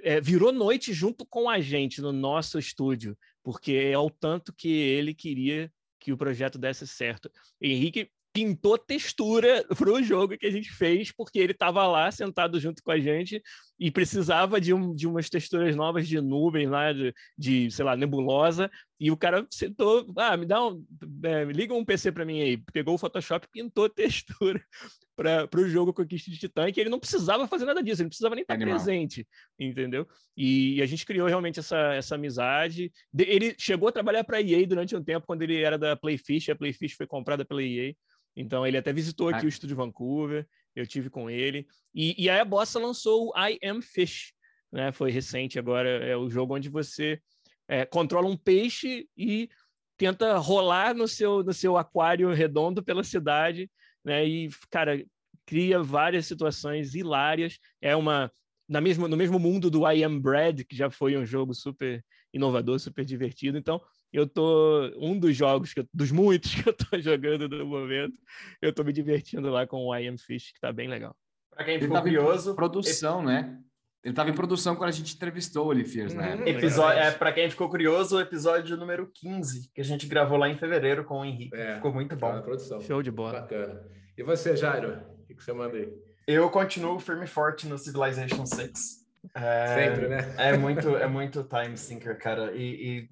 é, 0.00 0.20
virou 0.20 0.52
noite 0.52 0.92
junto 0.92 1.24
com 1.24 1.48
a 1.48 1.60
gente 1.60 2.00
no 2.00 2.10
nosso 2.10 2.58
estúdio, 2.58 3.16
porque 3.40 3.72
é 3.72 3.96
o 3.96 4.10
tanto 4.10 4.52
que 4.52 4.68
ele 4.68 5.14
queria 5.14 5.72
que 6.00 6.12
o 6.12 6.16
projeto 6.16 6.58
desse 6.58 6.88
certo. 6.88 7.30
Henrique 7.60 8.10
pintou 8.32 8.76
textura 8.76 9.64
para 9.78 9.88
o 9.88 10.02
jogo 10.02 10.36
que 10.36 10.46
a 10.46 10.50
gente 10.50 10.72
fez, 10.72 11.12
porque 11.12 11.38
ele 11.38 11.52
estava 11.52 11.86
lá 11.86 12.10
sentado 12.10 12.58
junto 12.58 12.82
com 12.82 12.90
a 12.90 12.98
gente 12.98 13.40
e 13.78 13.90
precisava 13.90 14.60
de, 14.60 14.72
um, 14.72 14.94
de 14.94 15.06
umas 15.06 15.28
texturas 15.28 15.76
novas 15.76 16.08
de 16.08 16.20
nuvem 16.20 16.66
lá, 16.66 16.92
de, 16.92 17.14
de, 17.36 17.70
sei 17.70 17.84
lá, 17.84 17.94
nebulosa, 17.94 18.70
e 18.98 19.10
o 19.10 19.16
cara 19.16 19.46
sentou, 19.50 20.10
ah, 20.16 20.36
me 20.36 20.46
dá 20.46 20.66
um, 20.66 20.84
é, 21.22 21.44
liga 21.44 21.74
um 21.74 21.84
PC 21.84 22.10
para 22.10 22.24
mim 22.24 22.40
aí, 22.40 22.56
pegou 22.72 22.94
o 22.94 22.98
Photoshop 22.98 23.46
e 23.46 23.50
pintou 23.50 23.88
textura 23.88 24.62
para 25.14 25.60
o 25.60 25.68
jogo 25.68 25.92
Conquista 25.92 26.30
de 26.30 26.38
Titã, 26.38 26.70
que 26.72 26.80
ele 26.80 26.88
não 26.88 26.98
precisava 26.98 27.46
fazer 27.46 27.66
nada 27.66 27.82
disso, 27.82 28.00
ele 28.00 28.06
não 28.06 28.10
precisava 28.10 28.34
nem 28.34 28.42
estar 28.42 28.54
Animal. 28.54 28.74
presente, 28.74 29.26
entendeu? 29.58 30.06
E, 30.34 30.76
e, 30.76 30.82
a 30.82 30.86
gente 30.86 31.04
criou 31.04 31.28
realmente 31.28 31.60
essa, 31.60 31.94
essa 31.94 32.14
amizade. 32.14 32.90
De, 33.12 33.24
ele 33.24 33.54
chegou 33.58 33.88
a 33.88 33.92
trabalhar 33.92 34.24
para 34.24 34.38
a 34.38 34.42
EA 34.42 34.66
durante 34.66 34.96
um 34.96 35.04
tempo, 35.04 35.26
quando 35.26 35.42
ele 35.42 35.60
era 35.60 35.78
da 35.78 35.94
Playfish, 35.94 36.48
a 36.48 36.56
Playfish 36.56 36.94
foi 36.94 37.06
comprada 37.06 37.44
pela 37.44 37.62
EA, 37.62 37.94
então 38.34 38.66
ele 38.66 38.76
até 38.76 38.92
visitou 38.92 39.28
aqui 39.28 39.44
ah. 39.44 39.46
o 39.46 39.48
estúdio 39.48 39.76
Vancouver, 39.76 40.46
eu 40.76 40.86
tive 40.86 41.10
com 41.10 41.28
ele. 41.28 41.66
E, 41.94 42.14
e 42.22 42.30
a 42.30 42.44
Bossa 42.44 42.78
lançou 42.78 43.28
o 43.28 43.32
I 43.36 43.58
Am 43.66 43.80
Fish, 43.80 44.32
né? 44.70 44.92
Foi 44.92 45.10
recente 45.10 45.58
agora, 45.58 45.88
é 45.88 46.16
o 46.16 46.28
jogo 46.28 46.54
onde 46.54 46.68
você 46.68 47.20
é, 47.66 47.84
controla 47.84 48.28
um 48.28 48.36
peixe 48.36 49.08
e 49.16 49.48
tenta 49.96 50.36
rolar 50.36 50.94
no 50.94 51.08
seu, 51.08 51.42
no 51.42 51.52
seu 51.52 51.76
aquário 51.76 52.32
redondo 52.32 52.84
pela 52.84 53.02
cidade, 53.02 53.70
né? 54.04 54.24
E, 54.24 54.50
cara, 54.70 55.02
cria 55.46 55.82
várias 55.82 56.26
situações 56.26 56.94
hilárias. 56.94 57.58
É 57.80 57.96
uma 57.96 58.30
na 58.68 58.80
mesma, 58.80 59.06
no 59.06 59.16
mesmo 59.16 59.38
mundo 59.38 59.70
do 59.70 59.88
I 59.88 60.02
Am 60.02 60.18
Bread, 60.20 60.64
que 60.64 60.76
já 60.76 60.90
foi 60.90 61.16
um 61.16 61.24
jogo 61.24 61.54
super 61.54 62.04
inovador, 62.32 62.78
super 62.78 63.04
divertido. 63.04 63.56
Então, 63.56 63.80
eu 64.18 64.26
tô 64.26 64.90
um 64.96 65.18
dos 65.18 65.36
jogos 65.36 65.72
que 65.72 65.80
eu, 65.80 65.88
dos 65.92 66.10
muitos 66.10 66.54
que 66.56 66.68
eu 66.68 66.72
tô 66.72 66.98
jogando 66.98 67.48
no 67.48 67.66
momento, 67.66 68.18
eu 68.60 68.72
tô 68.72 68.82
me 68.84 68.92
divertindo 68.92 69.50
lá 69.50 69.66
com 69.66 69.86
o 69.86 69.94
I 69.94 70.08
Am 70.08 70.18
Fish, 70.18 70.52
que 70.52 70.60
tá 70.60 70.72
bem 70.72 70.88
legal. 70.88 71.14
Para 71.50 71.64
quem 71.64 71.80
ficou 71.80 72.00
curioso, 72.00 72.54
produção, 72.54 73.22
né? 73.22 73.58
Ele 74.04 74.12
estava 74.12 74.30
em 74.30 74.34
produção 74.34 74.76
quando 74.76 74.90
a 74.90 74.92
gente 74.92 75.16
entrevistou 75.16 75.66
o 75.66 75.68
Olifiers, 75.70 76.14
né? 76.14 76.36
Uhum, 76.36 76.46
episódio, 76.46 77.00
é, 77.00 77.10
para 77.10 77.32
quem 77.32 77.50
ficou 77.50 77.68
curioso, 77.68 78.16
o 78.16 78.20
episódio 78.20 78.76
número 78.76 79.10
15, 79.12 79.70
que 79.74 79.80
a 79.80 79.84
gente 79.84 80.06
gravou 80.06 80.38
lá 80.38 80.48
em 80.48 80.56
fevereiro 80.56 81.04
com 81.04 81.20
o 81.20 81.24
Henrique. 81.24 81.56
É, 81.56 81.74
ficou 81.74 81.92
muito 81.92 82.14
bom. 82.14 82.40
produção. 82.40 82.80
Show 82.80 83.02
de 83.02 83.10
bola. 83.10 83.40
Bacana. 83.40 83.82
E 84.16 84.22
você, 84.22 84.56
Jairo? 84.56 85.02
O 85.28 85.34
que 85.34 85.42
você 85.42 85.52
manda 85.52 85.76
aí? 85.76 85.92
Eu 86.24 86.48
continuo 86.50 87.00
firme 87.00 87.24
e 87.24 87.28
forte 87.28 87.66
no 87.66 87.76
Civilization 87.76 88.46
6. 88.46 89.06
É, 89.34 89.66
Sempre, 89.74 90.08
né? 90.08 90.34
É 90.38 90.56
muito, 90.56 90.96
é 90.96 91.08
muito 91.08 91.42
time 91.42 91.76
sinker, 91.76 92.16
cara. 92.16 92.52
E, 92.54 92.62
e 92.62 93.10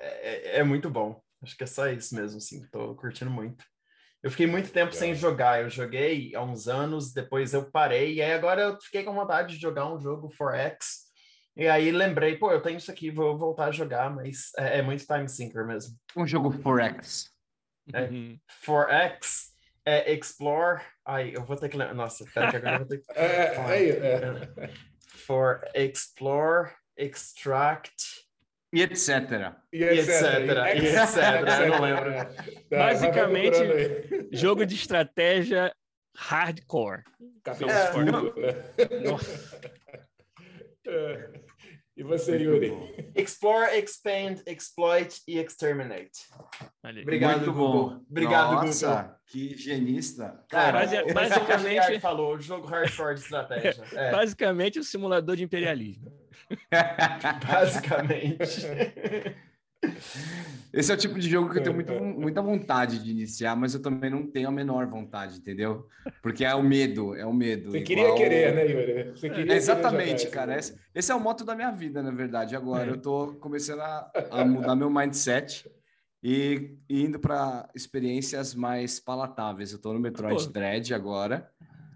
é, 0.00 0.58
é, 0.58 0.64
muito 0.64 0.90
bom. 0.90 1.20
Acho 1.42 1.56
que 1.56 1.64
é 1.64 1.66
só 1.66 1.88
isso 1.88 2.14
mesmo, 2.14 2.38
assim. 2.38 2.66
Tô 2.70 2.94
curtindo 2.94 3.30
muito. 3.30 3.64
Eu 4.22 4.30
fiquei 4.30 4.46
muito 4.46 4.70
tempo 4.70 4.92
sem 4.92 5.14
jogar. 5.14 5.62
Eu 5.62 5.70
joguei 5.70 6.34
há 6.34 6.42
uns 6.42 6.68
anos, 6.68 7.12
depois 7.12 7.54
eu 7.54 7.70
parei, 7.70 8.14
e 8.14 8.22
aí 8.22 8.32
agora 8.32 8.62
eu 8.62 8.80
fiquei 8.80 9.02
com 9.02 9.14
vontade 9.14 9.54
de 9.54 9.60
jogar 9.60 9.92
um 9.92 9.98
jogo 9.98 10.30
4X. 10.38 11.10
E 11.56 11.66
aí 11.66 11.90
lembrei, 11.90 12.36
pô, 12.36 12.50
eu 12.52 12.60
tenho 12.60 12.78
isso 12.78 12.90
aqui, 12.90 13.10
vou 13.10 13.36
voltar 13.36 13.66
a 13.66 13.72
jogar, 13.72 14.10
mas 14.14 14.50
é, 14.58 14.78
é 14.78 14.82
muito 14.82 15.06
time 15.06 15.28
sinker 15.28 15.66
mesmo. 15.66 15.96
Um 16.16 16.26
jogo 16.26 16.50
4X. 16.52 17.28
É, 17.92 18.08
4X 18.64 19.50
é 19.84 20.12
Explore. 20.12 20.82
Ai, 21.04 21.32
eu 21.34 21.44
vou 21.44 21.56
ter 21.56 21.68
que 21.68 21.76
lembrar. 21.76 21.94
Nossa, 21.94 22.24
pera 22.32 22.50
que 22.50 22.56
agora 22.56 22.74
eu 22.74 22.78
vou 22.78 22.88
ter 22.88 22.98
que. 22.98 23.04
é, 23.18 23.56
é, 23.76 24.64
é. 24.64 24.72
For 25.26 25.62
Explore, 25.74 26.70
Extract. 26.96 28.29
E 28.72 28.82
etc. 28.82 29.52
E 29.72 29.82
etc. 29.82 30.38
E 30.74 30.86
etc. 30.86 31.60
Eu 31.60 31.68
não 31.68 31.80
lembro. 31.80 32.12
Tá, 32.68 32.76
Basicamente, 32.76 33.58
jogo 34.32 34.64
de 34.64 34.74
estratégia 34.74 35.74
hardcore. 36.16 37.02
Cabeçudo. 37.42 38.34
É. 38.38 39.00
Nossa. 39.00 39.60
É. 40.86 41.40
E 41.96 42.02
você, 42.02 42.38
Yuri? 42.38 42.72
Explore, 43.14 43.76
expand, 43.78 44.40
exploit 44.46 45.20
e 45.28 45.38
exterminate. 45.38 46.10
Ali. 46.82 47.02
Obrigado, 47.02 47.40
Muito 47.40 47.52
Google. 47.52 47.90
Bom. 47.90 48.04
Obrigado, 48.08 48.54
Nossa, 48.54 49.02
Google. 49.02 49.14
que 49.26 49.54
genista. 49.58 50.42
Cara, 50.48 50.86
Cara 50.86 51.12
basicamente... 51.12 51.96
O 51.96 52.00
falou, 52.00 52.40
jogo 52.40 52.66
hardcore 52.66 53.16
de 53.16 53.20
estratégia. 53.20 53.84
É. 53.92 54.10
Basicamente 54.12 54.78
o 54.78 54.84
simulador 54.84 55.36
de 55.36 55.44
imperialismo. 55.44 56.10
basicamente. 57.46 58.66
Esse 60.72 60.92
é 60.92 60.94
o 60.94 60.98
tipo 60.98 61.18
de 61.18 61.28
jogo 61.28 61.50
que 61.50 61.58
eu 61.58 61.62
tenho 61.62 61.74
muito, 61.74 61.92
muita 61.92 62.42
vontade 62.42 63.02
de 63.02 63.10
iniciar, 63.10 63.56
mas 63.56 63.74
eu 63.74 63.82
também 63.82 64.10
não 64.10 64.26
tenho 64.26 64.48
a 64.48 64.52
menor 64.52 64.86
vontade, 64.86 65.38
entendeu? 65.38 65.88
Porque 66.22 66.44
é 66.44 66.54
o 66.54 66.62
medo, 66.62 67.14
é 67.14 67.26
o 67.26 67.32
medo. 67.32 67.72
Você 67.72 67.80
queria 67.80 68.14
querer, 68.14 68.54
né, 68.54 68.66
Yuri? 68.66 69.10
Você 69.10 69.30
queria 69.30 69.54
é, 69.54 69.56
exatamente, 69.56 70.28
cara. 70.28 70.56
Esse, 70.58 70.76
esse, 70.94 71.10
é 71.10 71.14
o 71.14 71.20
moto 71.20 71.44
da 71.44 71.56
minha 71.56 71.70
vida, 71.70 72.02
na 72.02 72.10
verdade. 72.10 72.54
Agora 72.54 72.90
é. 72.90 72.90
eu 72.90 73.00
tô 73.00 73.34
começando 73.40 73.80
a, 73.80 74.12
a 74.30 74.44
mudar 74.44 74.76
meu 74.76 74.90
mindset 74.90 75.68
e, 76.22 76.76
e 76.88 77.02
indo 77.02 77.18
para 77.18 77.68
experiências 77.74 78.54
mais 78.54 79.00
palatáveis. 79.00 79.72
Eu 79.72 79.80
tô 79.80 79.92
no 79.92 79.98
Metroid 79.98 80.44
Pô. 80.44 80.50
Dread 80.50 80.94
agora. 80.94 81.50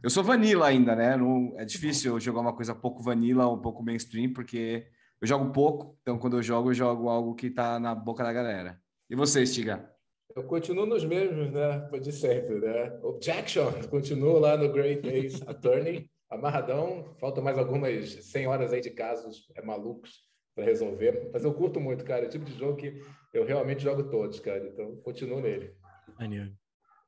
Eu 0.05 0.11
sou 0.11 0.23
vanilla 0.23 0.67
ainda, 0.67 0.95
né? 0.95 1.17
Não, 1.17 1.55
é 1.57 1.65
difícil 1.65 2.21
jogar 2.21 2.41
uma 2.41 2.55
coisa 2.55 2.75
pouco 2.75 3.03
vanilla, 3.03 3.51
um 3.51 3.59
pouco 3.59 3.83
mainstream, 3.83 4.35
porque 4.35 4.87
eu 5.19 5.27
jogo 5.27 5.51
pouco, 5.51 5.99
então 6.03 6.19
quando 6.19 6.37
eu 6.37 6.43
jogo, 6.43 6.69
eu 6.69 6.75
jogo 6.75 7.09
algo 7.09 7.35
que 7.35 7.47
está 7.47 7.81
na 7.81 7.95
boca 7.95 8.23
da 8.23 8.31
galera. 8.31 8.79
E 9.09 9.17
você, 9.17 9.47
Stiga? 9.47 9.91
Eu 10.37 10.45
continuo 10.45 10.85
nos 10.85 11.07
mesmos, 11.07 11.51
né? 11.51 11.89
De 12.03 12.13
sempre, 12.13 12.57
né? 12.57 12.99
Objection, 13.03 13.73
continuo 13.89 14.39
lá 14.39 14.59
no 14.59 14.71
Great 14.71 15.09
Ace 15.09 15.43
Attorney, 15.47 16.07
amarradão. 16.29 17.15
Falta 17.19 17.41
mais 17.41 17.57
algumas 17.57 18.27
100 18.27 18.47
horas 18.47 18.75
aí 18.75 18.83
de 18.83 18.91
casos 18.91 19.51
é, 19.55 19.63
malucos 19.63 20.19
para 20.55 20.67
resolver. 20.67 21.31
Mas 21.33 21.45
eu 21.45 21.55
curto 21.55 21.81
muito, 21.81 22.05
cara. 22.05 22.27
É 22.27 22.29
o 22.29 22.31
tipo 22.31 22.45
de 22.45 22.59
jogo 22.59 22.77
que 22.77 23.01
eu 23.33 23.47
realmente 23.47 23.83
jogo 23.83 24.11
todos, 24.11 24.39
cara. 24.39 24.69
Então, 24.69 24.97
continuo 24.97 25.41
nele. 25.41 25.75
Maneiro. 26.19 26.53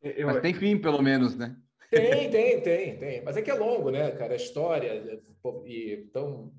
Eu... 0.01 0.29
Mas 0.29 0.41
tem 0.41 0.55
fim, 0.55 0.79
pelo 0.79 1.03
menos, 1.03 1.37
né? 1.37 1.55
Tem, 1.91 2.31
tem, 2.31 2.61
tem, 2.61 2.99
tem. 2.99 3.23
Mas 3.23 3.37
é 3.37 3.43
que 3.43 3.51
é 3.51 3.55
longo, 3.55 3.91
né, 3.91 4.11
cara? 4.13 4.33
A 4.33 4.37
história. 4.37 5.21
E, 5.65 6.05
então, 6.09 6.53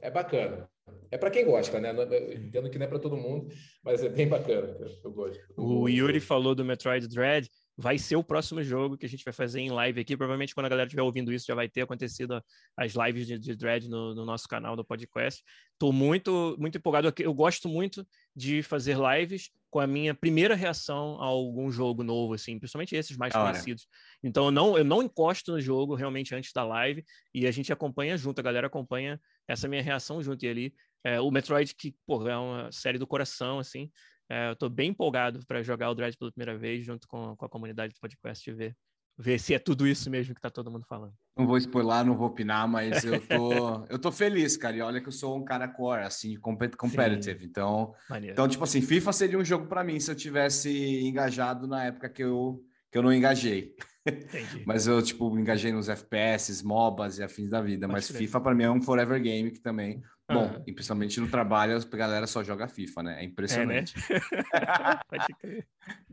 é 0.00 0.10
bacana. 0.10 0.68
É 1.10 1.16
para 1.16 1.30
quem 1.30 1.44
gosta, 1.44 1.80
né? 1.80 1.94
entendo 2.34 2.68
que 2.68 2.78
não 2.78 2.86
é 2.86 2.88
para 2.88 2.98
todo 2.98 3.16
mundo, 3.16 3.48
mas 3.82 4.02
é 4.02 4.08
bem 4.08 4.28
bacana. 4.28 4.76
Eu 5.02 5.12
gosto. 5.12 5.40
O 5.56 5.88
Yuri 5.88 6.20
falou 6.20 6.54
do 6.54 6.64
Metroid 6.64 7.08
Dread. 7.08 7.48
Vai 7.76 7.98
ser 7.98 8.14
o 8.14 8.22
próximo 8.22 8.62
jogo 8.62 8.96
que 8.96 9.04
a 9.04 9.08
gente 9.08 9.24
vai 9.24 9.34
fazer 9.34 9.60
em 9.60 9.70
live 9.70 10.00
aqui. 10.00 10.16
Provavelmente, 10.16 10.54
quando 10.54 10.66
a 10.66 10.68
galera 10.68 10.86
estiver 10.86 11.02
ouvindo 11.02 11.32
isso, 11.32 11.46
já 11.46 11.54
vai 11.54 11.68
ter 11.68 11.82
acontecido 11.82 12.40
as 12.76 12.94
lives 12.94 13.26
de, 13.26 13.38
de 13.38 13.56
Dread 13.56 13.88
no, 13.88 14.14
no, 14.14 14.24
nosso 14.24 14.46
canal 14.46 14.76
do 14.76 14.84
podcast. 14.84 15.42
Estou 15.72 15.92
muito, 15.92 16.56
muito 16.58 16.78
empolgado. 16.78 17.12
Eu 17.18 17.34
gosto 17.34 17.68
muito 17.68 18.06
de 18.34 18.62
fazer 18.62 18.96
lives 18.96 19.50
com 19.70 19.80
a 19.80 19.88
minha 19.88 20.14
primeira 20.14 20.54
reação 20.54 21.20
a 21.20 21.24
algum 21.24 21.68
jogo 21.72 22.04
novo, 22.04 22.34
assim, 22.34 22.60
principalmente 22.60 22.94
esses 22.94 23.16
mais 23.16 23.32
conhecidos. 23.32 23.88
Então, 24.22 24.44
eu 24.44 24.50
não, 24.52 24.78
eu 24.78 24.84
não 24.84 25.02
encosto 25.02 25.50
no 25.50 25.60
jogo 25.60 25.96
realmente 25.96 26.32
antes 26.32 26.52
da 26.52 26.64
live 26.64 27.04
e 27.34 27.44
a 27.44 27.50
gente 27.50 27.72
acompanha 27.72 28.16
junto, 28.16 28.38
a 28.38 28.42
galera 28.42 28.68
acompanha 28.68 29.20
essa 29.48 29.66
minha 29.66 29.82
reação 29.82 30.22
junto. 30.22 30.44
E 30.44 30.48
ali, 30.48 30.74
é, 31.02 31.20
o 31.20 31.28
Metroid, 31.28 31.74
que 31.74 31.94
pô, 32.06 32.26
é 32.28 32.36
uma 32.36 32.70
série 32.70 32.98
do 32.98 33.06
coração, 33.06 33.58
assim, 33.58 33.90
é, 34.28 34.48
eu 34.48 34.52
estou 34.52 34.70
bem 34.70 34.90
empolgado 34.90 35.40
para 35.46 35.62
jogar 35.62 35.90
o 35.90 35.94
Dread 35.94 36.16
pela 36.16 36.32
primeira 36.32 36.56
vez, 36.56 36.84
junto 36.84 37.06
com, 37.06 37.36
com 37.36 37.44
a 37.44 37.48
comunidade 37.48 37.94
do 37.94 38.00
podcast, 38.00 38.48
e 38.48 38.52
ver, 38.52 38.76
ver 39.18 39.38
se 39.38 39.54
é 39.54 39.58
tudo 39.58 39.86
isso 39.86 40.10
mesmo 40.10 40.34
que 40.34 40.38
está 40.38 40.50
todo 40.50 40.70
mundo 40.70 40.86
falando. 40.86 41.12
Não 41.36 41.46
vou 41.46 41.58
spoiler, 41.58 42.04
não 42.04 42.16
vou 42.16 42.28
opinar, 42.28 42.66
mas 42.66 43.04
eu 43.04 43.20
tô, 43.26 43.84
eu 43.90 43.98
tô 43.98 44.10
feliz, 44.10 44.56
cara. 44.56 44.76
E 44.76 44.80
olha 44.80 45.00
que 45.00 45.08
eu 45.08 45.12
sou 45.12 45.36
um 45.36 45.44
cara 45.44 45.68
core, 45.68 46.04
assim, 46.04 46.36
competitive. 46.36 47.40
Sim. 47.40 47.46
Então, 47.46 47.94
então, 48.22 48.48
tipo 48.48 48.64
assim, 48.64 48.80
FIFA 48.80 49.12
seria 49.12 49.38
um 49.38 49.44
jogo 49.44 49.66
para 49.66 49.84
mim 49.84 50.00
se 50.00 50.10
eu 50.10 50.14
tivesse 50.14 50.70
engajado 51.04 51.66
na 51.66 51.84
época 51.84 52.08
que 52.08 52.22
eu, 52.22 52.62
que 52.90 52.96
eu 52.96 53.02
não 53.02 53.12
engajei. 53.12 53.74
Mas 54.66 54.86
eu, 54.86 55.02
tipo, 55.02 55.38
engajei 55.38 55.72
nos 55.72 55.88
FPS, 55.88 56.62
MOBAs 56.64 57.18
e 57.18 57.22
afins 57.22 57.50
da 57.50 57.60
vida. 57.60 57.88
Mas 57.88 58.10
FIFA, 58.10 58.40
para 58.40 58.54
mim, 58.54 58.64
é 58.64 58.70
um 58.70 58.82
forever 58.82 59.20
game 59.20 59.50
que 59.50 59.60
também. 59.60 60.02
Bom, 60.30 60.46
uhum. 60.46 60.62
e 60.66 60.72
principalmente 60.72 61.20
no 61.20 61.28
trabalho, 61.28 61.76
a 61.76 61.96
galera 61.96 62.26
só 62.26 62.42
joga 62.42 62.66
FIFA, 62.66 63.02
né? 63.02 63.20
É 63.20 63.24
impressionante. 63.24 63.94
É, 64.10 64.14
né? 64.14 65.00
Pode 65.08 65.34
crer. 65.38 65.66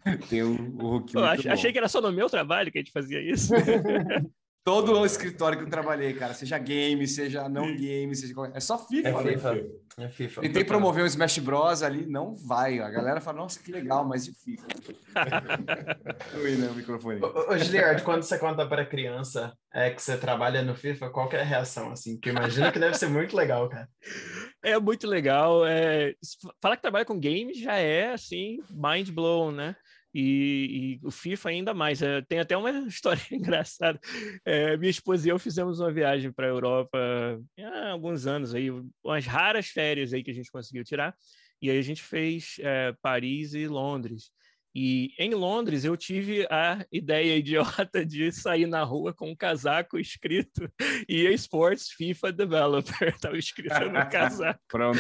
Tem 0.29 0.43
o, 0.43 0.53
o 0.53 0.87
Hulk. 0.89 1.17
achei 1.17 1.71
que 1.71 1.77
era 1.77 1.87
só 1.87 2.01
no 2.01 2.11
meu 2.11 2.29
trabalho 2.29 2.71
que 2.71 2.77
a 2.77 2.81
gente 2.81 2.91
fazia 2.91 3.21
isso. 3.21 3.53
Todo 4.63 4.99
o 4.99 5.05
escritório 5.05 5.57
que 5.57 5.63
eu 5.63 5.69
trabalhei, 5.69 6.13
cara, 6.13 6.35
seja 6.35 6.55
game, 6.59 7.07
seja 7.07 7.49
não 7.49 7.75
game, 7.75 8.15
seja 8.15 8.31
qualquer... 8.31 8.55
é 8.55 8.59
só 8.59 8.77
FIFA. 8.77 9.09
É 9.09 9.11
né? 9.11 9.23
FIFA. 9.23 9.65
É 9.97 10.07
FIFA. 10.07 10.41
Tentei 10.41 10.63
promover 10.63 11.03
o 11.03 11.07
Smash 11.07 11.39
Bros 11.39 11.81
ali, 11.81 12.05
não 12.05 12.35
vai. 12.35 12.79
A 12.79 12.89
galera 12.91 13.19
fala, 13.19 13.37
nossa, 13.37 13.59
que 13.59 13.71
legal, 13.71 14.07
mas 14.07 14.25
de 14.25 14.33
FIFA. 14.33 14.67
Ui, 16.43 16.55
né, 16.57 16.67
o 16.67 16.75
microfone. 16.75 17.19
Ô, 17.23 17.57
Giliard, 17.57 18.03
quando 18.03 18.21
você 18.21 18.37
conta 18.37 18.63
para 18.67 18.85
criança 18.85 19.51
é, 19.73 19.89
que 19.89 20.01
você 20.01 20.15
trabalha 20.15 20.61
no 20.61 20.75
FIFA, 20.75 21.09
qual 21.09 21.31
é 21.31 21.41
a 21.41 21.45
reação, 21.45 21.91
assim? 21.91 22.15
Porque 22.15 22.29
imagina 22.29 22.71
que 22.71 22.79
deve 22.79 22.95
ser 22.95 23.09
muito 23.09 23.35
legal, 23.35 23.67
cara. 23.67 23.89
É 24.63 24.77
muito 24.79 25.07
legal. 25.07 25.65
É... 25.65 26.13
Falar 26.61 26.75
que 26.75 26.83
trabalha 26.83 27.05
com 27.05 27.19
games 27.19 27.59
já 27.59 27.77
é, 27.77 28.13
assim, 28.13 28.59
mind 28.69 29.09
blown, 29.09 29.51
né? 29.51 29.75
E, 30.13 30.99
e, 31.01 31.07
o 31.07 31.11
FIFA 31.11 31.49
ainda 31.49 31.73
mais. 31.73 32.01
É, 32.01 32.21
tem 32.21 32.39
até 32.39 32.55
uma 32.57 32.69
história 32.87 33.21
engraçada. 33.31 33.99
É, 34.45 34.75
minha 34.77 34.89
esposa 34.89 35.27
e 35.27 35.31
eu 35.31 35.39
fizemos 35.39 35.79
uma 35.79 35.91
viagem 35.91 36.31
para 36.31 36.47
a 36.47 36.49
Europa 36.49 36.97
há 37.59 37.89
alguns 37.91 38.27
anos 38.27 38.53
aí, 38.53 38.69
umas 39.03 39.25
raras 39.25 39.67
férias 39.67 40.13
aí 40.13 40.23
que 40.23 40.31
a 40.31 40.33
gente 40.33 40.51
conseguiu 40.51 40.83
tirar. 40.83 41.15
E 41.61 41.69
aí 41.69 41.77
a 41.77 41.83
gente 41.83 42.01
fez 42.01 42.55
é, 42.59 42.93
Paris 43.01 43.53
e 43.53 43.67
Londres. 43.67 44.31
E 44.73 45.13
em 45.17 45.33
Londres 45.33 45.83
eu 45.83 45.97
tive 45.97 46.47
a 46.49 46.85
ideia 46.91 47.35
idiota 47.35 48.05
de 48.05 48.31
sair 48.31 48.65
na 48.65 48.83
rua 48.83 49.13
com 49.13 49.31
um 49.31 49.35
casaco 49.35 49.99
escrito 49.99 50.71
EA 51.09 51.31
Sports 51.31 51.89
FIFA 51.91 52.31
Developer, 52.31 53.09
estava 53.15 53.37
escrito 53.37 53.79
no 53.89 54.09
casaco. 54.09 54.59
Pronto. 54.69 54.99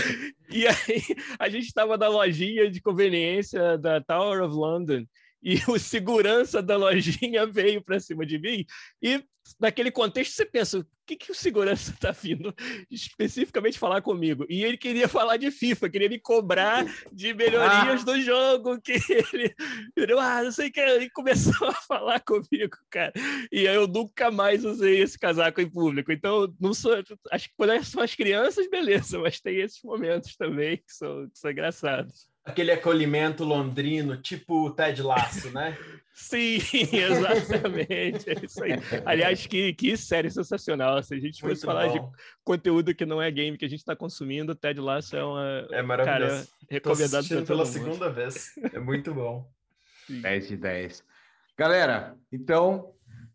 E 0.49 0.67
aí 0.67 1.01
a 1.39 1.47
gente 1.47 1.67
estava 1.67 1.97
na 1.97 2.09
lojinha 2.09 2.69
de 2.69 2.81
conveniência 2.81 3.77
da 3.77 4.01
Tower 4.01 4.43
of 4.43 4.53
London 4.53 5.05
e 5.41 5.55
o 5.67 5.77
segurança 5.79 6.61
da 6.61 6.77
lojinha 6.77 7.45
veio 7.45 7.81
para 7.81 7.99
cima 7.99 8.25
de 8.25 8.37
mim. 8.37 8.65
E 9.01 9.23
naquele 9.59 9.91
contexto 9.91 10.33
você 10.33 10.45
pensa, 10.45 10.79
o 10.79 10.85
que, 11.05 11.15
que 11.15 11.31
o 11.31 11.35
segurança 11.35 11.91
está 11.91 12.11
vindo 12.11 12.53
especificamente 12.89 13.79
falar 13.79 14.01
comigo? 14.01 14.45
E 14.49 14.63
ele 14.63 14.77
queria 14.77 15.07
falar 15.07 15.37
de 15.37 15.51
FIFA, 15.51 15.89
queria 15.89 16.09
me 16.09 16.19
cobrar 16.19 16.85
de 17.11 17.33
melhorias 17.33 18.01
ah. 18.01 18.05
do 18.05 18.21
jogo, 18.21 18.79
que 18.81 18.93
ele, 18.93 19.53
ah, 20.19 20.43
não 20.43 20.51
sei 20.51 20.69
o 20.69 20.71
que, 20.71 20.79
ele 20.79 21.09
começou 21.09 21.67
a 21.67 21.73
falar 21.73 22.19
comigo, 22.23 22.77
cara. 22.89 23.13
E 23.51 23.63
eu 23.63 23.87
nunca 23.87 24.31
mais 24.31 24.63
usei 24.63 25.01
esse 25.01 25.17
casaco 25.17 25.59
em 25.59 25.69
público. 25.69 26.11
Então, 26.11 26.53
não 26.59 26.73
sou, 26.73 26.93
acho 27.31 27.49
que 27.49 27.55
quando 27.57 27.83
são 27.83 28.01
as 28.01 28.15
crianças, 28.15 28.69
beleza, 28.69 29.19
mas 29.19 29.41
tem 29.41 29.59
esses 29.59 29.81
momentos 29.83 30.35
também 30.35 30.77
que 30.77 30.93
são, 30.93 31.27
que 31.29 31.39
são 31.39 31.51
engraçados 31.51 32.30
aquele 32.43 32.71
acolhimento 32.71 33.43
londrino, 33.43 34.17
tipo 34.17 34.65
o 34.65 34.71
Ted 34.71 35.01
Lasso, 35.01 35.51
né? 35.51 35.77
Sim, 36.13 36.59
exatamente. 36.91 38.29
É 38.29 38.45
isso 38.45 38.63
aí. 38.63 38.71
Aliás, 39.05 39.47
que, 39.47 39.73
que 39.73 39.95
série 39.95 40.29
sensacional. 40.29 41.01
Se 41.01 41.15
a 41.15 41.19
gente 41.19 41.39
fosse 41.39 41.65
falar 41.65 41.87
de 41.87 41.99
conteúdo 42.43 42.93
que 42.93 43.05
não 43.05 43.21
é 43.21 43.31
game 43.31 43.57
que 43.57 43.65
a 43.65 43.69
gente 43.69 43.79
está 43.79 43.95
consumindo, 43.95 44.53
Ted 44.53 44.79
Lasso 44.79 45.15
é 45.15 45.23
uma. 45.23 45.67
É 45.71 45.81
maravilhoso. 45.81 46.45
Cara, 46.45 46.47
recomendado 46.69 47.27
pela 47.45 47.63
mundo. 47.63 47.65
segunda 47.65 48.09
vez. 48.09 48.51
É 48.73 48.79
muito 48.79 49.13
bom. 49.13 49.49
10 50.09 50.47
de 50.49 50.57
10. 50.57 51.03
Galera, 51.57 52.17
então, 52.31 52.93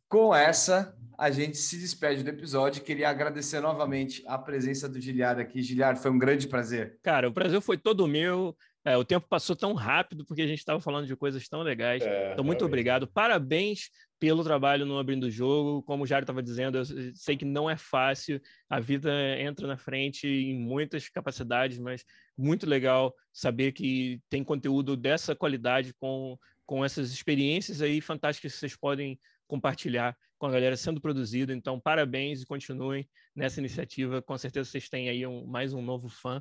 com 0.08 0.34
essa, 0.34 0.94
a 1.18 1.30
gente 1.30 1.56
se 1.56 1.78
despede 1.78 2.22
do 2.22 2.30
episódio. 2.30 2.82
Queria 2.82 3.08
agradecer 3.08 3.60
novamente 3.60 4.22
a 4.26 4.36
presença 4.36 4.88
do 4.88 5.00
Giliard 5.00 5.40
aqui. 5.40 5.62
Giliard, 5.62 6.00
foi 6.00 6.10
um 6.10 6.18
grande 6.18 6.46
prazer. 6.46 6.98
Cara, 7.02 7.28
o 7.28 7.32
prazer 7.32 7.60
foi 7.60 7.78
todo 7.78 8.06
meu. 8.06 8.56
É, 8.86 8.96
o 8.96 9.04
tempo 9.04 9.26
passou 9.28 9.56
tão 9.56 9.74
rápido 9.74 10.24
porque 10.24 10.42
a 10.42 10.46
gente 10.46 10.60
estava 10.60 10.80
falando 10.80 11.08
de 11.08 11.16
coisas 11.16 11.48
tão 11.48 11.60
legais. 11.60 12.04
É, 12.04 12.32
então, 12.32 12.44
muito 12.44 12.64
obrigado. 12.64 13.04
Parabéns 13.04 13.90
pelo 14.16 14.44
trabalho 14.44 14.86
no 14.86 14.96
Abrindo 14.96 15.24
o 15.24 15.30
Jogo. 15.30 15.82
Como 15.82 16.04
o 16.04 16.06
Jário 16.06 16.22
estava 16.22 16.40
dizendo, 16.40 16.78
eu 16.78 16.84
sei 17.12 17.36
que 17.36 17.44
não 17.44 17.68
é 17.68 17.76
fácil. 17.76 18.40
A 18.70 18.78
vida 18.78 19.10
entra 19.40 19.66
na 19.66 19.76
frente 19.76 20.28
em 20.28 20.56
muitas 20.56 21.08
capacidades, 21.08 21.80
mas 21.80 22.04
muito 22.38 22.64
legal 22.64 23.12
saber 23.32 23.72
que 23.72 24.22
tem 24.30 24.44
conteúdo 24.44 24.96
dessa 24.96 25.34
qualidade 25.34 25.92
com, 25.94 26.38
com 26.64 26.84
essas 26.84 27.10
experiências 27.10 27.82
aí 27.82 28.00
fantásticas 28.00 28.52
que 28.52 28.58
vocês 28.60 28.76
podem 28.76 29.18
compartilhar 29.48 30.16
com 30.38 30.46
a 30.46 30.50
galera 30.52 30.76
sendo 30.76 31.00
produzido. 31.00 31.52
Então, 31.52 31.80
parabéns 31.80 32.40
e 32.40 32.46
continuem 32.46 33.08
nessa 33.34 33.58
iniciativa. 33.58 34.22
Com 34.22 34.38
certeza 34.38 34.70
vocês 34.70 34.88
têm 34.88 35.08
aí 35.08 35.26
um, 35.26 35.44
mais 35.44 35.74
um 35.74 35.82
novo 35.82 36.08
fã. 36.08 36.40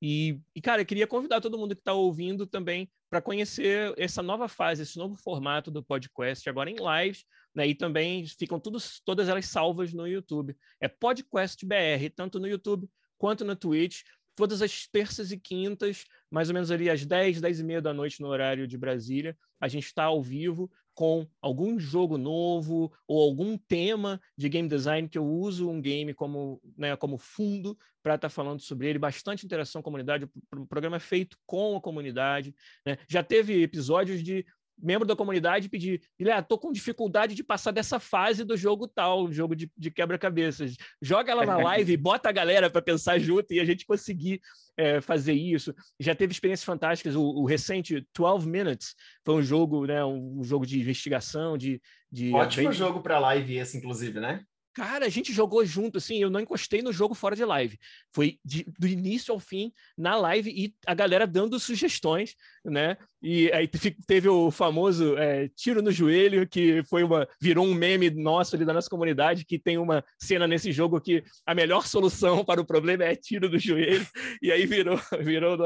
E, 0.00 0.38
e, 0.54 0.60
cara, 0.60 0.82
eu 0.82 0.86
queria 0.86 1.06
convidar 1.06 1.40
todo 1.40 1.58
mundo 1.58 1.74
que 1.74 1.80
está 1.80 1.92
ouvindo 1.92 2.46
também 2.46 2.90
para 3.08 3.22
conhecer 3.22 3.94
essa 3.96 4.22
nova 4.22 4.48
fase, 4.48 4.82
esse 4.82 4.98
novo 4.98 5.16
formato 5.16 5.70
do 5.70 5.82
podcast, 5.82 6.48
agora 6.48 6.70
em 6.70 6.76
lives, 6.76 7.24
né? 7.54 7.66
E 7.66 7.74
também 7.74 8.26
ficam 8.26 8.60
todas 8.60 9.28
elas 9.28 9.46
salvas 9.46 9.92
no 9.92 10.06
YouTube. 10.06 10.56
É 10.80 10.88
Podcast 10.88 11.64
BR, 11.64 12.10
tanto 12.14 12.38
no 12.38 12.46
YouTube 12.46 12.88
quanto 13.16 13.44
no 13.44 13.56
Twitch, 13.56 14.02
todas 14.34 14.60
as 14.60 14.86
terças 14.86 15.32
e 15.32 15.38
quintas, 15.38 16.04
mais 16.30 16.48
ou 16.48 16.54
menos 16.54 16.70
ali 16.70 16.90
às 16.90 17.06
10, 17.06 17.40
10 17.40 17.60
e 17.60 17.64
meia 17.64 17.80
da 17.80 17.94
noite 17.94 18.20
no 18.20 18.28
horário 18.28 18.66
de 18.66 18.76
Brasília. 18.76 19.36
A 19.58 19.68
gente 19.68 19.86
está 19.86 20.04
ao 20.04 20.22
vivo 20.22 20.70
com 20.96 21.28
algum 21.42 21.78
jogo 21.78 22.16
novo 22.16 22.90
ou 23.06 23.22
algum 23.22 23.58
tema 23.58 24.18
de 24.34 24.48
game 24.48 24.66
design 24.66 25.06
que 25.06 25.18
eu 25.18 25.26
uso 25.26 25.68
um 25.68 25.78
game 25.78 26.14
como, 26.14 26.58
né, 26.74 26.96
como 26.96 27.18
fundo 27.18 27.76
para 28.02 28.14
estar 28.14 28.28
tá 28.28 28.34
falando 28.34 28.60
sobre 28.60 28.88
ele, 28.88 28.98
bastante 28.98 29.44
interação 29.44 29.82
com 29.82 29.90
a 29.90 29.92
comunidade, 29.92 30.28
o 30.54 30.66
programa 30.66 30.96
é 30.96 31.00
feito 31.00 31.36
com 31.44 31.76
a 31.76 31.80
comunidade, 31.80 32.54
né? 32.86 32.96
Já 33.06 33.22
teve 33.22 33.62
episódios 33.62 34.22
de 34.22 34.46
membro 34.78 35.06
da 35.06 35.16
comunidade 35.16 35.68
pedir, 35.68 36.00
Guilherme, 36.18 36.46
tô 36.48 36.58
com 36.58 36.72
dificuldade 36.72 37.34
de 37.34 37.42
passar 37.42 37.70
dessa 37.70 37.98
fase 37.98 38.44
do 38.44 38.56
jogo 38.56 38.86
tal, 38.86 39.32
jogo 39.32 39.54
de, 39.54 39.70
de 39.76 39.90
quebra-cabeças. 39.90 40.76
Joga 41.00 41.32
ela 41.32 41.46
na 41.46 41.56
live, 41.58 41.96
bota 41.96 42.28
a 42.28 42.32
galera 42.32 42.68
para 42.68 42.82
pensar 42.82 43.18
junto 43.18 43.52
e 43.52 43.60
a 43.60 43.64
gente 43.64 43.86
conseguir 43.86 44.40
é, 44.76 45.00
fazer 45.00 45.32
isso. 45.32 45.74
Já 45.98 46.14
teve 46.14 46.32
experiências 46.32 46.64
fantásticas. 46.64 47.14
O, 47.14 47.22
o, 47.22 47.44
recente 47.44 48.06
12 48.14 48.48
Minutes 48.48 48.94
foi 49.24 49.34
um 49.34 49.42
jogo, 49.42 49.86
né, 49.86 50.04
um, 50.04 50.42
jogo 50.44 50.66
de 50.66 50.80
investigação, 50.80 51.56
de, 51.56 51.80
de 52.10 52.32
ótimo 52.32 52.72
jogo 52.72 53.00
para 53.00 53.18
live 53.18 53.56
esse, 53.56 53.78
inclusive, 53.78 54.20
né? 54.20 54.44
Cara, 54.76 55.06
a 55.06 55.08
gente 55.08 55.32
jogou 55.32 55.64
junto, 55.64 55.96
assim, 55.96 56.18
eu 56.18 56.28
não 56.28 56.38
encostei 56.38 56.82
no 56.82 56.92
jogo 56.92 57.14
fora 57.14 57.34
de 57.34 57.42
live. 57.42 57.78
Foi 58.14 58.38
de, 58.44 58.62
do 58.78 58.86
início 58.86 59.32
ao 59.32 59.40
fim 59.40 59.72
na 59.96 60.14
live 60.16 60.50
e 60.50 60.74
a 60.86 60.92
galera 60.92 61.26
dando 61.26 61.58
sugestões, 61.58 62.34
né? 62.62 62.98
E 63.22 63.50
aí 63.52 63.66
teve 64.06 64.28
o 64.28 64.50
famoso 64.50 65.16
é, 65.16 65.48
tiro 65.56 65.80
no 65.80 65.90
joelho, 65.90 66.46
que 66.46 66.82
foi 66.90 67.02
uma 67.04 67.26
virou 67.40 67.64
um 67.64 67.72
meme 67.72 68.10
nosso 68.10 68.54
ali 68.54 68.66
da 68.66 68.74
nossa 68.74 68.90
comunidade, 68.90 69.46
que 69.46 69.58
tem 69.58 69.78
uma 69.78 70.04
cena 70.20 70.46
nesse 70.46 70.70
jogo 70.70 71.00
que 71.00 71.24
a 71.46 71.54
melhor 71.54 71.86
solução 71.86 72.44
para 72.44 72.60
o 72.60 72.66
problema 72.66 73.04
é 73.04 73.16
tiro 73.16 73.48
no 73.48 73.58
joelho, 73.58 74.06
e 74.42 74.52
aí 74.52 74.66
virou, 74.66 75.00
virou 75.24 75.56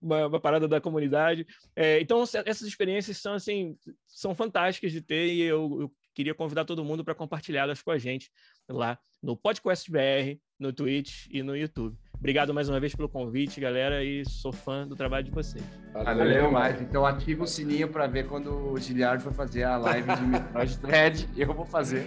uma, 0.00 0.26
uma, 0.26 0.40
parada 0.40 0.66
da 0.66 0.80
comunidade. 0.80 1.46
É, 1.76 2.00
então, 2.00 2.22
essas 2.22 2.66
experiências 2.66 3.18
são, 3.18 3.34
assim, 3.34 3.76
são 4.06 4.34
fantásticas 4.34 4.90
de 4.90 5.02
ter 5.02 5.34
e 5.34 5.42
eu, 5.42 5.82
eu 5.82 5.92
queria 6.14 6.34
convidar 6.34 6.64
todo 6.64 6.84
mundo 6.84 7.04
para 7.04 7.14
compartilhá-las 7.14 7.82
com 7.82 7.90
a 7.90 7.98
gente 7.98 8.30
lá 8.68 8.98
no 9.22 9.36
Podcast 9.36 9.90
BR, 9.90 10.38
no 10.58 10.72
Twitch 10.72 11.26
e 11.30 11.42
no 11.42 11.56
YouTube. 11.56 11.96
Obrigado 12.18 12.54
mais 12.54 12.68
uma 12.68 12.78
vez 12.78 12.94
pelo 12.94 13.08
convite, 13.08 13.60
galera, 13.60 14.04
e 14.04 14.24
sou 14.28 14.52
fã 14.52 14.86
do 14.86 14.94
trabalho 14.94 15.24
de 15.24 15.30
vocês. 15.30 15.64
Valeu, 15.92 16.18
Valeu 16.18 16.52
mais. 16.52 16.80
Então 16.80 17.04
ativa 17.04 17.44
o 17.44 17.46
sininho 17.46 17.88
para 17.88 18.06
ver 18.06 18.26
quando 18.26 18.72
o 18.72 18.78
Giliard 18.78 19.22
for 19.22 19.32
fazer 19.32 19.64
a 19.64 19.76
live 19.76 20.14
de 20.14 20.22
Metroid 20.22 20.78
Dread, 20.78 21.28
eu 21.36 21.52
vou 21.52 21.66
fazer. 21.66 22.06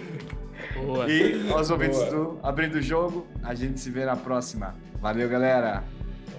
Boa. 0.74 1.08
E 1.08 1.50
aos 1.50 1.70
ouvintes 1.70 1.98
Boa. 1.98 2.10
do 2.10 2.40
Abrindo 2.42 2.76
o 2.76 2.82
Jogo, 2.82 3.26
a 3.42 3.54
gente 3.54 3.78
se 3.78 3.90
vê 3.90 4.04
na 4.04 4.16
próxima. 4.16 4.74
Valeu, 5.00 5.28
galera. 5.28 5.84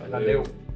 Valeu. 0.09 0.43
Valeu. 0.43 0.68